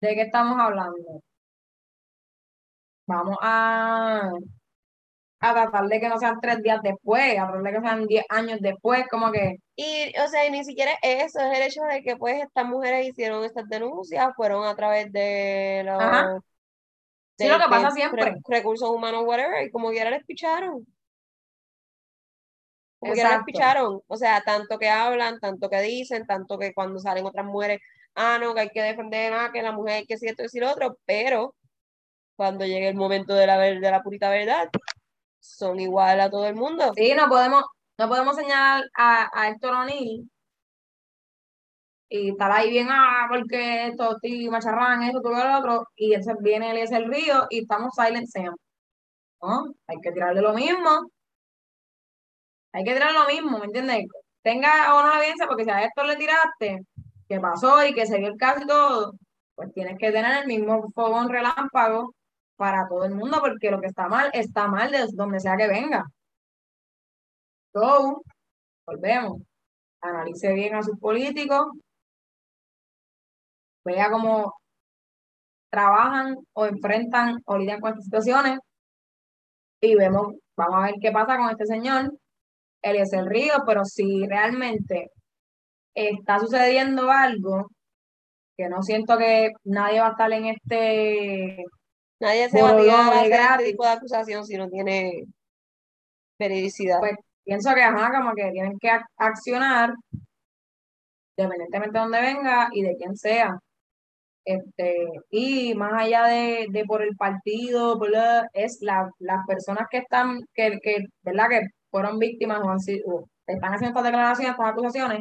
¿de 0.00 0.14
qué 0.14 0.22
estamos 0.22 0.58
hablando? 0.60 1.22
Vamos 3.06 3.36
a, 3.40 4.30
a 5.42 5.52
tratar 5.52 5.88
de 5.88 6.00
que 6.00 6.08
no 6.08 6.18
sean 6.18 6.40
tres 6.40 6.62
días 6.62 6.80
después, 6.82 7.36
a 7.38 7.46
tratar 7.48 7.62
de 7.62 7.72
que 7.72 7.80
sean 7.80 8.06
diez 8.06 8.24
años 8.28 8.58
después, 8.60 9.04
como 9.10 9.32
que... 9.32 9.56
Y, 9.74 10.16
o 10.18 10.28
sea, 10.28 10.48
ni 10.48 10.64
siquiera 10.64 10.92
eso, 11.02 11.40
es 11.40 11.58
el 11.58 11.62
hecho 11.64 11.82
de 11.82 12.02
que 12.02 12.16
pues 12.16 12.42
estas 12.42 12.64
mujeres 12.64 13.08
hicieron 13.08 13.44
estas 13.44 13.68
denuncias, 13.68 14.32
fueron 14.36 14.64
a 14.64 14.76
través 14.76 15.12
de 15.12 15.82
los... 15.84 16.00
Ajá. 16.00 16.38
Sí, 17.38 17.48
lo 17.48 17.58
que 17.58 17.68
pasa 17.68 17.90
siempre. 17.90 18.36
Recursos 18.46 18.88
humanos, 18.88 19.24
whatever, 19.26 19.66
y 19.66 19.70
como 19.70 19.90
quiera 19.90 20.10
les 20.10 20.24
picharon. 20.24 20.86
Como 23.00 23.12
quiera 23.14 23.36
les 23.36 23.44
picharon. 23.44 24.00
O 24.06 24.16
sea, 24.16 24.42
tanto 24.42 24.78
que 24.78 24.88
hablan, 24.88 25.40
tanto 25.40 25.68
que 25.68 25.80
dicen, 25.82 26.24
tanto 26.24 26.56
que 26.56 26.72
cuando 26.72 27.00
salen 27.00 27.26
otras 27.26 27.46
mujeres, 27.46 27.80
ah, 28.14 28.38
no, 28.40 28.54
que 28.54 28.60
hay 28.60 28.68
que 28.68 28.82
defender, 28.82 29.32
ah, 29.32 29.50
que 29.52 29.60
la 29.60 29.72
mujer, 29.72 30.04
que 30.06 30.18
si 30.18 30.28
esto, 30.28 30.44
y 30.52 30.60
lo 30.60 30.70
otro, 30.70 30.98
pero 31.04 31.56
cuando 32.36 32.64
llegue 32.64 32.88
el 32.88 32.94
momento 32.94 33.34
de 33.34 33.46
la, 33.46 33.58
de 33.58 33.80
la 33.80 34.02
purita 34.02 34.30
verdad, 34.30 34.68
son 35.42 35.80
igual 35.80 36.20
a 36.20 36.30
todo 36.30 36.46
el 36.46 36.54
mundo. 36.54 36.92
Sí, 36.96 37.12
no 37.14 37.28
podemos, 37.28 37.64
no 37.98 38.08
podemos 38.08 38.36
señalar 38.36 38.84
a, 38.96 39.28
a 39.34 39.48
Héctor 39.48 39.74
O'Neill 39.74 40.30
y 42.08 42.30
estar 42.30 42.52
ahí 42.52 42.70
bien, 42.70 42.88
ah, 42.90 43.26
porque 43.28 43.88
esto, 43.88 44.16
sí, 44.22 44.48
macharrán, 44.48 45.02
esto, 45.02 45.20
todo 45.22 45.32
lo 45.32 45.58
otro, 45.58 45.88
y 45.96 46.14
ese 46.14 46.34
viene 46.40 46.70
él 46.70 46.88
el 46.92 47.10
río 47.10 47.46
y 47.50 47.62
estamos 47.62 47.94
silent. 47.94 48.28
¿No? 49.42 49.74
Hay 49.86 49.96
que 50.00 50.12
tirarle 50.12 50.40
lo 50.42 50.52
mismo. 50.52 51.10
Hay 52.72 52.84
que 52.84 52.92
tirarle 52.92 53.18
lo 53.18 53.26
mismo, 53.26 53.58
¿me 53.58 53.64
entiendes? 53.66 54.06
Tenga 54.42 54.94
o 54.94 55.02
no 55.02 55.08
la 55.08 55.18
evidencia, 55.20 55.46
porque 55.46 55.64
si 55.64 55.70
a 55.70 55.84
Héctor 55.84 56.06
le 56.06 56.16
tiraste, 56.16 56.82
que 57.28 57.40
pasó 57.40 57.84
y 57.84 57.94
que 57.94 58.06
se 58.06 58.18
vio 58.18 58.28
el 58.28 58.36
caso 58.36 58.60
y 58.62 58.66
todo, 58.66 59.14
pues 59.54 59.72
tienes 59.72 59.98
que 59.98 60.12
tener 60.12 60.42
el 60.42 60.46
mismo 60.46 60.90
fogón 60.94 61.28
relámpago 61.28 62.14
para 62.62 62.86
todo 62.88 63.04
el 63.04 63.14
mundo, 63.16 63.38
porque 63.40 63.72
lo 63.72 63.80
que 63.80 63.88
está 63.88 64.06
mal, 64.06 64.30
está 64.32 64.68
mal 64.68 64.92
de 64.92 65.04
donde 65.14 65.40
sea 65.40 65.56
que 65.56 65.66
venga. 65.66 66.04
So, 67.72 68.22
volvemos. 68.86 69.42
Analice 70.00 70.52
bien 70.52 70.76
a 70.76 70.82
sus 70.84 70.96
políticos, 71.00 71.66
vea 73.84 74.10
cómo 74.12 74.54
trabajan 75.72 76.36
o 76.52 76.66
enfrentan 76.66 77.42
o 77.46 77.58
lidian 77.58 77.80
con 77.80 77.90
estas 77.90 78.04
situaciones 78.04 78.60
y 79.80 79.96
vemos, 79.96 80.34
vamos 80.56 80.76
a 80.76 80.86
ver 80.86 80.94
qué 81.00 81.10
pasa 81.10 81.36
con 81.38 81.50
este 81.50 81.66
señor, 81.66 82.12
Eliezer 82.80 83.24
Río, 83.24 83.54
pero 83.66 83.84
si 83.84 84.24
realmente 84.24 85.10
está 85.94 86.38
sucediendo 86.38 87.10
algo, 87.10 87.72
que 88.56 88.68
no 88.68 88.82
siento 88.84 89.18
que 89.18 89.50
nadie 89.64 89.98
va 89.98 90.08
a 90.08 90.10
estar 90.12 90.32
en 90.32 90.46
este 90.46 91.64
Nadie 92.22 92.48
se 92.48 92.62
va 92.62 92.68
a 92.70 92.72
lo 92.74 92.78
a 92.92 93.24
este 93.58 93.64
tipo 93.72 93.82
de 93.84 93.90
acusación 93.90 94.46
si 94.46 94.56
no 94.56 94.68
tiene 94.68 95.24
veridicidad. 96.38 97.00
Pues, 97.00 97.14
pienso 97.44 97.74
que 97.74 97.82
ajá, 97.82 98.10
como 98.16 98.32
que 98.34 98.50
tienen 98.52 98.78
que 98.78 98.88
ac- 98.88 99.06
accionar 99.16 99.92
independientemente 101.36 101.98
de 101.98 102.02
dónde 102.02 102.20
venga 102.20 102.68
y 102.72 102.82
de 102.82 102.96
quién 102.96 103.16
sea. 103.16 103.58
Este, 104.44 105.06
y 105.30 105.74
más 105.74 105.92
allá 105.94 106.24
de, 106.24 106.66
de 106.70 106.84
por 106.84 107.02
el 107.02 107.16
partido, 107.16 107.98
por 107.98 108.10
la- 108.10 108.46
es 108.52 108.78
la, 108.82 109.08
las 109.18 109.46
personas 109.46 109.86
que 109.90 109.98
están, 109.98 110.40
que, 110.54 110.78
que, 110.82 111.04
¿verdad? 111.22 111.48
Que 111.48 111.60
fueron 111.90 112.18
víctimas 112.18 112.60
o, 112.62 112.68
han 112.70 112.80
sido, 112.80 113.02
o 113.06 113.24
están 113.46 113.72
haciendo 113.74 113.98
estas 113.98 114.04
declaraciones, 114.04 114.52
estas 114.52 114.70
acusaciones, 114.70 115.20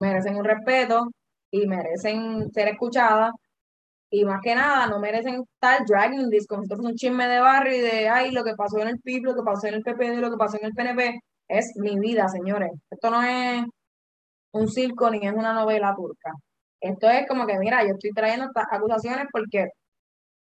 merecen 0.00 0.36
un 0.36 0.44
respeto 0.44 1.06
y 1.50 1.66
merecen 1.66 2.50
ser 2.52 2.68
escuchadas. 2.68 3.32
Y 4.10 4.24
más 4.24 4.40
que 4.42 4.54
nada, 4.54 4.86
no 4.86 5.00
merecen 5.00 5.42
estar 5.42 5.84
dragging 5.86 6.30
this 6.30 6.46
como 6.46 6.62
si 6.62 6.66
esto 6.66 6.76
fuese 6.76 6.90
un 6.92 6.96
chisme 6.96 7.26
de 7.26 7.40
barrio 7.40 7.76
y 7.76 7.80
de, 7.80 8.08
ay, 8.08 8.30
lo 8.30 8.44
que 8.44 8.54
pasó 8.54 8.78
en 8.78 8.88
el 8.88 9.00
PIB, 9.00 9.24
lo 9.24 9.34
que 9.34 9.42
pasó 9.42 9.66
en 9.66 9.74
el 9.74 9.82
PPD, 9.82 10.20
lo 10.20 10.30
que 10.30 10.36
pasó 10.36 10.58
en 10.58 10.66
el 10.66 10.74
PNP, 10.74 11.20
es 11.48 11.72
mi 11.76 11.98
vida, 11.98 12.28
señores. 12.28 12.70
Esto 12.90 13.10
no 13.10 13.22
es 13.22 13.64
un 14.52 14.68
circo 14.68 15.10
ni 15.10 15.26
es 15.26 15.32
una 15.32 15.52
novela 15.52 15.94
turca. 15.96 16.32
Esto 16.80 17.08
es 17.10 17.26
como 17.28 17.46
que, 17.46 17.58
mira, 17.58 17.82
yo 17.84 17.90
estoy 17.94 18.12
trayendo 18.12 18.46
estas 18.46 18.66
acusaciones 18.70 19.26
porque 19.32 19.68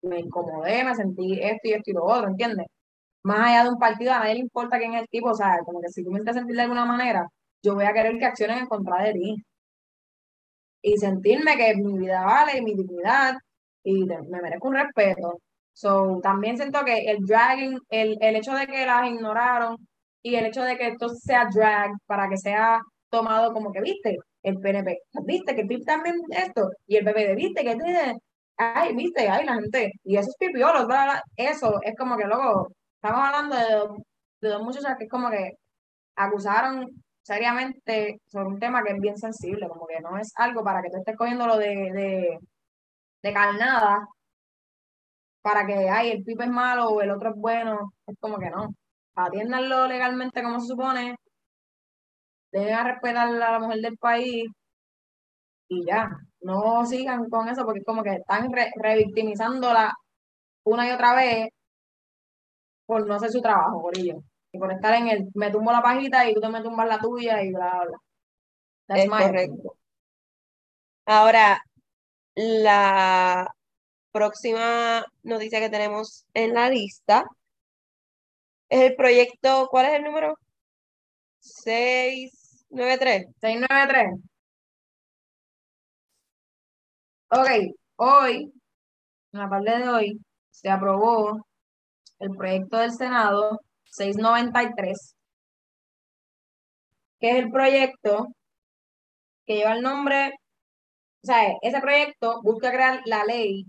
me 0.03 0.20
incomodé, 0.20 0.84
me 0.84 0.95
sentí 0.95 1.39
esto 1.41 1.62
y 1.70 1.74
esto 1.74 1.91
y 1.91 1.93
lo 1.93 2.05
otro, 2.05 2.28
¿entiendes? 2.30 2.68
Más 3.24 3.49
allá 3.49 3.64
de 3.66 3.70
un 3.72 3.80
partido, 3.80 4.14
a 4.14 4.20
nadie 4.20 4.36
le 4.36 4.41
importa 4.41 4.80
quién 4.80 4.95
es 4.95 5.01
el 5.01 5.07
tipo, 5.09 5.30
o 5.30 5.36
sea, 5.36 5.59
como 5.66 5.82
que 5.82 5.89
si 5.89 6.03
tú 6.03 6.12
me 6.12 6.20
intentas 6.20 6.38
sentir 6.38 6.55
de 6.55 6.64
alguna 6.64 6.86
manera, 6.86 7.28
yo 7.64 7.76
voy 7.76 7.86
a 7.86 7.93
querer 7.93 8.18
que 8.18 8.26
accionen 8.26 8.59
en 8.59 8.68
contra 8.68 9.03
de 9.03 9.14
ti. 9.14 9.36
Y 10.84 10.97
sentirme 10.97 11.57
que 11.57 11.76
mi 11.76 11.97
vida 11.97 12.24
vale 12.26 12.57
y 12.57 12.62
mi 12.64 12.74
dignidad 12.76 13.36
y 13.84 14.06
de- 14.08 14.22
me 14.24 14.42
merezco 14.42 14.68
un 14.70 14.76
respeto. 14.76 15.40
So, 15.74 16.20
también 16.22 16.58
siento 16.58 16.84
que 16.86 17.06
el 17.12 17.26
dragging, 17.26 17.80
el, 17.90 18.18
el 18.22 18.36
hecho 18.36 18.54
de 18.54 18.68
que 18.68 18.86
las 18.86 19.08
ignoraron 19.10 19.78
y 20.22 20.36
el 20.36 20.46
hecho 20.46 20.64
de 20.64 20.78
que 20.78 20.88
esto 20.90 21.10
sea 21.10 21.48
drag 21.54 21.92
para 22.06 22.30
que 22.30 22.38
sea 22.38 22.80
tomado 23.10 23.54
como 23.54 23.72
que, 23.72 23.82
viste, 23.82 24.18
el 24.44 24.60
PNP, 24.60 25.00
viste 25.26 25.56
que 25.56 25.66
PIB 25.66 25.86
también 25.86 26.16
esto, 26.30 26.70
y 26.88 26.98
el 26.98 27.06
PPD, 27.06 27.36
viste 27.36 27.64
que 27.64 27.76
tiene, 27.76 28.16
ay, 28.58 28.96
viste, 28.96 29.28
ay, 29.30 29.46
la 29.46 29.56
gente, 29.56 29.92
y 30.04 30.18
esos 30.18 30.36
pipiolos, 30.38 30.88
bla, 30.88 31.22
eso 31.36 31.80
es 31.84 31.96
como 31.98 32.18
que 32.18 32.26
luego, 32.26 32.70
estamos 32.96 33.22
hablando 33.28 33.56
de, 33.56 34.04
de 34.42 34.50
dos 34.50 34.62
muchachas 34.64 34.96
que 34.98 35.06
es 35.06 35.10
como 35.10 35.30
que 35.30 35.52
acusaron 36.16 36.88
seriamente 37.24 38.20
sobre 38.28 38.48
un 38.50 38.60
tema 38.60 38.84
que 38.84 38.94
es 38.94 39.00
bien 39.02 39.18
sensible, 39.18 39.68
como 39.70 39.86
que 39.88 40.00
no 40.02 40.18
es 40.18 40.32
algo 40.38 40.64
para 40.64 40.82
que 40.82 40.90
tú 40.90 40.98
estés 40.98 41.16
cogiéndolo 41.18 41.58
de, 41.58 41.68
de, 41.94 42.40
de 43.24 43.34
carnada, 43.34 44.08
para 45.42 45.66
que, 45.66 45.90
ay, 45.90 46.12
el 46.12 46.24
PIB 46.24 46.44
es 46.44 46.50
malo 46.50 46.90
o 46.90 47.02
el 47.02 47.12
otro 47.12 47.30
es 47.32 47.36
bueno, 47.36 47.94
es 48.08 48.16
como 48.20 48.38
que 48.40 48.50
no. 48.50 48.74
Atiéndanlo 49.16 49.88
legalmente 49.88 50.44
como 50.44 50.60
se 50.60 50.68
supone, 50.68 51.16
deben 52.54 52.74
a 52.76 52.84
respetar 52.86 53.28
a 53.28 53.32
la 53.52 53.60
mujer 53.60 53.80
del 53.82 53.98
país 53.98 54.46
y 55.70 55.86
ya, 55.86 56.10
no 56.42 56.86
sigan 56.86 57.30
con 57.30 57.48
eso 57.50 57.64
porque 57.66 57.80
es 57.80 57.86
como 57.86 58.04
que 58.04 58.14
están 58.16 58.52
re- 58.52 58.72
revictimizándola 58.76 59.94
una 60.66 60.88
y 60.90 60.92
otra 60.94 61.16
vez 61.16 61.50
por 62.86 63.08
no 63.08 63.16
hacer 63.16 63.32
su 63.32 63.42
trabajo, 63.42 63.82
por 63.82 63.98
ello. 63.98 64.24
Y 64.52 64.60
por 64.60 64.72
estar 64.72 64.94
en 64.96 65.08
el, 65.08 65.30
me 65.34 65.50
tumbo 65.52 65.72
la 65.72 65.82
pajita 65.82 66.30
y 66.30 66.34
tú 66.34 66.42
te 66.42 66.50
me 66.50 66.62
tumbas 66.62 66.88
la 66.88 67.00
tuya 67.00 67.42
y 67.44 67.52
bla, 67.52 67.70
bla, 67.72 67.86
bla. 67.88 67.98
That's 68.88 69.06
Es 69.06 69.10
correcto. 69.10 69.54
opinion. 69.54 69.72
Ahora, 71.06 71.62
la 72.36 73.48
próxima 74.12 75.06
noticia 75.24 75.60
que 75.60 75.70
tenemos 75.70 76.26
en 76.34 76.54
la 76.54 76.70
lista 76.70 77.26
es 78.70 78.82
el 78.92 78.96
proyecto, 78.96 79.68
¿cuál 79.70 79.88
es 79.88 79.94
el 79.94 80.04
número? 80.04 80.36
693. 81.40 83.28
693. 83.42 84.20
Ok, 87.30 87.48
hoy, 87.98 88.54
en 89.32 89.40
la 89.40 89.50
tarde 89.50 89.80
de 89.80 89.90
hoy, 89.90 90.22
se 90.52 90.70
aprobó 90.70 91.48
el 92.20 92.32
proyecto 92.36 92.78
del 92.78 92.92
Senado 92.92 93.62
693, 93.86 95.16
que 97.20 97.30
es 97.32 97.36
el 97.38 97.52
proyecto 97.52 98.28
que 99.46 99.56
lleva 99.56 99.74
el 99.74 99.82
nombre, 99.82 100.34
o 101.24 101.28
sea, 101.28 101.54
ese 101.62 101.80
proyecto 101.82 102.42
busca 102.44 102.72
crear 102.72 103.02
la 103.06 103.24
ley 103.26 103.66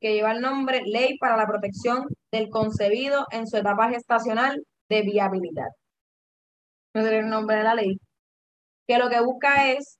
que 0.00 0.14
lleva 0.14 0.32
el 0.32 0.40
nombre 0.40 0.82
Ley 0.84 1.16
para 1.18 1.36
la 1.36 1.46
Protección 1.46 2.06
del 2.32 2.50
Concebido 2.50 3.26
en 3.30 3.46
su 3.46 3.56
etapa 3.56 3.88
gestacional 3.90 4.66
de 4.88 5.02
viabilidad. 5.02 5.68
No 6.94 7.02
sé 7.02 7.18
el 7.18 7.28
nombre 7.28 7.56
de 7.56 7.62
la 7.62 7.74
ley, 7.74 7.98
que 8.86 8.98
lo 8.98 9.08
que 9.08 9.20
busca 9.20 9.70
es 9.70 9.98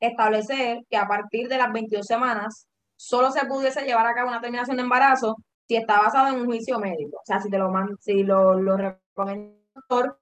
establecer 0.00 0.80
que 0.88 0.96
a 0.96 1.06
partir 1.06 1.48
de 1.48 1.58
las 1.58 1.72
22 1.72 2.06
semanas 2.06 2.66
solo 2.96 3.30
se 3.30 3.44
pudiese 3.46 3.82
llevar 3.82 4.06
a 4.06 4.14
cabo 4.14 4.28
una 4.28 4.40
terminación 4.40 4.76
de 4.76 4.84
embarazo 4.84 5.36
si 5.68 5.76
está 5.76 6.00
basado 6.00 6.28
en 6.28 6.40
un 6.42 6.46
juicio 6.46 6.78
médico. 6.78 7.18
O 7.18 7.24
sea, 7.24 7.40
si 7.40 7.50
te 7.50 7.58
lo 7.58 7.72
si 8.00 8.22
lo, 8.22 8.54
lo 8.54 8.76
recomienda 8.76 9.54
el 9.54 9.72
doctor 9.74 10.21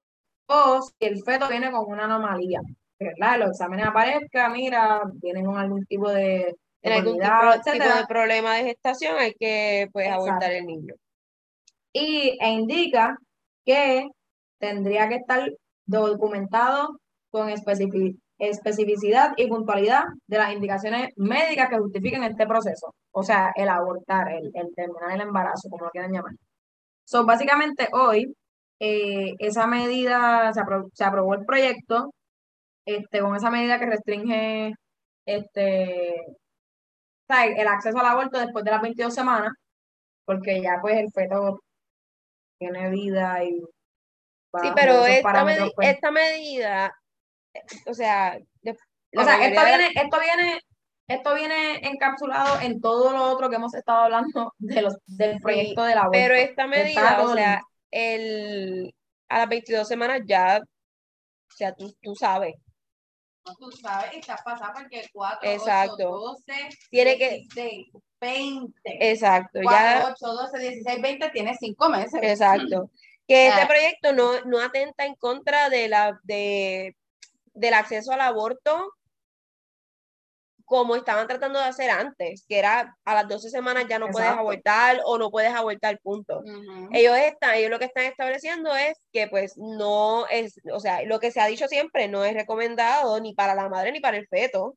o 0.53 0.83
si 0.83 0.93
el 1.01 1.23
feto 1.23 1.49
viene 1.49 1.71
con 1.71 1.87
una 1.89 2.05
anomalía. 2.05 2.61
¿Verdad? 2.99 3.39
Los 3.39 3.51
exámenes 3.53 3.87
aparezcan, 3.87 4.53
mira, 4.53 5.01
vienen 5.15 5.47
con 5.47 5.57
algún 5.57 5.87
tipo 5.87 6.11
de 6.11 6.55
En 6.83 6.93
algún 6.93 7.19
tipo, 7.19 7.73
de 7.73 8.07
problema 8.07 8.57
de 8.57 8.65
gestación 8.65 9.17
hay 9.19 9.33
que 9.35 9.89
pues 9.93 10.07
Exacto. 10.07 10.29
abortar 10.29 10.53
el 10.53 10.67
niño. 10.67 10.95
y, 11.93 12.37
e 12.41 12.49
indica 12.51 13.17
que 13.65 14.07
tendría 14.59 15.09
que 15.09 15.17
estar 15.17 15.51
documentado 15.87 17.01
con 17.31 17.49
especifi- 17.49 18.19
especificidad 18.39 19.33
y 19.37 19.47
puntualidad 19.49 20.05
de 20.27 20.39
las 20.39 20.53
indicaciones 20.53 21.09
médicas 21.17 21.69
que 21.71 21.79
justifiquen 21.79 22.23
este 22.25 22.47
proceso. 22.47 22.95
O 23.13 23.23
sea, 23.23 23.53
el 23.57 23.69
abortar, 23.69 24.31
el, 24.33 24.51
el 24.55 24.75
terminar 24.75 25.13
el 25.13 25.21
embarazo, 25.23 25.69
como 25.71 25.87
lo 25.87 25.91
quieran 25.91 26.13
llamar. 26.13 26.33
So, 27.05 27.25
básicamente 27.25 27.89
hoy, 27.93 28.35
eh, 28.81 29.35
esa 29.39 29.67
medida, 29.67 30.53
se, 30.53 30.61
apro- 30.61 30.91
se 30.95 31.05
aprobó 31.05 31.35
el 31.35 31.45
proyecto, 31.45 32.13
este, 32.87 33.21
con 33.21 33.37
esa 33.37 33.51
medida 33.51 33.79
que 33.79 33.87
restringe 33.87 34.73
este, 35.27 36.15
el 37.29 37.69
acceso 37.69 37.99
al 37.99 38.07
aborto 38.07 38.41
después 38.41 38.65
de 38.65 38.71
las 38.73 38.83
22 38.83 39.15
semanas, 39.15 39.53
porque 40.25 40.61
ya 40.61 40.79
pues 40.81 40.97
el 40.99 41.11
feto 41.13 41.61
tiene 42.59 42.91
vida 42.91 43.45
y 43.45 43.61
Sí, 44.61 44.69
pero 44.75 45.07
esta, 45.07 45.45
medi- 45.45 45.71
pues, 45.77 45.89
esta 45.91 46.11
medida, 46.11 46.93
o 47.87 47.95
sea, 47.95 48.37
de- 48.63 48.77
la 49.13 49.23
O 49.23 49.25
sea, 49.25 49.47
esto 49.47 49.61
de 49.61 49.71
la- 49.71 49.77
viene, 49.79 49.93
esto 49.95 50.19
viene, 50.21 50.61
esto 51.09 51.35
viene 51.37 51.77
encapsulado 51.89 52.61
en 52.61 52.81
todo 52.81 53.13
lo 53.13 53.25
otro 53.31 53.49
que 53.49 53.57
hemos 53.57 53.75
estado 53.75 54.05
hablando 54.05 54.53
de 54.59 54.83
los, 54.83 54.97
del 55.07 55.35
Sí, 55.35 55.41
proyecto 55.41 55.85
del 55.85 55.99
aborto. 55.99 56.19
pero 56.19 56.35
esta 56.35 56.67
medida, 56.67 57.23
o 57.23 57.33
sea. 57.35 57.61
El, 57.91 58.95
a 59.29 59.39
las 59.39 59.49
22 59.49 59.87
semanas 59.89 60.21
ya, 60.27 60.61
o 60.63 61.53
sea, 61.57 61.75
tú, 61.75 61.95
tú 62.03 62.15
sabes, 62.15 62.55
Tú 63.59 63.73
sabes, 63.73 64.13
estás 64.15 64.43
pasando 64.45 64.75
porque 64.81 65.09
4, 65.13 65.51
Exacto. 65.51 66.11
8, 66.11 66.35
12, 66.47 66.69
Tiene 66.91 67.17
que- 67.17 67.31
16, 67.49 67.87
20. 68.21 69.11
exacto, 69.11 69.59
4, 69.63 69.71
ya, 69.73 70.09
8, 70.13 70.27
12, 70.35 70.59
16, 70.59 71.03
20, 71.03 71.31
tiene 71.31 71.57
5 71.59 71.89
meses. 71.89 72.21
exacto. 72.23 72.91
Que 73.27 73.49
este 73.49 73.63
Ah. 73.63 73.69
proyecto 73.69 74.13
no, 74.13 74.41
no 74.43 74.61
atenta 74.61 75.07
en 75.07 75.15
contra 75.15 75.71
de 75.71 75.89
la, 75.89 76.19
de, 76.25 76.97
del 77.55 77.75
acceso 77.75 78.13
al 78.13 78.21
aborto 78.21 78.93
como 80.71 80.95
estaban 80.95 81.27
tratando 81.27 81.59
de 81.59 81.65
hacer 81.65 81.91
antes, 81.91 82.45
que 82.49 82.57
era 82.61 82.97
a 83.05 83.15
las 83.17 83.27
12 83.27 83.51
semanas 83.51 83.87
ya 83.89 83.99
no 83.99 84.07
puedes 84.07 84.29
Exacto. 84.29 84.41
abortar 84.41 85.01
o 85.05 85.19
no 85.19 85.29
puedes 85.33 85.53
abortar, 85.53 85.99
punto. 86.01 86.39
Ujú. 86.45 86.89
Ellos 86.93 87.17
están, 87.17 87.57
ellos 87.57 87.71
lo 87.71 87.81
que 87.81 87.87
están 87.87 88.05
estableciendo 88.05 88.73
es 88.77 88.97
que 89.13 89.27
pues 89.27 89.55
no 89.57 90.29
es, 90.29 90.61
o 90.73 90.79
sea, 90.79 91.03
lo 91.03 91.19
que 91.19 91.33
se 91.33 91.41
ha 91.41 91.47
dicho 91.47 91.67
siempre 91.67 92.07
no 92.07 92.25
es 92.25 92.35
recomendado 92.35 93.19
ni 93.19 93.35
para 93.35 93.57
la 93.57 93.69
madre 93.69 93.91
ni 93.91 93.99
para 93.99 94.17
el 94.17 94.29
feto 94.29 94.77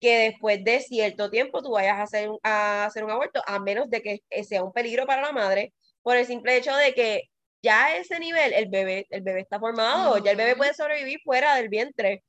que 0.00 0.30
después 0.30 0.64
de 0.64 0.80
cierto 0.80 1.28
tiempo 1.28 1.60
tú 1.62 1.72
vayas 1.72 1.98
a 1.98 2.02
hacer, 2.04 2.30
un- 2.30 2.38
a 2.42 2.86
hacer 2.86 3.04
un 3.04 3.10
aborto, 3.10 3.42
a 3.46 3.58
menos 3.58 3.90
de 3.90 4.00
que 4.00 4.20
sea 4.42 4.64
un 4.64 4.72
peligro 4.72 5.04
para 5.04 5.20
la 5.20 5.32
madre, 5.32 5.74
por 6.00 6.16
el 6.16 6.24
simple 6.24 6.56
hecho 6.56 6.74
de 6.74 6.94
que 6.94 7.24
ya 7.62 7.84
a 7.84 7.96
ese 7.98 8.18
nivel 8.18 8.54
el 8.54 8.68
bebé, 8.70 9.06
el 9.10 9.20
bebé 9.20 9.40
está 9.40 9.60
formado, 9.60 10.16
ya 10.16 10.30
el 10.30 10.36
bebé 10.38 10.56
puede 10.56 10.72
sobrevivir 10.72 11.20
fuera 11.22 11.56
del 11.56 11.68
vientre. 11.68 12.22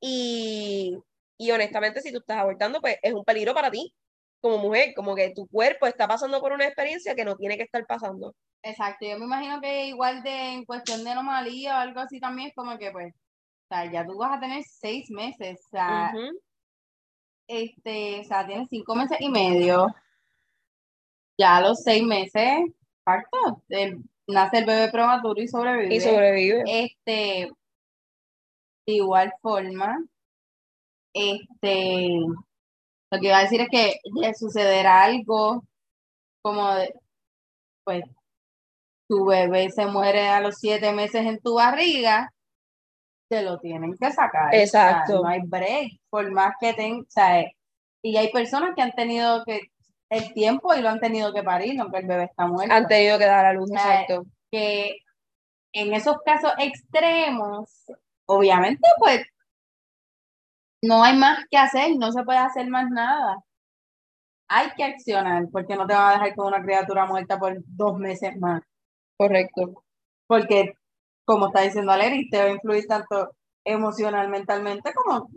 Y, 0.00 0.98
y 1.38 1.50
honestamente, 1.50 2.00
si 2.00 2.12
tú 2.12 2.18
estás 2.18 2.38
abortando, 2.38 2.80
pues 2.80 2.96
es 3.02 3.12
un 3.12 3.24
peligro 3.24 3.54
para 3.54 3.70
ti 3.70 3.94
como 4.40 4.58
mujer, 4.58 4.92
como 4.94 5.14
que 5.14 5.32
tu 5.34 5.46
cuerpo 5.46 5.86
está 5.86 6.06
pasando 6.06 6.40
por 6.40 6.52
una 6.52 6.66
experiencia 6.66 7.14
que 7.14 7.24
no 7.24 7.34
tiene 7.36 7.56
que 7.56 7.62
estar 7.62 7.86
pasando. 7.86 8.34
Exacto, 8.62 9.06
yo 9.06 9.18
me 9.18 9.24
imagino 9.24 9.60
que 9.60 9.86
igual 9.86 10.22
de 10.22 10.52
en 10.52 10.64
cuestión 10.64 11.02
de 11.04 11.10
anomalía 11.10 11.76
o 11.76 11.80
algo 11.80 12.00
así 12.00 12.20
también 12.20 12.48
es 12.48 12.54
como 12.54 12.76
que 12.78 12.90
pues, 12.90 13.14
o 13.14 13.74
sea, 13.74 13.90
ya 13.90 14.06
tú 14.06 14.16
vas 14.18 14.36
a 14.36 14.40
tener 14.40 14.62
6 14.64 15.10
meses, 15.10 15.60
o 15.66 15.68
sea, 15.70 16.12
este, 17.46 18.20
o 18.20 18.24
sea, 18.24 18.46
tienes 18.46 18.68
5 18.70 18.94
meses 18.94 19.16
y 19.20 19.28
medio. 19.28 19.94
Ya 21.38 21.56
a 21.56 21.60
los 21.60 21.82
6 21.82 22.04
meses, 22.04 22.60
parto, 23.02 23.62
el- 23.68 24.02
nace 24.26 24.58
el 24.58 24.66
bebé 24.66 24.90
prematuro 24.90 25.40
y 25.40 25.48
sobrevive. 25.48 25.94
Y 25.94 26.00
sobrevive. 26.00 26.62
Este, 26.66 27.50
de 28.86 28.92
igual 28.92 29.32
forma, 29.40 30.04
este, 31.14 32.18
lo 33.10 33.20
que 33.20 33.26
iba 33.26 33.38
a 33.38 33.42
decir 33.42 33.60
es 33.60 33.68
que 33.70 34.00
le 34.20 34.34
sucederá 34.34 35.04
algo 35.04 35.62
como 36.42 36.74
de, 36.74 36.94
pues, 37.84 38.04
tu 39.08 39.24
bebé 39.24 39.70
se 39.70 39.86
muere 39.86 40.28
a 40.28 40.40
los 40.40 40.56
siete 40.56 40.92
meses 40.92 41.24
en 41.26 41.40
tu 41.40 41.54
barriga, 41.54 42.30
te 43.30 43.42
lo 43.42 43.58
tienen 43.58 43.96
que 43.96 44.12
sacar. 44.12 44.48
o 44.48 44.50
sea, 44.50 44.62
Exacto. 44.62 45.22
no 45.22 45.28
hay 45.28 45.40
break, 45.44 45.92
por 46.10 46.30
más 46.32 46.54
que 46.60 46.74
tenga, 46.74 47.02
o 47.02 47.06
sea, 47.08 47.44
y 48.02 48.16
hay 48.16 48.30
personas 48.30 48.70
que 48.76 48.82
han 48.82 48.92
tenido 48.92 49.44
que 49.44 49.60
el 50.10 50.32
tiempo 50.34 50.74
y 50.74 50.82
lo 50.82 50.90
han 50.90 51.00
tenido 51.00 51.32
que 51.32 51.42
parir, 51.42 51.80
aunque 51.80 51.98
el 51.98 52.06
bebé 52.06 52.24
está 52.24 52.46
muerto. 52.46 52.74
Han 52.74 52.86
tenido 52.86 53.18
que 53.18 53.24
dar 53.26 53.46
a 53.46 53.52
luz, 53.54 53.70
O 53.70 53.74
sea, 53.74 54.02
exacto. 54.02 54.26
que 54.50 54.98
en 55.72 55.94
esos 55.94 56.16
casos 56.24 56.52
extremos, 56.58 57.70
obviamente, 58.26 58.86
pues 58.98 59.26
no 60.84 61.02
hay 61.02 61.16
más 61.16 61.44
que 61.50 61.56
hacer, 61.56 61.96
no 61.96 62.12
se 62.12 62.22
puede 62.24 62.38
hacer 62.38 62.68
más 62.68 62.90
nada. 62.90 63.42
Hay 64.48 64.70
que 64.76 64.84
accionar, 64.84 65.48
porque 65.50 65.76
no 65.76 65.86
te 65.86 65.94
van 65.94 66.08
a 66.08 66.12
dejar 66.12 66.34
con 66.36 66.48
una 66.48 66.62
criatura 66.62 67.06
muerta 67.06 67.38
por 67.38 67.56
dos 67.66 67.98
meses 67.98 68.36
más. 68.38 68.62
Correcto. 69.16 69.82
Porque, 70.26 70.74
como 71.24 71.46
está 71.46 71.62
diciendo 71.62 71.92
Aleri, 71.92 72.28
te 72.28 72.38
va 72.38 72.44
a 72.44 72.50
influir 72.50 72.86
tanto 72.86 73.30
emocional, 73.64 74.28
mentalmente, 74.28 74.92
como, 74.92 75.30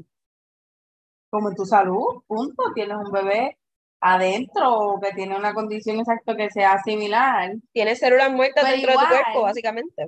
como 1.30 1.50
en 1.50 1.56
tu 1.56 1.66
salud. 1.66 2.24
Punto. 2.28 2.74
Tienes 2.74 2.98
un 2.98 3.12
bebé 3.12 3.58
adentro 4.02 4.74
o 4.74 5.00
que 5.00 5.14
tiene 5.14 5.38
una 5.38 5.54
condición 5.54 6.00
exacta 6.00 6.36
que 6.36 6.50
sea 6.50 6.82
similar. 6.84 7.54
Tienes 7.72 8.00
células 8.00 8.32
muertas 8.32 8.66
Pero 8.66 8.76
dentro 8.76 8.92
de 8.92 8.98
tu 8.98 9.08
cuerpo, 9.08 9.42
básicamente. 9.44 10.08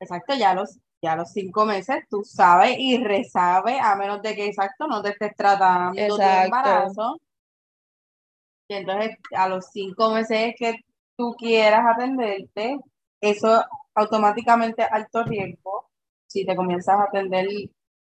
Exacto, 0.00 0.34
ya 0.34 0.54
los, 0.54 0.78
ya 1.02 1.16
los 1.16 1.30
cinco 1.32 1.64
meses 1.64 2.04
tú 2.10 2.24
sabes 2.24 2.76
y 2.78 3.02
resabes, 3.02 3.80
a 3.80 3.94
menos 3.96 4.20
de 4.22 4.34
que 4.34 4.46
exacto 4.46 4.86
no 4.86 5.02
te 5.02 5.10
estés 5.10 5.34
tratando 5.36 5.98
Exacto. 5.98 6.44
embarazo. 6.44 7.20
Y 8.68 8.74
entonces 8.74 9.16
a 9.34 9.48
los 9.48 9.66
cinco 9.72 10.10
meses 10.12 10.54
que 10.58 10.74
tú 11.16 11.34
quieras 11.38 11.84
atenderte, 11.94 12.78
eso 13.20 13.64
automáticamente 13.94 14.82
alto 14.82 15.24
riesgo 15.24 15.88
si 16.26 16.44
te 16.44 16.54
comienzas 16.54 16.98
a 17.00 17.04
atender 17.04 17.46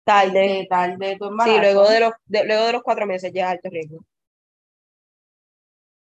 Tarde. 0.04 0.32
de 0.40 0.66
tarde 0.68 1.16
tu 1.18 1.24
Sí, 1.24 1.30
embarazo. 1.30 1.60
luego 1.60 1.88
de 1.88 2.00
los, 2.00 2.12
de- 2.26 2.44
luego 2.44 2.66
de 2.66 2.72
los 2.74 2.82
cuatro 2.82 3.06
meses 3.06 3.32
ya 3.32 3.50
alto 3.50 3.68
riesgo. 3.70 4.04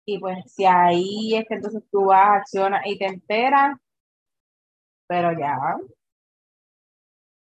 Y 0.05 0.19
pues 0.19 0.51
si 0.51 0.65
ahí 0.65 1.35
es 1.35 1.45
que 1.47 1.55
entonces 1.55 1.83
tú 1.91 2.05
vas, 2.05 2.41
accionas 2.41 2.81
y 2.85 2.97
te 2.97 3.05
enteras, 3.05 3.77
pero 5.07 5.31
ya, 5.37 5.57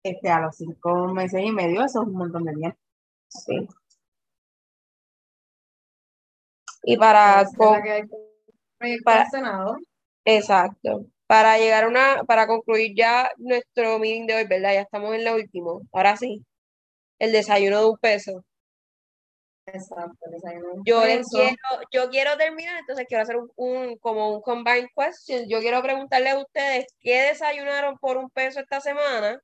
este, 0.03 0.29
a 0.29 0.39
los 0.39 0.55
cinco 0.57 1.07
meses 1.07 1.41
y 1.43 1.51
medio, 1.51 1.83
eso 1.83 2.01
es 2.01 2.07
un 2.07 2.13
montón 2.13 2.43
de 2.45 2.53
tiempo. 2.53 2.77
Sí. 3.29 3.67
Y 6.83 6.97
para, 6.97 7.45
con- 7.55 7.81
para- 9.03 9.29
Senado. 9.29 9.77
exacto, 10.25 11.05
para 11.27 11.57
llegar 11.59 11.83
a 11.83 11.87
una, 11.87 12.23
para 12.25 12.47
concluir 12.47 12.93
ya 12.95 13.31
nuestro 13.37 13.99
meeting 13.99 14.25
de 14.25 14.35
hoy, 14.35 14.47
¿verdad? 14.47 14.73
Ya 14.73 14.81
estamos 14.81 15.13
en 15.13 15.23
la 15.23 15.35
última. 15.35 15.73
Ahora 15.93 16.17
sí, 16.17 16.43
el 17.19 17.31
desayuno 17.31 17.79
de 17.79 17.85
un 17.85 17.97
peso. 17.97 18.43
Exacto, 19.67 20.17
el 20.25 20.31
desayuno 20.31 20.67
de 20.69 20.73
un 20.73 20.83
Yo 20.83 21.01
peso. 21.03 21.29
quiero, 21.37 21.57
yo 21.91 22.09
quiero 22.09 22.35
terminar, 22.37 22.79
entonces 22.79 23.05
quiero 23.07 23.21
hacer 23.23 23.37
un, 23.37 23.49
un- 23.55 23.97
como 23.99 24.33
un 24.33 24.41
combined 24.41 24.89
question. 24.95 25.47
Yo 25.47 25.59
quiero 25.59 25.81
preguntarles 25.83 26.33
a 26.33 26.39
ustedes 26.39 26.87
qué 26.99 27.21
desayunaron 27.27 27.97
por 27.99 28.17
un 28.17 28.29
peso 28.31 28.59
esta 28.59 28.81
semana 28.81 29.39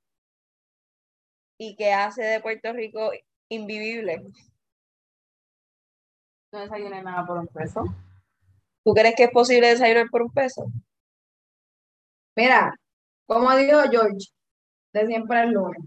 y 1.57 1.75
qué 1.75 1.93
hace 1.93 2.23
de 2.23 2.39
Puerto 2.39 2.71
Rico 2.73 3.11
invivible. 3.49 4.23
No 6.51 6.59
desayuné 6.61 7.01
nada 7.03 7.25
por 7.25 7.37
un 7.37 7.47
peso. 7.47 7.83
¿Tú 8.83 8.93
crees 8.93 9.15
que 9.15 9.23
es 9.25 9.31
posible 9.31 9.67
desayunar 9.67 10.07
por 10.09 10.21
un 10.21 10.31
peso? 10.31 10.65
Mira, 12.35 12.73
como 13.25 13.53
dijo 13.55 13.79
George, 13.91 14.27
de 14.93 15.07
siempre 15.07 15.41
el 15.41 15.51
lunes. 15.51 15.81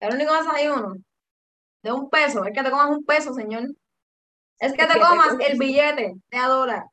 El 0.00 0.14
único 0.14 0.34
desayuno 0.34 0.94
de 1.82 1.92
un 1.92 2.10
peso 2.10 2.44
es 2.44 2.52
que 2.52 2.62
te 2.62 2.70
comas 2.70 2.90
un 2.90 3.04
peso, 3.04 3.32
señor. 3.34 3.62
Es 4.58 4.72
que 4.72 4.82
Es 4.82 4.88
te 4.88 4.94
que 4.94 5.00
te 5.00 5.00
comas 5.00 5.34
el 5.40 5.58
billete 5.58 6.14
de 6.30 6.38
a 6.38 6.46
dólar. 6.46 6.84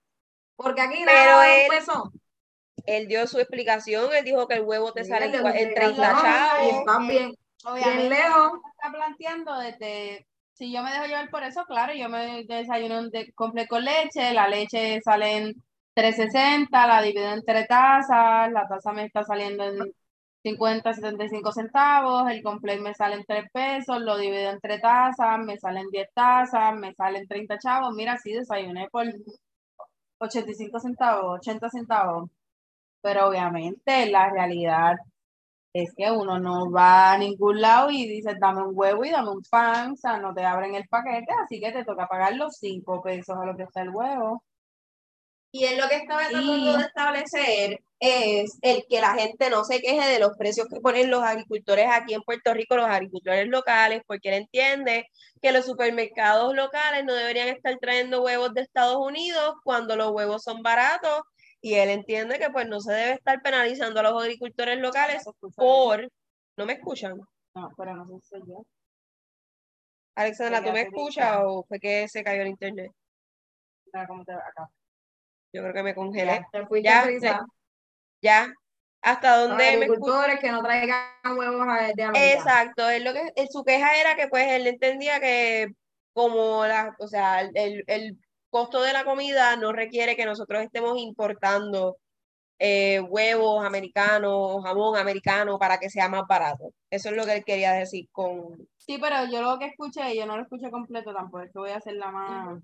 Porque 0.56 0.82
aquí 0.82 1.04
nada 1.04 1.56
él- 1.56 1.64
un 1.70 1.78
peso. 1.78 2.12
Él 2.86 3.08
dio 3.08 3.28
su 3.28 3.38
explicación, 3.40 4.12
él 4.14 4.26
dijo 4.26 4.48
que 4.48 4.56
el 4.56 4.62
huevo 4.64 4.92
te 4.94 5.04
Sí, 5.04 5.10
sale 5.12 5.26
en, 5.26 5.32
dio 5.34 5.42
cua- 5.44 5.52
su 5.52 5.58
en 5.58 5.74
30 5.76 6.12
explicación, 6.12 6.86
chavos. 6.86 7.08
Bien, 7.08 7.36
Obviamente, 7.66 7.98
bien 7.98 8.10
lejos. 8.10 8.52
está 8.76 8.92
planteando 8.92 9.58
desde, 9.60 10.28
si 10.54 10.72
yo 10.72 10.82
me 10.84 10.92
dejo 10.92 11.06
llevar 11.06 11.30
por 11.30 11.44
eso, 11.44 11.64
claro, 11.66 11.94
yo 11.94 12.10
me 12.10 12.44
desayuno 12.46 13.00
un 13.00 13.10
de, 13.10 13.32
completo 13.34 13.70
con 13.70 13.86
leche, 13.86 14.34
la 14.34 14.48
leche 14.48 15.00
sale 15.02 15.38
en 15.38 15.64
3.60, 15.96 16.88
la 16.88 17.02
divido 17.02 17.32
en 17.32 17.44
tres 17.44 17.68
tazas, 17.68 18.52
la 18.52 18.68
taza 18.68 18.92
me 18.94 19.06
está 19.06 19.24
saliendo 19.24 19.64
en 19.66 19.94
50, 20.44 20.94
75 20.94 21.52
centavos, 21.52 22.30
el 22.32 22.42
completo 22.44 22.82
me 22.82 22.94
sale 22.96 23.16
en 23.16 23.26
3 23.26 23.46
pesos, 23.52 24.02
lo 24.02 24.18
divido 24.18 24.50
en 24.52 24.60
tres 24.60 24.82
tazas, 24.82 25.40
me 25.40 25.58
salen 25.58 25.88
10 25.92 26.08
tazas, 26.14 26.76
me 26.76 26.94
salen 26.96 27.28
30 27.28 27.58
chavos, 27.60 27.94
mira, 27.96 28.18
sí, 28.18 28.34
desayuné 28.34 28.88
por 28.92 29.06
85 30.20 30.80
centavos, 30.80 31.40
80 31.40 31.70
centavos, 31.70 32.30
pero 33.02 33.28
obviamente 33.30 34.08
la 34.10 34.30
realidad 34.30 34.98
es 35.74 35.94
que 35.96 36.12
uno 36.12 36.40
no 36.40 36.72
va 36.72 37.14
a 37.14 37.18
ningún 37.18 37.62
lado 37.62 37.90
y 37.92 38.08
dice, 38.08 38.36
dame 38.40 38.64
un 38.64 38.72
huevo 38.74 39.06
y 39.06 39.10
dame 39.12 39.32
un 39.32 39.42
pan, 39.50 39.94
o 39.94 39.96
sea, 39.96 40.18
no 40.18 40.34
te 40.34 40.44
abren 40.44 40.76
el 40.76 40.88
paquete, 40.88 41.32
así 41.44 41.60
que 41.60 41.72
te 41.72 41.86
toca 41.86 42.08
pagar 42.08 42.36
los 42.36 42.58
cinco 42.58 43.02
pesos 43.02 43.38
a 43.38 43.46
lo 43.46 43.56
que 43.56 43.64
está 43.64 43.82
el 43.82 43.90
huevo. 43.90 44.44
Y 45.54 45.66
es 45.66 45.78
lo 45.78 45.88
que 45.90 45.98
estaba 45.98 46.28
tratando 46.30 46.78
de 46.78 46.84
establecer 46.84 47.84
es 48.02 48.58
el 48.62 48.84
que 48.90 49.00
la 49.00 49.14
gente 49.14 49.50
no 49.52 49.64
se 49.64 49.80
queje 49.80 50.08
de 50.10 50.20
los 50.20 50.36
precios 50.36 50.68
que 50.68 50.82
ponen 50.82 51.12
los 51.12 51.22
agricultores 51.22 51.86
aquí 51.92 52.16
en 52.16 52.24
Puerto 52.24 52.54
Rico, 52.54 52.76
los 52.76 52.88
agricultores 52.88 53.48
locales, 53.48 54.02
porque 54.08 54.30
él 54.30 54.36
entiende 54.36 55.08
que 55.42 55.52
los 55.52 55.66
supermercados 55.66 56.56
locales 56.56 57.06
no 57.06 57.14
deberían 57.14 57.50
estar 57.50 57.78
trayendo 57.80 58.24
huevos 58.24 58.54
de 58.54 58.62
Estados 58.62 58.98
Unidos 58.98 59.54
cuando 59.64 59.96
los 59.96 60.12
huevos 60.12 60.42
son 60.42 60.64
baratos 60.64 61.22
y 61.62 61.76
él 61.76 61.90
entiende 61.90 62.40
que 62.40 62.50
pues 62.50 62.68
no 62.68 62.80
se 62.80 62.92
debe 62.94 63.12
estar 63.14 63.42
penalizando 63.42 64.00
a 64.00 64.04
los 64.04 64.22
agricultores 64.22 64.80
locales 64.80 65.24
por... 65.56 66.10
¿No 66.58 66.66
me 66.66 66.74
escuchan? 66.74 67.18
No, 67.56 67.70
pero 67.78 67.96
no 67.96 68.06
sé 68.06 68.14
si 68.22 68.28
soy 68.30 68.42
yo. 68.48 68.66
Alexandra, 70.16 70.64
¿tú 70.64 70.72
me 70.72 70.82
escuchas 70.82 71.38
o 71.44 71.64
fue 71.68 71.80
que 71.80 72.08
se 72.08 72.24
cayó 72.24 72.42
el 72.42 72.50
internet? 72.50 72.92
Cómo 74.08 74.24
te 74.26 74.34
va 74.34 74.40
acá. 74.40 74.70
Yo 75.54 75.62
creo 75.62 75.74
que 75.74 75.84
me 75.84 75.96
congelé. 75.96 76.46
Fuiste 76.68 76.90
Ya, 76.90 77.04
prisa. 77.04 77.46
¿Ya? 78.22 78.54
¿Hasta 79.02 79.38
Los 79.38 79.50
dónde 79.50 79.64
me 79.64 79.70
escuchas? 79.86 79.90
agricultores 79.90 80.40
que 80.40 80.52
no 80.52 80.62
traigan 80.62 81.38
huevos 81.38 81.66
a- 81.68 81.92
de 81.94 82.04
América. 82.04 82.34
Exacto, 82.40 82.90
es 82.90 83.04
lo 83.04 83.14
que, 83.14 83.48
su 83.50 83.64
queja 83.64 84.00
era 84.00 84.16
que 84.16 84.28
pues 84.28 84.48
él 84.52 84.68
entendía 84.68 85.20
que 85.20 85.68
como 86.14 86.66
la, 86.66 86.96
o 87.00 87.08
sea, 87.08 87.42
el, 87.42 87.84
el 87.88 88.18
costo 88.52 88.82
de 88.82 88.94
la 88.94 89.04
comida 89.06 89.56
no 89.56 89.72
requiere 89.72 90.16
que 90.16 90.26
nosotros 90.26 90.62
estemos 90.62 90.98
importando 91.00 91.98
eh, 92.60 93.00
huevos 93.00 93.66
americanos, 93.66 94.64
jamón 94.64 94.96
americano 94.96 95.58
para 95.58 95.80
que 95.80 95.90
sea 95.90 96.10
más 96.10 96.28
barato. 96.28 96.72
Eso 96.92 97.10
es 97.10 97.16
lo 97.16 97.26
que 97.26 97.38
él 97.38 97.44
quería 97.44 97.72
decir 97.74 98.08
con... 98.12 98.68
Sí, 98.78 99.00
pero 99.02 99.26
yo 99.32 99.42
lo 99.42 99.58
que 99.58 99.66
escuché, 99.66 100.16
yo 100.16 100.28
no 100.28 100.38
lo 100.38 100.44
escuché 100.44 100.70
completo 100.70 101.12
tampoco, 101.14 101.42
es 101.42 101.52
que 101.52 101.60
voy 101.60 101.72
a 101.72 101.78
hacer 101.78 101.96
la 101.96 102.12
más. 102.12 102.62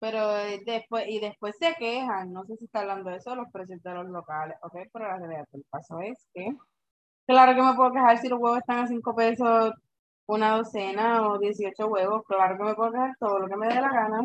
Pero 0.00 0.36
eh, 0.38 0.60
después, 0.66 1.04
y 1.08 1.20
después 1.20 1.56
se 1.56 1.74
quejan, 1.78 2.32
no 2.32 2.44
sé 2.46 2.56
si 2.56 2.64
está 2.64 2.80
hablando 2.80 3.10
de 3.10 3.16
eso, 3.16 3.34
los 3.36 3.50
precios 3.52 3.82
de 3.82 3.94
los 3.94 4.08
locales, 4.08 4.56
ok, 4.62 4.74
pero 4.92 5.06
la 5.06 5.18
realidad 5.18 5.44
del 5.52 5.64
caso 5.70 6.00
es 6.00 6.26
que, 6.34 6.48
claro 7.26 7.54
que 7.54 7.62
me 7.62 7.74
puedo 7.74 7.92
quejar 7.92 8.18
si 8.18 8.28
los 8.28 8.40
huevos 8.40 8.58
están 8.58 8.78
a 8.78 8.86
5 8.88 9.14
pesos 9.14 9.72
una 10.26 10.56
docena 10.56 11.28
o 11.28 11.38
18 11.38 11.86
huevos, 11.86 12.22
claro 12.26 12.56
que 12.58 12.64
me 12.64 12.74
puedo 12.74 12.92
quejar 12.92 13.16
todo 13.18 13.38
lo 13.40 13.48
que 13.48 13.56
me 13.56 13.68
dé 13.68 13.76
la 13.76 13.92
gana. 13.92 14.22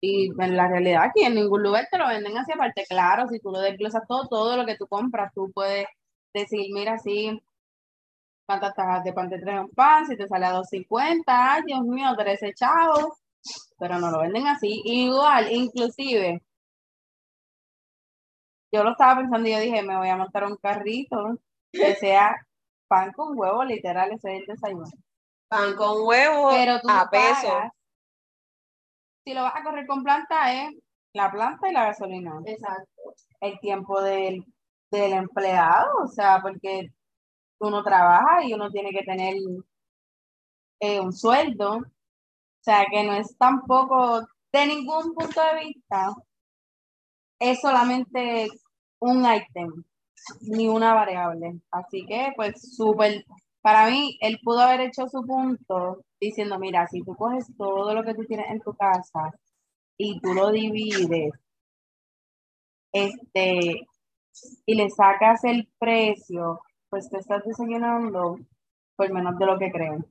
Y 0.00 0.30
en 0.38 0.56
la 0.56 0.68
realidad 0.68 1.04
aquí 1.04 1.22
en 1.24 1.34
ningún 1.34 1.62
lugar 1.62 1.88
te 1.90 1.98
lo 1.98 2.06
venden 2.06 2.36
así 2.36 2.52
aparte, 2.52 2.84
claro, 2.88 3.28
si 3.28 3.40
tú 3.40 3.50
lo 3.50 3.60
desglosas 3.60 4.06
todo, 4.06 4.28
todo 4.28 4.56
lo 4.56 4.66
que 4.66 4.76
tú 4.76 4.86
compras, 4.86 5.32
tú 5.34 5.50
puedes 5.52 5.86
decir, 6.34 6.66
mira, 6.72 6.98
sí, 6.98 7.40
cuántas 8.46 8.74
tajas 8.74 9.04
de 9.04 9.12
pan 9.12 9.28
te 9.28 9.38
trae 9.38 9.60
un 9.60 9.70
pan, 9.70 10.06
si 10.06 10.16
te 10.16 10.28
sale 10.28 10.46
a 10.46 10.54
2.50, 10.54 11.22
ay, 11.26 11.62
Dios 11.66 11.82
mío, 11.82 12.14
13 12.16 12.54
chavos, 12.54 13.08
pero 13.78 13.98
no 13.98 14.10
lo 14.10 14.20
venden 14.20 14.46
así. 14.46 14.82
Igual, 14.84 15.50
inclusive, 15.50 16.42
yo 18.72 18.84
lo 18.84 18.92
estaba 18.92 19.20
pensando 19.20 19.48
y 19.48 19.52
yo 19.52 19.60
dije, 19.60 19.82
me 19.82 19.96
voy 19.96 20.08
a 20.08 20.16
montar 20.16 20.44
un 20.44 20.56
carrito 20.56 21.38
que 21.72 21.94
sea 21.96 22.36
pan 22.88 23.12
con 23.12 23.38
huevo, 23.38 23.64
literal, 23.64 24.12
ese 24.12 24.36
es 24.36 24.40
el 24.40 24.46
desayuno. 24.46 24.90
Pan 25.48 25.74
con 25.76 26.06
huevo 26.06 26.50
Pero 26.50 26.80
tú 26.80 26.88
a 26.90 27.08
peso. 27.10 27.72
Si 29.26 29.34
lo 29.34 29.42
vas 29.42 29.54
a 29.56 29.64
correr 29.64 29.86
con 29.86 30.04
planta, 30.04 30.54
es 30.54 30.72
la 31.12 31.30
planta 31.32 31.68
y 31.68 31.72
la 31.72 31.86
gasolina. 31.86 32.40
Exacto. 32.46 32.90
el 33.40 33.58
tiempo 33.60 34.00
del, 34.00 34.44
del 34.90 35.12
empleado, 35.14 36.04
o 36.04 36.08
sea, 36.08 36.40
porque 36.40 36.90
uno 37.58 37.82
trabaja 37.82 38.44
y 38.44 38.54
uno 38.54 38.70
tiene 38.70 38.90
que 38.90 39.02
tener 39.02 39.34
eh, 40.80 41.00
un 41.00 41.12
sueldo, 41.12 41.78
o 41.78 41.84
sea, 42.60 42.86
que 42.90 43.02
no 43.04 43.14
es 43.14 43.36
tampoco 43.36 44.20
de 44.52 44.66
ningún 44.66 45.12
punto 45.14 45.40
de 45.42 45.64
vista, 45.64 46.14
es 47.40 47.60
solamente 47.60 48.48
un 49.00 49.26
ítem, 49.26 49.84
ni 50.42 50.68
una 50.68 50.94
variable. 50.94 51.60
Así 51.72 52.06
que, 52.06 52.32
pues, 52.36 52.76
súper, 52.76 53.24
para 53.66 53.90
mí, 53.90 54.16
él 54.20 54.38
pudo 54.44 54.60
haber 54.60 54.82
hecho 54.82 55.08
su 55.08 55.26
punto 55.26 56.04
diciendo, 56.20 56.56
mira, 56.56 56.86
si 56.86 57.02
tú 57.02 57.16
coges 57.16 57.48
todo 57.58 57.94
lo 57.94 58.04
que 58.04 58.14
tú 58.14 58.24
tienes 58.24 58.48
en 58.48 58.60
tu 58.60 58.72
casa 58.76 59.32
y 59.98 60.20
tú 60.20 60.34
lo 60.34 60.52
divides, 60.52 61.32
este, 62.92 63.88
y 64.66 64.74
le 64.76 64.88
sacas 64.88 65.42
el 65.42 65.68
precio, 65.80 66.60
pues 66.88 67.10
te 67.10 67.18
estás 67.18 67.42
desayunando 67.44 68.38
por 68.94 69.12
menos 69.12 69.36
de 69.36 69.46
lo 69.46 69.58
que 69.58 69.72
creen. 69.72 70.06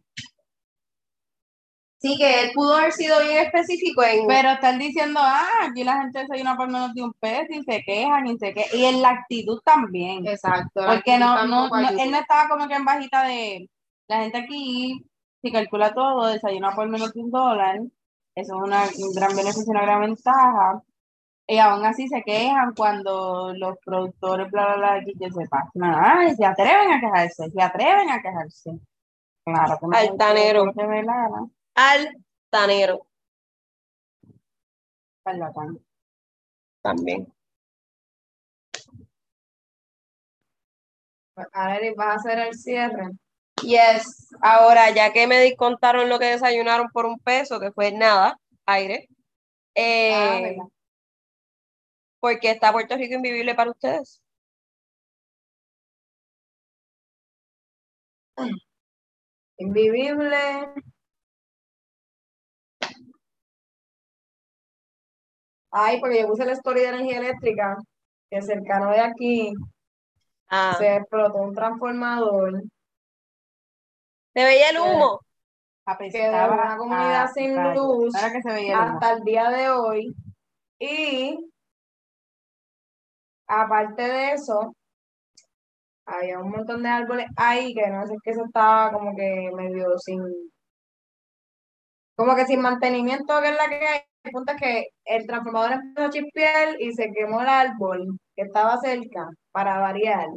Sí, 2.05 2.17
que 2.19 2.41
él 2.43 2.51
pudo 2.53 2.75
haber 2.75 2.91
sido 2.91 3.19
bien 3.21 3.37
específico 3.45 4.03
en... 4.03 4.27
Pero 4.27 4.51
están 4.51 4.77
diciendo, 4.77 5.19
ah, 5.23 5.65
aquí 5.67 5.83
la 5.83 6.01
gente 6.03 6.19
desayuna 6.19 6.55
por 6.55 6.67
menos 6.67 6.93
de 6.93 7.01
un 7.01 7.13
peso 7.13 7.47
y 7.49 7.63
se 7.63 7.81
quejan 7.81 8.27
y 8.27 8.37
se 8.37 8.53
qué 8.53 8.65
Y 8.73 8.85
en 8.85 9.01
la 9.01 9.09
actitud 9.09 9.59
también. 9.65 10.27
Exacto. 10.27 10.81
Porque 10.85 11.17
no, 11.17 11.47
no, 11.47 11.65
él 11.97 12.11
no 12.11 12.19
estaba 12.19 12.47
como 12.47 12.67
que 12.67 12.75
en 12.75 12.85
bajita 12.85 13.23
de 13.23 13.67
la 14.07 14.21
gente 14.21 14.37
aquí, 14.37 15.03
si 15.41 15.51
calcula 15.51 15.95
todo, 15.95 16.27
desayuna 16.27 16.75
por 16.75 16.87
menos 16.87 17.11
de 17.11 17.21
un 17.21 17.31
dólar. 17.31 17.79
Eso 18.35 18.55
es 18.55 18.61
una, 18.61 18.83
un 18.83 19.13
gran 19.15 19.35
beneficio, 19.35 19.71
una 19.71 19.81
gran 19.81 20.01
ventaja. 20.01 20.83
Y 21.47 21.57
aún 21.57 21.83
así 21.85 22.07
se 22.07 22.21
quejan 22.21 22.75
cuando 22.75 23.51
los 23.55 23.79
productores, 23.83 24.51
bla, 24.51 24.65
bla, 24.65 24.75
bla, 24.75 24.93
aquí 24.93 25.13
que 25.19 25.31
se 25.31 25.47
pasan. 25.47 25.83
Ay, 25.83 26.35
se 26.35 26.45
atreven 26.45 26.91
a 26.91 26.99
quejarse, 26.99 27.49
se 27.49 27.61
atreven 27.63 28.11
a 28.11 28.21
quejarse. 28.21 28.79
Claro 29.43 29.79
que 29.79 29.97
Altanero. 29.97 30.65
lo 30.65 30.73
que 30.73 30.85
me 30.85 31.03
gana, 31.03 31.47
Altanero 31.75 33.07
charlatán. 35.23 35.79
también. 36.81 37.31
Ahora 41.51 41.77
Eric, 41.77 41.95
vas 41.97 42.07
a 42.07 42.13
hacer 42.15 42.39
el 42.39 42.53
cierre. 42.53 43.09
Yes, 43.63 44.29
ahora 44.41 44.91
ya 44.91 45.11
que 45.11 45.27
me 45.27 45.37
descontaron 45.37 46.07
lo 46.09 46.19
que 46.19 46.25
desayunaron 46.27 46.87
por 46.89 47.05
un 47.05 47.17
peso, 47.19 47.59
que 47.59 47.71
fue 47.71 47.91
nada, 47.91 48.39
aire, 48.65 49.07
eh, 49.73 50.13
Ah, 50.13 50.39
verdad. 50.41 50.63
porque 52.19 52.51
está 52.51 52.71
Puerto 52.71 52.95
Rico 52.95 53.15
invivible 53.15 53.55
para 53.55 53.71
ustedes. 53.71 54.21
Invivible. 59.57 60.37
Ay, 65.77 65.99
porque 65.99 66.21
yo 66.21 66.27
puse 66.27 66.45
la 66.45 66.53
story 66.53 66.81
de 66.81 66.87
energía 66.87 67.17
eléctrica, 67.19 67.77
que 68.29 68.41
cercano 68.41 68.91
de 68.91 68.99
aquí 69.01 69.53
Ah, 70.47 70.75
se 70.77 70.95
explotó 70.95 71.39
un 71.39 71.55
transformador 71.55 72.61
se 74.33 74.43
veía 74.43 74.69
el 74.69 74.77
humo. 74.77 75.19
Apestaba 75.85 76.53
una 76.53 76.77
comunidad 76.77 77.23
a 77.23 77.27
sin 77.29 77.55
luz 77.73 78.13
No 78.13 78.19
era 78.19 78.31
que 78.31 78.41
se 78.41 78.51
veía 78.51 78.73
el 78.73 78.79
humo. 78.79 78.93
hasta 78.93 79.13
el 79.13 79.23
día 79.23 79.49
de 79.49 79.69
hoy. 79.69 80.15
Y 80.79 81.51
aparte 83.47 84.01
de 84.01 84.33
eso, 84.33 84.75
había 86.05 86.39
un 86.39 86.51
montón 86.51 86.83
de 86.83 86.89
árboles 86.89 87.27
ahí 87.37 87.73
que 87.73 87.87
no 87.87 88.05
sé 88.05 88.13
es 88.13 88.19
que 88.23 88.31
eso 88.31 88.43
estaba 88.45 88.91
como 88.91 89.15
que 89.15 89.49
medio 89.55 89.97
sin, 89.99 90.21
como 92.15 92.35
que 92.35 92.45
sin 92.45 92.61
mantenimiento, 92.61 93.41
que 93.41 93.49
es 93.49 93.55
la 93.55 93.69
que 93.69 93.87
hay. 93.87 93.99
El 94.25 94.31
punto 94.31 94.53
es 94.53 94.59
que 94.59 94.87
el 95.05 95.27
transformador 95.27 95.73
empezó 95.73 96.07
a 96.07 96.09
chispear 96.09 96.81
y 96.81 96.91
se 96.93 97.11
quemó 97.11 97.41
el 97.41 97.47
árbol 97.47 98.19
que 98.35 98.41
estaba 98.41 98.77
cerca 98.79 99.29
para 99.51 99.77
variar. 99.79 100.27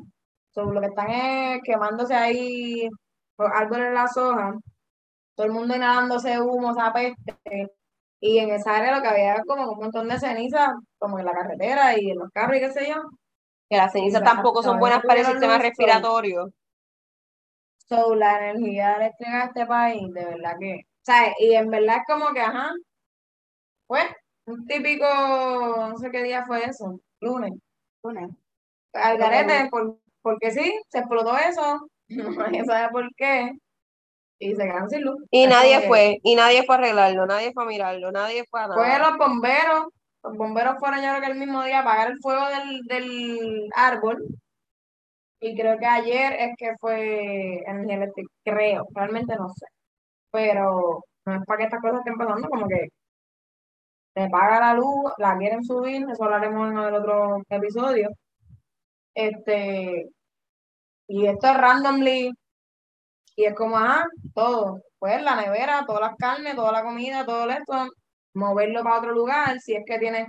So, 0.50 0.64
lo 0.64 0.80
que 0.80 0.88
están 0.88 1.10
es 1.10 1.62
quemándose 1.62 2.14
ahí 2.14 2.88
los 3.38 3.50
árboles 3.50 3.86
en 3.86 3.94
las 3.94 4.16
hojas, 4.16 4.56
todo 5.34 5.46
el 5.46 5.52
mundo 5.52 5.74
inhalándose 5.74 6.38
humo, 6.38 6.72
esa 6.72 6.92
peste. 6.92 7.70
Y 8.20 8.38
en 8.38 8.50
esa 8.50 8.76
área 8.76 8.96
lo 8.96 9.00
que 9.00 9.08
había 9.08 9.34
era 9.34 9.44
como 9.44 9.72
un 9.72 9.78
montón 9.78 10.08
de 10.08 10.18
ceniza, 10.18 10.74
como 10.98 11.18
en 11.18 11.24
la 11.24 11.32
carretera 11.32 11.98
y 11.98 12.10
en 12.10 12.18
los 12.18 12.30
carros 12.30 12.56
y 12.56 12.60
qué 12.60 12.72
sé 12.72 12.88
yo. 12.88 12.96
Que 13.70 13.76
las 13.76 13.92
cenizas 13.92 14.22
tampoco 14.22 14.62
son 14.62 14.78
buenas 14.78 15.02
para 15.02 15.20
el 15.20 15.26
sistema 15.26 15.58
respiratorio. 15.58 16.50
So, 17.88 18.14
la 18.14 18.50
energía 18.50 18.94
eléctrica 18.96 19.38
de 19.38 19.44
este 19.46 19.66
país, 19.66 20.12
de 20.12 20.24
verdad 20.24 20.56
que, 20.60 20.82
¿sabes? 21.00 21.32
Y 21.38 21.54
en 21.54 21.70
verdad 21.70 21.98
es 21.98 22.02
como 22.06 22.34
que, 22.34 22.40
ajá, 22.40 22.70
pues, 23.88 24.04
un 24.46 24.64
típico, 24.66 25.04
no 25.06 25.98
sé 25.98 26.10
qué 26.12 26.22
día 26.22 26.44
fue 26.46 26.64
eso, 26.64 27.00
lunes. 27.20 27.52
Lunes. 28.04 28.30
Al 28.92 29.18
garete, 29.18 29.68
por, 29.70 29.98
porque 30.22 30.52
sí, 30.52 30.80
se 30.88 30.98
explotó 31.00 31.36
eso, 31.36 31.88
nadie 32.08 32.64
sabe 32.64 32.90
por 32.90 33.08
qué, 33.16 33.52
y 34.38 34.54
se 34.54 34.62
quedaron 34.62 34.88
sin 34.88 35.02
luz. 35.02 35.16
Y 35.30 35.46
nadie 35.46 35.80
que 35.80 35.88
fue, 35.88 36.20
y 36.22 36.36
nadie 36.36 36.62
fue 36.64 36.76
a 36.76 36.78
arreglarlo, 36.78 37.26
nadie 37.26 37.52
fue 37.52 37.64
a 37.64 37.66
mirarlo, 37.66 38.12
nadie 38.12 38.44
fue 38.50 38.60
a 38.60 38.68
Fue 38.68 38.88
nada. 38.88 39.10
los 39.10 39.18
bomberos, 39.18 39.86
los 40.22 40.36
bomberos 40.36 40.76
fueron 40.78 41.00
yo 41.02 41.08
creo 41.10 41.20
que 41.20 41.32
el 41.32 41.38
mismo 41.38 41.64
día 41.64 41.78
a 41.78 41.82
apagar 41.82 42.10
el 42.10 42.18
fuego 42.20 42.46
del, 42.48 42.82
del 42.84 43.68
árbol, 43.74 44.24
Y 45.40 45.56
creo 45.56 45.78
que 45.78 45.86
ayer 45.86 46.32
es 46.34 46.56
que 46.56 46.74
fue 46.80 47.62
energía 47.66 47.96
eléctrica, 47.96 48.30
creo, 48.44 48.86
realmente 48.94 49.36
no 49.36 49.48
sé. 49.50 49.66
Pero 50.32 51.04
no 51.26 51.34
es 51.34 51.44
para 51.46 51.58
que 51.58 51.64
estas 51.64 51.80
cosas 51.80 51.98
estén 52.00 52.16
pasando, 52.18 52.48
como 52.48 52.66
que 52.68 52.88
se 54.14 54.28
paga 54.28 54.60
la 54.60 54.74
luz, 54.74 55.12
la 55.18 55.36
quieren 55.38 55.64
subir, 55.64 56.06
eso 56.10 56.24
hablaremos 56.24 56.70
en 56.70 56.78
el 56.78 56.94
otro 56.94 57.42
episodio. 57.48 58.10
Este, 59.14 60.10
y 61.08 61.26
esto 61.26 61.48
es 61.48 61.56
randomly, 61.56 62.32
y 63.36 63.44
es 63.44 63.54
como, 63.54 63.76
ah, 63.78 64.04
todo, 64.34 64.82
pues 64.98 65.22
la 65.22 65.36
nevera, 65.36 65.84
todas 65.86 66.02
las 66.02 66.16
carnes, 66.16 66.56
toda 66.56 66.72
la 66.72 66.82
comida, 66.82 67.24
todo 67.24 67.48
esto, 67.50 67.88
moverlo 68.34 68.82
para 68.82 68.98
otro 68.98 69.12
lugar, 69.12 69.60
si 69.60 69.74
es 69.74 69.84
que 69.86 69.98
tienes 69.98 70.28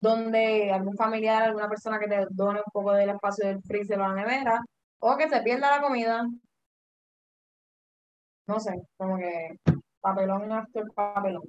donde 0.00 0.72
algún 0.72 0.96
familiar, 0.96 1.42
alguna 1.42 1.68
persona 1.68 1.98
que 1.98 2.08
te 2.08 2.26
done 2.30 2.60
un 2.60 2.72
poco 2.72 2.92
del 2.92 3.10
espacio 3.10 3.46
del 3.46 3.62
freezer 3.62 4.00
o 4.00 4.08
la 4.08 4.14
nevera, 4.14 4.60
o 5.00 5.16
que 5.16 5.28
se 5.28 5.42
pierda 5.42 5.76
la 5.76 5.82
comida. 5.82 6.26
No 8.48 8.58
sé, 8.60 8.72
como 8.96 9.16
que 9.18 9.58
papelón 10.00 10.52
after 10.52 10.84
papelón. 10.94 11.42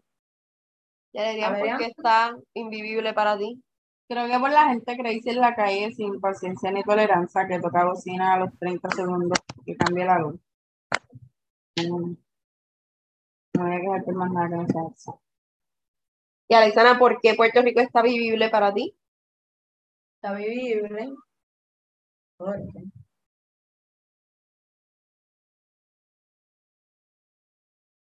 Ya 1.18 1.32
diría 1.32 1.47
Adrián. 1.47 1.78
porque 1.78 1.91
está 1.97 2.38
invivible 2.53 3.11
para 3.11 3.36
ti. 3.39 3.59
Creo 4.07 4.28
que 4.28 4.39
por 4.39 4.51
la 4.51 4.68
gente 4.68 4.95
crazy 4.95 5.32
en 5.32 5.41
la 5.41 5.55
calle 5.55 5.91
sin 5.91 6.22
paciencia 6.22 6.72
ni 6.72 6.84
tolerancia 6.84 7.47
que 7.47 7.59
toca 7.59 7.86
bocina 7.86 8.36
a 8.36 8.39
los 8.39 8.57
30 8.59 8.88
segundos 8.91 9.39
que 9.65 9.76
cambie 9.76 10.05
la 10.05 10.20
luz. 10.20 10.39
No 11.88 12.18
voy 13.53 13.76
a 13.76 13.80
quejar 13.80 14.05
por 14.05 14.15
más 14.15 14.32
nada 14.32 14.47
que 14.47 14.55
no 14.57 14.68
sea 14.68 14.82
eso. 14.95 15.22
Y 16.49 16.53
Alexana, 16.53 16.99
¿por 16.99 17.20
qué 17.20 17.34
Puerto 17.34 17.63
Rico 17.63 17.82
está 17.82 18.03
vivible 18.03 18.49
para 18.49 18.72
ti? 18.72 18.95
Está 20.22 20.36
vivible. 20.36 21.15
Porque 22.38 22.84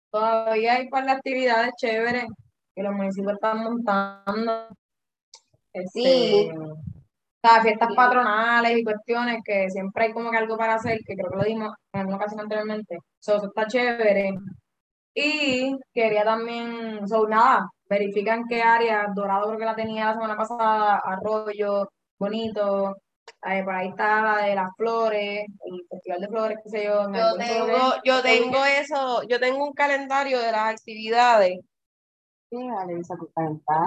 Todavía 0.09 0.75
hay 0.75 0.89
par 0.89 1.05
de 1.05 1.11
actividades 1.11 1.73
chéveres 1.75 2.27
que 2.75 2.83
los 2.83 2.93
municipios 2.93 3.33
están 3.33 3.63
montando. 3.63 4.67
Este, 5.73 5.89
Sí. 6.01 6.49
o 6.51 6.75
sea, 7.49 7.61
fiestas 7.61 7.89
Sí. 7.89 7.95
patronales 7.95 8.77
y 8.77 8.83
cuestiones 8.83 9.41
que 9.43 9.69
siempre 9.69 10.05
hay 10.05 10.13
como 10.13 10.31
que 10.31 10.37
algo 10.37 10.57
para 10.57 10.75
hacer, 10.75 10.99
que 11.05 11.15
creo 11.15 11.29
que 11.31 11.37
lo 11.37 11.43
dimos 11.43 11.73
en 11.93 11.99
alguna 12.01 12.17
ocasión 12.17 12.41
anteriormente. 12.41 12.97
So, 13.19 13.37
eso 13.37 13.47
está 13.47 13.67
chévere. 13.67 14.33
Y 15.15 15.77
quería 15.93 16.23
también, 16.23 17.07
so, 17.07 17.27
nada, 17.27 17.67
verifican 17.89 18.45
qué 18.47 18.61
área, 18.63 19.07
Dorado 19.15 19.47
creo 19.47 19.59
que 19.59 19.65
la 19.65 19.75
tenía 19.75 20.05
la 20.07 20.13
semana 20.13 20.35
pasada, 20.37 21.01
Arroyo, 21.03 21.87
Bonito, 22.19 22.95
eh, 23.45 23.63
por 23.63 23.75
ahí 23.75 23.89
está 23.89 24.21
la 24.21 24.45
de 24.45 24.55
las 24.55 24.69
flores, 24.77 25.45
el 25.65 25.85
Festival 25.89 26.21
de 26.21 26.27
Flores, 26.29 26.57
qué 26.63 26.69
sé 26.69 26.83
yo. 26.85 27.11
Yo 27.13 27.35
tengo, 27.37 27.93
yo 28.03 28.21
tengo 28.21 28.65
eso, 28.65 29.23
yo 29.27 29.39
tengo 29.39 29.65
un 29.65 29.73
calendario 29.73 30.39
de 30.39 30.51
las 30.51 30.73
actividades. 30.75 31.59
Sí, 31.59 31.61
Alexa, 31.61 31.61
tu 31.61 31.71
calendario. 31.71 32.42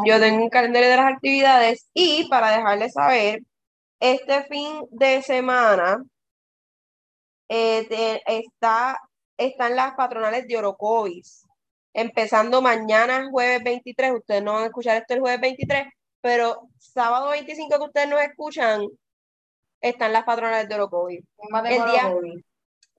Yo 0.06 0.18
tengo 0.20 0.42
un 0.42 0.50
calendario 0.50 0.88
de 0.90 0.96
las 0.96 1.12
actividades 1.12 1.88
y 1.94 2.28
para 2.28 2.50
dejarles 2.50 2.92
saber, 2.92 3.40
este 4.00 4.44
fin 4.44 4.82
de 4.90 5.22
semana 5.22 6.02
eh, 7.48 7.86
te- 7.88 8.22
está, 8.38 8.98
están 9.36 9.76
las 9.76 9.94
patronales 9.94 10.46
de 10.46 10.56
Orocovis, 10.58 11.44
empezando 11.94 12.60
mañana 12.60 13.28
jueves 13.30 13.62
23, 13.64 14.12
ustedes 14.14 14.42
no 14.42 14.54
van 14.54 14.64
a 14.64 14.66
escuchar 14.66 14.96
esto 14.96 15.14
el 15.14 15.20
jueves 15.20 15.40
23, 15.40 15.86
pero 16.20 16.68
sábado 16.78 17.30
25 17.30 17.78
que 17.78 17.84
ustedes 17.84 18.08
nos 18.08 18.20
escuchan, 18.20 18.82
están 19.80 20.12
las 20.12 20.24
patronales 20.24 20.68
de 20.68 20.74
Orocovis. 20.74 21.20
el 21.70 21.80
día-. 21.92 22.02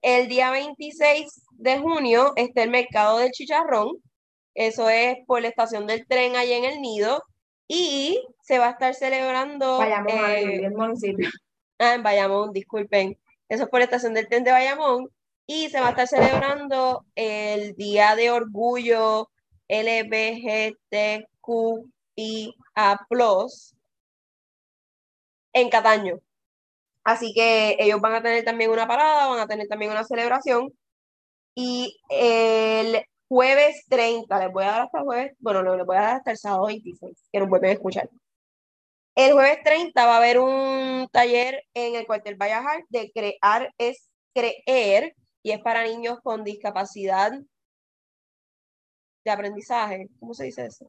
El 0.01 0.27
día 0.27 0.51
26 0.51 1.41
de 1.53 1.79
junio 1.79 2.33
está 2.35 2.63
el 2.63 2.69
mercado 2.69 3.17
del 3.17 3.31
chicharrón. 3.31 3.97
Eso 4.57 4.89
es 4.89 5.19
por 5.27 5.39
la 5.43 5.49
estación 5.49 5.85
del 5.85 6.07
tren 6.07 6.35
allá 6.35 6.57
en 6.57 6.65
el 6.65 6.81
Nido. 6.81 7.23
Y 7.67 8.19
se 8.41 8.57
va 8.57 8.69
a 8.69 8.71
estar 8.71 8.95
celebrando 8.95 9.77
Vayamos 9.77 10.13
a 10.13 10.35
eh, 10.35 10.65
el 10.65 10.71
municipio. 10.71 11.29
ah, 11.79 11.93
en 11.93 12.01
Bayamón, 12.01 12.53
disculpen. 12.53 13.19
Eso 13.49 13.65
es 13.65 13.69
por 13.69 13.81
la 13.81 13.83
estación 13.85 14.15
del 14.15 14.27
tren 14.27 14.43
de 14.43 14.51
Bayamón. 14.51 15.09
Y 15.45 15.69
se 15.69 15.79
va 15.79 15.87
a 15.87 15.89
estar 15.91 16.07
celebrando 16.07 17.05
el 17.13 17.75
Día 17.75 18.15
de 18.15 18.31
Orgullo 18.31 19.29
LGBTQIA+, 19.69 21.27
en 25.53 25.69
Cataño. 25.69 26.19
Así 27.03 27.31
que 27.35 27.77
ellos 27.79 28.01
van 28.01 28.15
a 28.15 28.23
tener 28.23 28.43
también 28.43 28.71
una 28.71 28.87
parada, 28.87 29.27
van 29.27 29.39
a 29.39 29.47
tener 29.47 29.67
también 29.67 29.91
una 29.91 30.03
celebración. 30.03 30.73
Y 31.53 31.99
el 32.09 33.05
jueves 33.27 33.85
30, 33.89 34.39
les 34.39 34.51
voy 34.51 34.63
a 34.63 34.67
dar 34.67 34.81
hasta 34.81 34.99
el 34.99 35.03
jueves, 35.03 35.35
bueno, 35.39 35.63
no, 35.63 35.75
les 35.75 35.85
voy 35.85 35.97
a 35.97 36.01
dar 36.01 36.15
hasta 36.17 36.31
el 36.31 36.37
sábado 36.37 36.67
26, 36.67 37.29
que 37.31 37.39
nos 37.39 37.49
vuelven 37.49 37.71
a 37.71 37.73
escuchar. 37.73 38.09
El 39.15 39.33
jueves 39.33 39.63
30 39.63 40.05
va 40.05 40.13
a 40.13 40.17
haber 40.17 40.39
un 40.39 41.07
taller 41.11 41.63
en 41.73 41.95
el 41.95 42.05
cuartel 42.05 42.35
Vallejar 42.35 42.83
de 42.89 43.11
crear 43.11 43.73
es 43.79 44.07
creer 44.33 45.15
y 45.41 45.51
es 45.51 45.59
para 45.59 45.83
niños 45.83 46.19
con 46.21 46.43
discapacidad 46.43 47.31
de 49.25 49.31
aprendizaje. 49.31 50.07
¿Cómo 50.19 50.35
se 50.35 50.45
dice 50.45 50.67
eso? 50.67 50.87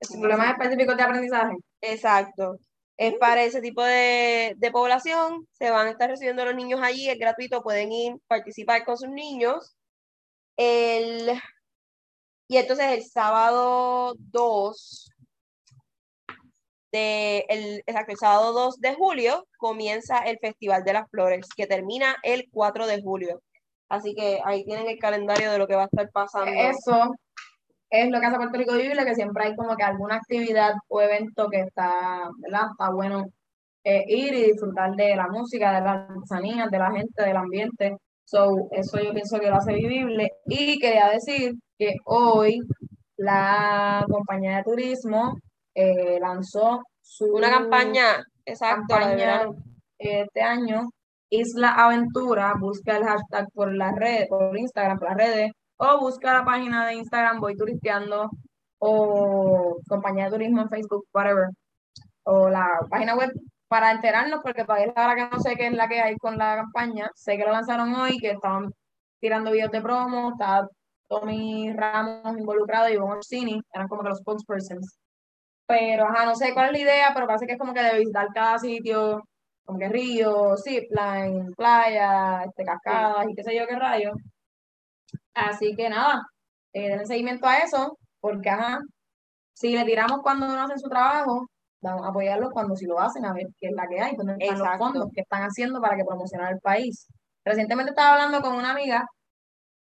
Es 0.00 0.10
Problemas 0.10 0.50
específicos 0.50 0.96
de 0.96 1.02
aprendizaje. 1.02 1.56
Exacto. 1.80 2.58
Es 2.96 3.14
para 3.14 3.44
ese 3.44 3.60
tipo 3.60 3.84
de, 3.84 4.54
de 4.56 4.70
población. 4.72 5.46
Se 5.52 5.70
van 5.70 5.86
a 5.86 5.90
estar 5.90 6.10
recibiendo 6.10 6.44
los 6.44 6.56
niños 6.56 6.80
allí, 6.82 7.08
es 7.08 7.18
gratuito, 7.18 7.62
pueden 7.62 7.92
ir, 7.92 8.16
participar 8.26 8.84
con 8.84 8.98
sus 8.98 9.08
niños. 9.08 9.76
El, 10.56 11.40
y 12.48 12.56
entonces 12.56 12.86
el 12.92 13.04
sábado 13.04 14.14
2 14.18 15.10
de 16.92 17.46
el, 17.48 17.82
exacto, 17.86 18.14
sábado 18.16 18.52
2 18.52 18.80
de 18.80 18.94
julio 18.94 19.46
comienza 19.56 20.18
el 20.18 20.38
Festival 20.38 20.84
de 20.84 20.92
las 20.92 21.10
Flores, 21.10 21.48
que 21.56 21.66
termina 21.66 22.16
el 22.22 22.48
4 22.50 22.86
de 22.86 23.02
julio. 23.02 23.42
Así 23.88 24.14
que 24.14 24.40
ahí 24.44 24.64
tienen 24.64 24.88
el 24.88 24.98
calendario 24.98 25.50
de 25.50 25.58
lo 25.58 25.66
que 25.66 25.74
va 25.74 25.82
a 25.82 25.86
estar 25.86 26.10
pasando. 26.10 26.50
Eso 26.50 27.14
es 27.90 28.10
lo 28.10 28.20
que 28.20 28.26
hace 28.26 28.36
Puerto 28.36 28.58
Rico 28.58 28.74
Vivible, 28.74 29.04
que 29.04 29.14
siempre 29.14 29.44
hay 29.44 29.56
como 29.56 29.76
que 29.76 29.82
alguna 29.82 30.16
actividad 30.16 30.74
o 30.88 31.02
evento 31.02 31.48
que 31.50 31.60
está, 31.60 32.30
¿verdad? 32.38 32.68
Está 32.70 32.90
bueno 32.90 33.26
eh, 33.84 34.04
ir 34.08 34.32
y 34.32 34.44
disfrutar 34.44 34.94
de 34.94 35.14
la 35.14 35.28
música, 35.28 35.72
de 35.74 35.80
las 35.80 36.10
artesanías, 36.10 36.70
de 36.70 36.78
la 36.78 36.90
gente, 36.90 37.22
del 37.22 37.36
ambiente. 37.36 37.96
So, 38.32 38.68
eso 38.70 38.98
yo 38.98 39.12
pienso 39.12 39.38
que 39.38 39.50
lo 39.50 39.56
hace 39.56 39.74
vivible. 39.74 40.30
Y 40.46 40.78
quería 40.78 41.10
decir 41.10 41.52
que 41.76 41.96
hoy 42.06 42.60
la 43.18 44.06
compañía 44.08 44.56
de 44.56 44.62
turismo 44.62 45.36
eh, 45.74 46.18
lanzó 46.18 46.82
su 47.02 47.26
Una 47.26 47.50
campaña, 47.50 48.24
exacto, 48.46 48.94
la 48.94 49.00
campaña 49.00 49.42
este 49.98 50.40
año, 50.40 50.88
Isla 51.28 51.74
Aventura, 51.74 52.54
busca 52.58 52.96
el 52.96 53.04
hashtag 53.04 53.48
por 53.52 53.70
las 53.74 53.94
redes, 53.96 54.28
por 54.28 54.56
Instagram, 54.56 54.98
por 54.98 55.08
las 55.08 55.18
redes, 55.18 55.52
o 55.76 56.00
busca 56.00 56.32
la 56.32 56.44
página 56.46 56.86
de 56.86 56.94
Instagram 56.94 57.38
Voy 57.38 57.54
Turisteando, 57.54 58.30
o 58.78 59.76
compañía 59.86 60.24
de 60.24 60.30
turismo 60.30 60.62
en 60.62 60.70
Facebook, 60.70 61.04
whatever, 61.12 61.48
o 62.22 62.48
la 62.48 62.66
página 62.88 63.14
web 63.14 63.30
para 63.72 63.90
enterarnos, 63.90 64.40
porque 64.42 64.64
todavía 64.64 64.92
la 64.94 65.06
verdad 65.06 65.30
que 65.30 65.34
no 65.34 65.42
sé 65.42 65.56
qué 65.56 65.68
es 65.68 65.72
la 65.72 65.88
que 65.88 65.98
hay 65.98 66.14
con 66.18 66.36
la 66.36 66.56
campaña, 66.56 67.10
sé 67.14 67.38
que 67.38 67.44
lo 67.44 67.52
lanzaron 67.52 67.94
hoy, 67.94 68.18
que 68.18 68.32
estaban 68.32 68.70
tirando 69.18 69.50
videos 69.50 69.70
de 69.70 69.80
promo, 69.80 70.32
está 70.32 70.68
Tommy 71.08 71.72
Ramos 71.72 72.36
involucrado 72.36 72.90
y 72.90 72.92
Ivonne 72.92 73.14
Orsini, 73.14 73.62
eran 73.72 73.88
como 73.88 74.02
que 74.02 74.10
los 74.10 74.18
spokespersons. 74.18 74.98
Pero, 75.66 76.04
ajá, 76.04 76.26
no 76.26 76.34
sé 76.34 76.52
cuál 76.52 76.66
es 76.66 76.72
la 76.72 76.78
idea, 76.80 77.10
pero 77.14 77.26
parece 77.26 77.46
que 77.46 77.52
es 77.52 77.58
como 77.58 77.72
que 77.72 77.82
de 77.82 77.98
visitar 78.00 78.28
cada 78.34 78.58
sitio, 78.58 79.22
como 79.64 79.78
que 79.78 79.88
río, 79.88 80.54
zipline, 80.62 81.54
playa, 81.54 82.44
este, 82.44 82.66
cascadas 82.66 83.26
y 83.30 83.34
qué 83.34 83.42
sé 83.42 83.56
yo 83.56 83.66
qué 83.66 83.76
rayos. 83.76 84.14
Así 85.32 85.74
que 85.74 85.88
nada, 85.88 86.26
eh, 86.74 87.06
seguimiento 87.06 87.46
a 87.46 87.60
eso, 87.60 87.96
porque 88.20 88.50
ajá, 88.50 88.80
si 89.54 89.74
le 89.74 89.86
tiramos 89.86 90.20
cuando 90.22 90.46
no 90.46 90.62
hacen 90.62 90.78
su 90.78 90.90
trabajo, 90.90 91.48
vamos 91.82 92.06
a 92.06 92.10
apoyarlos 92.10 92.50
cuando 92.52 92.76
sí 92.76 92.86
lo 92.86 92.98
hacen, 93.00 93.24
a 93.26 93.32
ver 93.32 93.48
qué 93.60 93.68
es 93.68 93.72
la 93.74 93.86
que 93.88 94.00
hay, 94.00 94.16
dónde 94.16 94.36
están 94.38 94.58
los 94.58 94.78
fondos 94.78 95.08
que 95.14 95.20
están 95.22 95.42
haciendo 95.42 95.80
para 95.80 95.96
que 95.96 96.04
promocionar 96.04 96.52
el 96.52 96.60
país. 96.60 97.06
Recientemente 97.44 97.90
estaba 97.90 98.12
hablando 98.14 98.40
con 98.40 98.54
una 98.56 98.70
amiga 98.70 99.06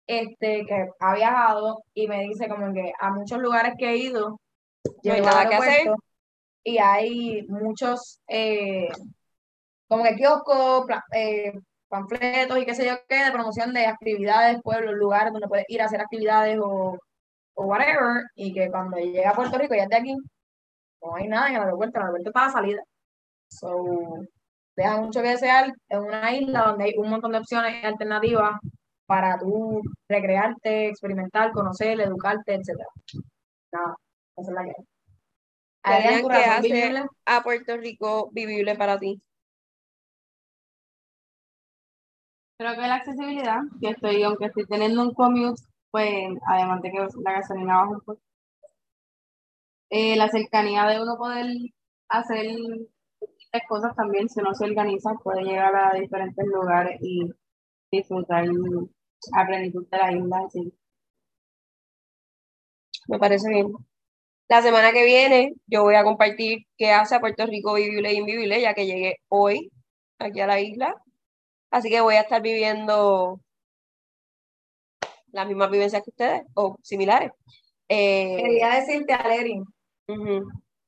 este, 0.06 0.66
que 0.66 0.89
ha 1.00 1.16
viajado 1.16 1.80
y 1.93 2.08
me 2.08 2.22
dice 2.22 2.48
como 2.48 2.72
que 2.74 2.93
a 3.00 3.10
muchos 3.12 3.39
lugares 3.39 3.74
que 3.78 3.89
he 3.89 3.98
ido, 3.98 4.39
No 5.04 5.14
hay 5.14 5.22
llego 5.22 5.26
nada 5.28 5.50
que 5.50 5.56
hacer. 5.56 5.88
y 6.64 6.78
hay 6.78 7.41
muchos 7.50 8.20
eh, 8.28 8.88
como 9.88 10.04
que 10.04 10.16
kioscos, 10.16 10.86
eh, 11.14 11.52
panfletos 11.89 12.58
y 12.60 12.66
qué 12.66 12.76
sé 12.76 12.86
yo 12.86 12.93
qué, 13.08 13.24
de 13.26 13.32
promoción 13.32 13.74
de 13.74 13.86
actividades, 13.88 14.62
pueblos, 14.62 14.93
lugares 14.95 15.32
donde 15.34 15.48
puedes 15.48 15.66
ir 15.70 15.82
a 15.82 15.86
hacer 15.86 16.02
actividades 16.02 16.60
o, 16.62 16.98
o 17.56 17.66
whatever, 17.66 18.24
y 18.36 18.54
que 18.54 18.70
cuando 18.70 18.98
llega 18.98 19.32
a 19.32 19.36
Puerto 19.36 19.58
Rico 19.58 19.74
ya 19.76 19.84
es 19.84 19.89
de 19.89 19.95
aquí, 19.98 20.16
no 21.02 21.16
hay 21.16 21.28
nada 21.28 21.50
en 21.50 21.56
el 21.56 21.62
aeropuerto, 21.62 21.98
el 22.00 22.04
aeropuerto 22.04 22.30
está 22.30 22.41
a 22.43 22.45
la 22.48 22.52
salida. 22.52 22.84
So, 23.50 23.86
deja 24.76 25.02
mucho 25.02 25.22
que 25.22 25.30
desear 25.30 25.72
en 25.89 26.00
una 26.00 26.36
isla 26.36 26.68
donde 26.68 26.86
hay 26.86 26.93
un 26.98 27.10
montón 27.10 27.32
de 27.32 27.39
opciones 27.39 27.84
alternativas 27.84 28.60
para 29.06 29.38
tú 29.39 29.82
recrearte, 30.10 30.89
experimentar, 30.89 31.52
conocer, 31.52 32.00
educarte, 32.02 32.56
etcétera. 32.56 32.89
Nada, 33.72 33.95
esa 34.36 34.52
es 34.52 34.56
la 34.56 34.64
que 34.64 34.70
hay. 34.70 34.86
Adrián, 35.84 36.04
Adrián, 36.04 36.22
¿tu 36.22 36.28
¿qué 36.28 36.34
razón 36.34 36.52
hace 36.52 36.74
vivible? 36.74 37.06
a 37.26 37.43
Puerto 37.43 37.78
Rico 37.78 38.30
vivible 38.34 38.76
para 38.76 39.00
ti? 39.00 39.22
Creo 42.60 42.74
que 42.74 42.82
la 42.82 42.95
accesibilidad, 42.95 43.60
que 43.80 43.89
estoy, 43.89 44.24
aunque 44.24 44.45
estoy 44.45 44.66
teniendo 44.66 45.02
un 45.04 45.14
commute, 45.14 45.62
pues 45.91 46.28
además 46.48 46.82
de 46.82 46.91
que 46.91 47.08
la 47.24 47.32
gasolina 47.34 47.78
baja 47.78 47.89
un 47.91 48.02
poco, 48.02 48.20
eh, 49.90 50.16
la 50.16 50.30
cercanía 50.30 50.86
de 50.86 51.02
uno 51.02 51.18
poder 51.18 51.48
hacer 52.10 52.46
distintas 53.22 53.62
cosas 53.68 53.96
también, 53.96 54.30
si 54.30 54.40
uno 54.40 54.54
se 54.54 54.66
organiza, 54.66 55.14
puede 55.24 55.44
llegar 55.44 55.76
a 55.76 55.98
diferentes 56.00 56.46
lugares 56.46 57.00
y 57.02 57.30
disfrutar 57.92 58.46
a 59.34 59.46
plenitud 59.46 59.88
de 59.90 59.98
la 59.98 60.12
isla. 60.12 60.38
así. 60.46 60.74
Me 63.08 63.20
parece 63.20 63.50
bien. 63.50 63.74
La 64.50 64.62
semana 64.62 64.92
que 64.92 65.04
viene 65.06 65.54
yo 65.66 65.84
voy 65.84 65.96
a 65.96 66.04
compartir 66.04 66.60
qué 66.78 66.92
hace 66.92 67.16
a 67.16 67.20
Puerto 67.20 67.46
Rico 67.46 67.74
vivible 67.74 68.10
e 68.10 68.14
invivible, 68.16 68.62
ya 68.62 68.74
que 68.74 68.86
llegué 68.86 69.18
hoy 69.30 69.72
aquí 70.20 70.40
a 70.40 70.48
la 70.48 70.60
isla. 70.60 70.96
Así 71.70 71.90
que 71.90 72.02
voy 72.02 72.16
a 72.16 72.22
estar 72.22 72.42
viviendo 72.42 73.42
las 75.32 75.48
mismas 75.48 75.70
vivencias 75.70 76.02
que 76.04 76.10
ustedes, 76.10 76.44
o 76.54 76.78
similares. 76.82 77.32
Eh, 77.90 78.38
Quería 78.38 78.70
decirte, 78.76 79.14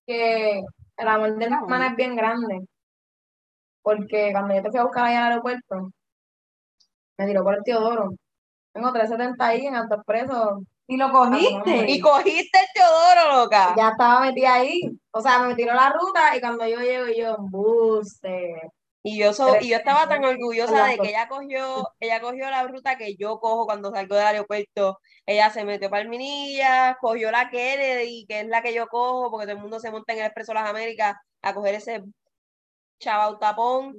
Que 0.06 0.62
el 0.98 1.08
amor 1.08 1.38
de 1.38 1.50
mi 1.50 1.56
hermana 1.56 1.88
es 1.88 1.96
bien 1.96 2.16
grande. 2.16 2.66
Porque 3.82 4.32
cuando 4.32 4.56
yo 4.56 4.62
te 4.62 4.72
fui 4.72 4.80
a 4.80 4.84
buscar 4.84 5.06
allá 5.06 5.26
al 5.26 5.32
aeropuerto, 5.32 5.92
me 7.18 7.26
tiró 7.28 7.44
por 7.44 7.56
el 7.56 7.64
Teodoro. 7.64 8.12
Tengo 8.74 8.92
370 8.92 9.46
ahí 9.46 9.66
en 9.66 9.76
Alto 9.76 9.96
Expreso. 9.96 10.62
Y 10.88 10.98
lo 10.98 11.12
cogiste. 11.12 11.92
Y 11.92 12.00
cogiste 12.00 12.60
el 12.60 12.68
Teodoro, 12.74 13.44
loca. 13.44 13.76
Ya 13.78 13.90
estaba 13.90 14.22
metida 14.22 14.56
ahí. 14.56 14.82
O 15.12 15.22
sea, 15.22 15.40
me 15.40 15.56
tiró 15.56 15.74
la 15.74 15.92
ruta 15.92 16.36
y 16.36 16.40
cuando 16.40 16.66
yo 16.66 16.80
llego, 16.80 17.08
yo, 17.16 17.38
buste. 17.40 18.72
Y 19.02 19.18
yo, 19.18 19.32
so- 19.34 19.56
y 19.62 19.70
yo 19.70 19.78
estaba 19.78 20.08
tan 20.10 20.24
orgullosa 20.26 20.86
de 20.88 20.98
que 20.98 21.10
ella 21.10 21.28
cogió, 21.30 21.88
ella 22.00 22.20
cogió 22.22 22.50
la 22.50 22.64
ruta 22.64 22.98
que 22.98 23.16
yo 23.16 23.40
cojo 23.40 23.66
cuando 23.66 23.92
salgo 23.92 24.16
del 24.16 24.26
aeropuerto. 24.28 25.00
Ella 25.26 25.50
se 25.52 25.64
metió 25.64 25.90
para 25.90 26.02
el 26.02 26.10
Minilla, 26.10 26.98
cogió 27.00 27.32
la 27.32 27.50
Kennedy, 27.50 28.26
que 28.28 28.42
es 28.42 28.48
la 28.48 28.62
que 28.62 28.74
yo 28.74 28.88
cojo, 28.88 29.32
porque 29.32 29.46
todo 29.46 29.56
el 29.56 29.62
mundo 29.62 29.80
se 29.80 29.92
monta 29.92 30.14
en 30.14 30.20
el 30.20 30.26
Expreso 30.26 30.54
Las 30.54 30.70
Américas 30.70 31.16
a 31.42 31.54
coger 31.54 31.76
ese 31.76 32.04
chavau 33.00 33.40
tapón. 33.40 33.98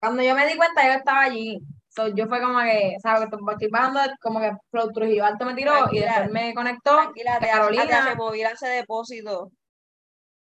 Cuando 0.00 0.22
yo 0.22 0.34
me 0.34 0.46
di 0.46 0.56
cuenta, 0.56 0.84
yo 0.86 0.92
estaba 0.94 1.20
allí. 1.22 1.60
So, 1.88 2.08
yo 2.08 2.26
fue 2.26 2.40
como 2.40 2.58
que, 2.60 2.96
¿sabes? 3.02 3.28
Que 3.28 3.36
estoy 3.52 3.68
bajando, 3.68 4.00
como 4.20 4.40
que 4.40 4.50
Trujillo 4.94 5.24
Alto 5.26 5.44
me 5.44 5.54
tiró 5.54 5.74
y 5.92 5.98
después 6.00 6.30
me 6.30 6.54
conectó 6.54 6.96
Tranquila, 6.96 7.38
te, 7.38 7.48
Carolina 7.48 8.08
te 8.08 8.16
mover 8.16 8.46
ese 8.52 8.68
depósito 8.68 9.50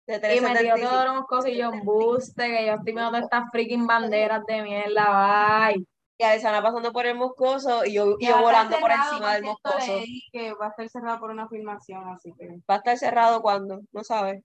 de 0.06 0.14
y 0.36 0.40
me 0.40 0.50
375. 0.50 0.88
todos 0.88 1.16
los 1.16 1.26
cosas 1.26 1.50
y 1.50 1.56
yo, 1.56 1.70
buste, 1.84 2.46
que 2.46 2.66
yo 2.66 2.72
estoy 2.72 2.92
viendo 2.92 3.08
todas 3.08 3.24
estas 3.24 3.50
freaking 3.50 3.86
banderas 3.86 4.44
de 4.46 4.62
mierda, 4.62 5.68
bye. 5.70 5.86
Y 6.18 6.24
Alessandra 6.24 6.62
pasando 6.62 6.92
por 6.92 7.06
el 7.06 7.16
Moscoso 7.16 7.84
y 7.84 7.94
yo, 7.94 8.16
y 8.18 8.26
yo 8.26 8.40
volando 8.40 8.78
por 8.78 8.90
encima 8.90 9.34
del 9.34 9.44
Moscoso. 9.44 10.00
que 10.30 10.52
va 10.54 10.66
a 10.66 10.70
estar 10.70 10.88
cerrado 10.88 11.18
por 11.18 11.30
una 11.30 11.48
filmación, 11.48 12.08
así 12.08 12.32
que. 12.38 12.48
¿Va 12.70 12.74
a 12.74 12.76
estar 12.76 12.98
cerrado 12.98 13.42
cuando? 13.42 13.80
No 13.92 14.04
sabes. 14.04 14.42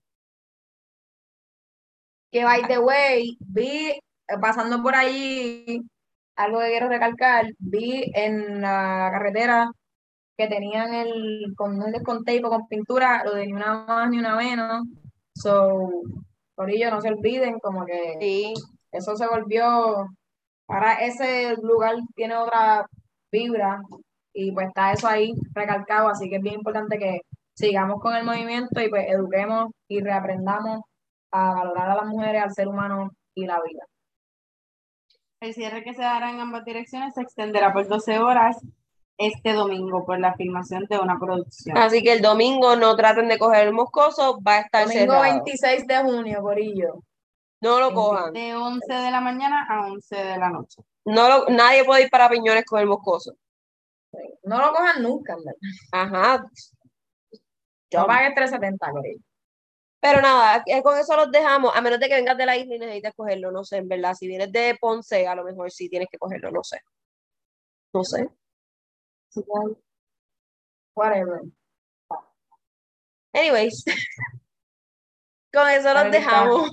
Que 2.30 2.44
by 2.44 2.66
the 2.66 2.78
way, 2.78 3.36
vi, 3.40 3.98
pasando 4.40 4.82
por 4.82 4.94
allí, 4.94 5.82
algo 6.36 6.60
que 6.60 6.68
quiero 6.68 6.88
recalcar, 6.88 7.46
vi 7.58 8.10
en 8.14 8.60
la 8.60 9.08
carretera 9.12 9.70
que 10.36 10.46
tenían 10.46 10.94
el, 10.94 11.54
con 11.56 11.82
un 11.82 11.90
descontejo 11.90 12.48
con 12.48 12.68
pintura, 12.68 13.24
lo 13.24 13.34
de 13.34 13.46
ni 13.46 13.52
una 13.52 13.84
más 13.86 14.10
ni 14.10 14.18
una 14.18 14.36
menos. 14.36 14.84
So, 15.42 15.90
por 16.54 16.70
ello 16.70 16.90
no 16.90 17.00
se 17.00 17.08
olviden, 17.08 17.58
como 17.60 17.84
que 17.86 18.16
Sí, 18.20 18.54
eso 18.92 19.16
se 19.16 19.26
volvió, 19.28 19.64
ahora 20.68 20.94
ese 21.00 21.54
lugar 21.62 21.96
tiene 22.14 22.36
otra 22.36 22.86
vibra 23.30 23.80
y 24.32 24.52
pues 24.52 24.68
está 24.68 24.92
eso 24.92 25.08
ahí 25.08 25.32
recalcado, 25.54 26.08
así 26.08 26.28
que 26.28 26.36
es 26.36 26.42
bien 26.42 26.56
importante 26.56 26.98
que 26.98 27.20
sigamos 27.54 28.00
con 28.00 28.14
el 28.14 28.24
movimiento 28.24 28.80
y 28.80 28.88
pues 28.88 29.06
eduquemos 29.08 29.70
y 29.88 30.00
reaprendamos 30.00 30.80
a 31.32 31.54
valorar 31.54 31.90
a 31.90 31.96
las 31.96 32.06
mujeres, 32.06 32.42
al 32.42 32.52
ser 32.52 32.68
humano 32.68 33.10
y 33.34 33.46
la 33.46 33.60
vida. 33.62 33.84
El 35.40 35.54
cierre 35.54 35.84
que 35.84 35.94
se 35.94 36.02
dará 36.02 36.30
en 36.30 36.40
ambas 36.40 36.64
direcciones 36.64 37.14
se 37.14 37.22
extenderá 37.22 37.72
por 37.72 37.86
12 37.86 38.18
horas 38.18 38.56
este 39.18 39.52
domingo 39.52 40.06
por 40.06 40.20
la 40.20 40.34
filmación 40.34 40.86
de 40.88 40.98
una 40.98 41.18
producción. 41.18 41.76
así 41.76 42.02
que 42.02 42.12
el 42.12 42.22
domingo 42.22 42.76
no 42.76 42.96
traten 42.96 43.28
de 43.28 43.38
coger 43.38 43.66
el 43.66 43.74
Moscoso, 43.74 44.38
va 44.46 44.58
a 44.58 44.60
estar 44.60 44.86
Domingo 44.86 45.12
cerrado. 45.12 45.22
26 45.22 45.86
de 45.86 45.96
junio, 45.98 46.40
Corillo. 46.40 47.02
No 47.60 47.80
lo 47.80 47.88
26. 47.88 47.94
cojan. 47.94 48.32
De 48.32 48.54
11 48.54 48.94
de 48.94 49.10
la 49.10 49.20
mañana 49.20 49.66
a 49.68 49.86
11 49.86 50.16
de 50.16 50.38
la 50.38 50.50
noche. 50.50 50.82
No 51.04 51.28
lo, 51.28 51.46
nadie 51.48 51.84
puede 51.84 52.04
ir 52.04 52.10
para 52.10 52.28
Piñones 52.28 52.64
con 52.64 52.80
el 52.80 52.86
Moscoso. 52.86 53.34
No 54.44 54.58
lo 54.58 54.72
cojan 54.72 55.02
nunca, 55.02 55.34
en 55.34 55.44
verdad. 55.44 55.60
Ajá. 55.92 56.44
No 57.92 58.06
pagues 58.06 58.34
370, 58.34 58.90
Corillo. 58.90 59.20
Pero 60.00 60.20
nada, 60.20 60.62
eh, 60.66 60.80
con 60.82 60.96
eso 60.96 61.16
los 61.16 61.30
dejamos, 61.32 61.74
a 61.74 61.80
menos 61.80 61.98
de 61.98 62.08
que 62.08 62.14
vengas 62.14 62.38
de 62.38 62.46
la 62.46 62.56
isla 62.56 62.76
y 62.76 62.78
necesites 62.78 63.14
cogerlo, 63.16 63.50
no 63.50 63.64
sé, 63.64 63.78
en 63.78 63.88
verdad. 63.88 64.14
Si 64.14 64.28
vienes 64.28 64.52
de 64.52 64.76
Ponce, 64.80 65.26
a 65.26 65.34
lo 65.34 65.42
mejor 65.42 65.72
sí 65.72 65.88
tienes 65.88 66.08
que 66.10 66.18
cogerlo, 66.18 66.52
no 66.52 66.62
sé. 66.62 66.80
No 67.92 68.04
sé. 68.04 68.28
Que, 69.34 69.42
Whatever. 70.94 71.42
Anyways, 73.32 73.84
con 75.52 75.68
eso 75.68 75.94
los 75.94 76.10
dejamos. 76.10 76.70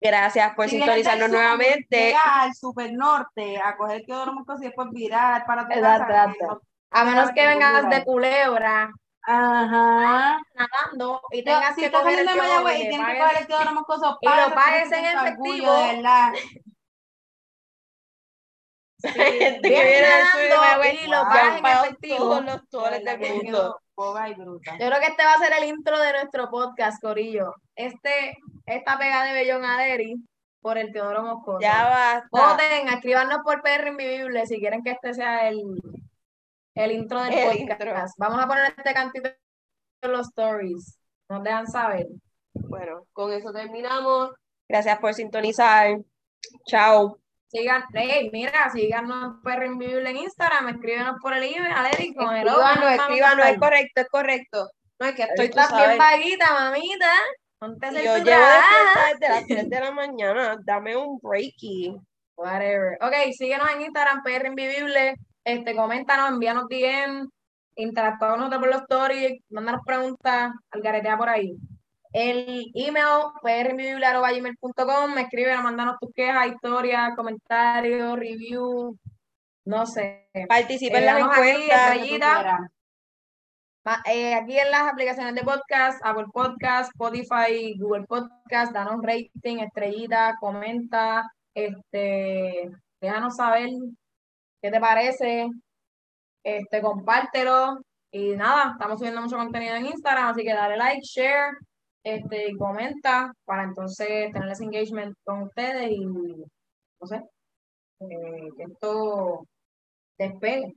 Gracias 0.00 0.54
por 0.56 0.66
del 0.68 0.70
sintonizarnos 0.80 1.28
sur, 1.28 1.36
nuevamente. 1.36 2.06
Llega 2.08 2.42
al 2.42 2.54
super 2.54 2.92
norte 2.92 3.58
a 3.62 3.76
coger 3.76 4.02
Teodoro 4.04 4.32
Moscoso 4.34 4.62
y 4.62 4.66
después 4.66 4.88
virar 4.90 5.46
para 5.46 5.66
tu 5.66 5.72
Exacto, 5.74 6.06
casa. 6.08 6.30
exacto. 6.32 6.38
que 6.38 6.44
no- 6.46 6.60
A 7.00 7.04
menos 7.04 7.30
que 7.30 7.46
vengas 7.46 7.88
de 7.88 8.04
Culebra 8.04 8.92
Ajá. 9.24 10.38
nadando 10.54 11.22
y 11.30 11.44
tengas 11.44 11.74
si 11.76 11.82
que 11.82 11.92
coger 11.92 12.18
el 12.18 12.26
de 12.26 12.34
Mayagüez 12.34 12.76
y 12.80 12.88
tienes 12.88 13.06
que 13.06 13.18
coger 13.18 13.36
el 13.40 13.46
Teodoro 13.46 13.72
Moscoso, 13.74 14.18
y 14.20 14.26
lo 14.26 14.54
pagues 14.54 14.92
en 14.92 15.02
que 15.04 15.12
efectivo. 15.12 15.72
Gente 19.14 19.60
que 19.62 19.68
viene 19.68 20.06
sur 20.32 20.40
y 20.42 21.06
lo 21.08 21.22
efectivo. 21.82 22.16
todos 22.18 22.44
los 22.44 22.68
toles 22.68 23.04
del 23.04 23.18
mundo. 23.18 23.80
y 24.28 24.34
bruta. 24.34 24.72
Yo 24.78 24.86
creo 24.86 25.00
que 25.00 25.06
este 25.06 25.24
va 25.24 25.34
a 25.34 25.38
ser 25.38 25.52
el 25.52 25.68
intro 25.68 25.98
de 25.98 26.12
nuestro 26.12 26.50
podcast, 26.50 27.00
Corillo. 27.02 27.54
Este, 27.76 28.36
esta 28.66 28.98
pega 28.98 29.24
de 29.24 29.32
Bellón 29.32 29.64
Aderi 29.64 30.16
por 30.60 30.78
el 30.78 30.92
Teodoro 30.92 31.22
Moscoso. 31.22 31.58
Ya 31.60 31.84
basta. 31.88 32.28
Voten, 32.30 32.88
escríbanos 32.88 33.40
por 33.44 33.62
PR 33.62 33.88
Invivible 33.88 34.46
si 34.46 34.60
quieren 34.60 34.82
que 34.82 34.92
este 34.92 35.14
sea 35.14 35.48
el, 35.48 35.62
el 36.74 36.92
intro 36.92 37.22
del 37.22 37.32
El 37.34 37.44
podcast. 37.44 37.80
intro. 37.80 37.94
Vamos 38.18 38.44
a 38.44 38.46
poner 38.46 38.74
este 38.76 38.94
cantito 38.94 39.30
en 40.02 40.12
los 40.12 40.28
stories. 40.28 40.98
Nos 41.28 41.42
dejan 41.42 41.66
saber. 41.66 42.06
Bueno, 42.54 43.06
con 43.12 43.32
eso 43.32 43.52
terminamos. 43.52 44.30
Gracias 44.68 44.98
por 44.98 45.14
sintonizar. 45.14 45.98
Chao. 46.66 47.21
Sigan, 47.52 47.84
hey, 47.92 48.30
mira, 48.32 48.70
síganos 48.72 49.34
en 49.34 49.42
PR 49.42 49.66
Invivible 49.66 50.08
en 50.08 50.16
Instagram, 50.16 50.70
escríbenos 50.70 51.16
por 51.20 51.34
el 51.34 51.42
email, 51.42 51.70
Aderi, 51.70 52.14
con 52.14 52.34
el 52.34 52.48
Escríbanos, 52.48 52.92
escríbanos, 52.92 53.46
es 53.46 53.58
correcto, 53.58 54.00
es 54.00 54.08
correcto. 54.08 54.70
No, 54.98 55.06
es 55.06 55.14
que 55.14 55.22
estoy, 55.24 55.50
tú 55.50 55.60
Estás 55.60 55.70
bien 55.76 55.82
sabes. 55.82 55.98
vaguita, 55.98 56.46
mamita. 56.50 57.12
Hacer 57.60 58.04
yo 58.04 58.16
tu 58.16 58.24
llevo 58.24 58.42
despierta 58.42 59.00
desde 59.20 59.28
las 59.28 59.46
3 59.46 59.68
de 59.68 59.80
la 59.80 59.90
mañana. 59.90 60.56
Dame 60.64 60.96
un 60.96 61.18
breaky. 61.22 61.94
Whatever. 62.36 62.96
Ok, 63.02 63.12
síguenos 63.36 63.68
en 63.70 63.82
Instagram, 63.82 64.22
PR 64.22 64.46
Invivible. 64.46 65.16
Este, 65.44 65.76
coméntanos, 65.76 66.30
envíanos 66.30 66.68
DM, 66.70 67.28
interactúa 67.76 68.30
con 68.30 68.38
nosotros 68.38 68.60
por 68.62 68.70
los 68.70 68.82
stories, 68.82 69.42
mándanos 69.50 69.82
preguntas, 69.84 70.52
algaretea 70.70 71.18
por 71.18 71.28
ahí. 71.28 71.54
El 72.12 72.70
email, 72.74 73.32
prinvivible.com, 73.42 75.14
me 75.14 75.22
escriben, 75.22 75.62
mándanos 75.62 75.96
tus 75.98 76.12
quejas, 76.12 76.46
historias, 76.48 77.14
comentarios, 77.16 78.18
review, 78.18 78.96
no 79.64 79.86
sé. 79.86 80.28
Participa 80.48 80.98
en 80.98 81.02
Eh, 81.04 81.06
las 81.06 81.14
danos 81.20 81.38
aquí, 81.38 81.50
encuestas. 81.50 82.60
Ma- 83.84 84.02
eh, 84.06 84.34
aquí 84.34 84.58
en 84.58 84.70
las 84.70 84.92
aplicaciones 84.92 85.34
de 85.34 85.42
podcast, 85.42 86.00
Apple 86.04 86.26
Podcast, 86.32 86.90
Spotify, 86.92 87.74
Google 87.78 88.04
Podcast, 88.06 88.72
danos 88.72 89.00
rating, 89.02 89.58
estrellita, 89.58 90.36
comenta, 90.38 91.24
este, 91.54 92.70
déjanos 93.00 93.34
saber 93.36 93.70
qué 94.62 94.70
te 94.70 94.78
parece, 94.78 95.48
este, 96.44 96.80
compártelo 96.80 97.80
y 98.12 98.36
nada, 98.36 98.72
estamos 98.72 98.98
subiendo 98.98 99.20
mucho 99.22 99.36
contenido 99.36 99.74
en 99.74 99.86
Instagram, 99.86 100.28
así 100.28 100.42
que 100.44 100.52
dale 100.54 100.76
like, 100.76 101.00
share 101.02 101.52
este, 102.04 102.50
y 102.50 102.56
comenta 102.56 103.32
para 103.44 103.64
entonces 103.64 104.32
tener 104.32 104.50
ese 104.50 104.64
engagement 104.64 105.16
con 105.24 105.42
ustedes 105.42 105.90
y, 105.90 106.04
no 106.04 107.06
sé, 107.06 107.22
eh, 108.00 108.48
que 108.56 108.62
esto 108.64 109.46
despegue. 110.18 110.74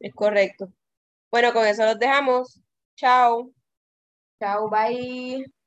Es 0.00 0.14
correcto. 0.14 0.68
Bueno, 1.30 1.52
con 1.52 1.66
eso 1.66 1.84
los 1.84 1.98
dejamos. 1.98 2.60
Chao. 2.96 3.50
Chao, 4.40 4.70
bye. 4.70 5.57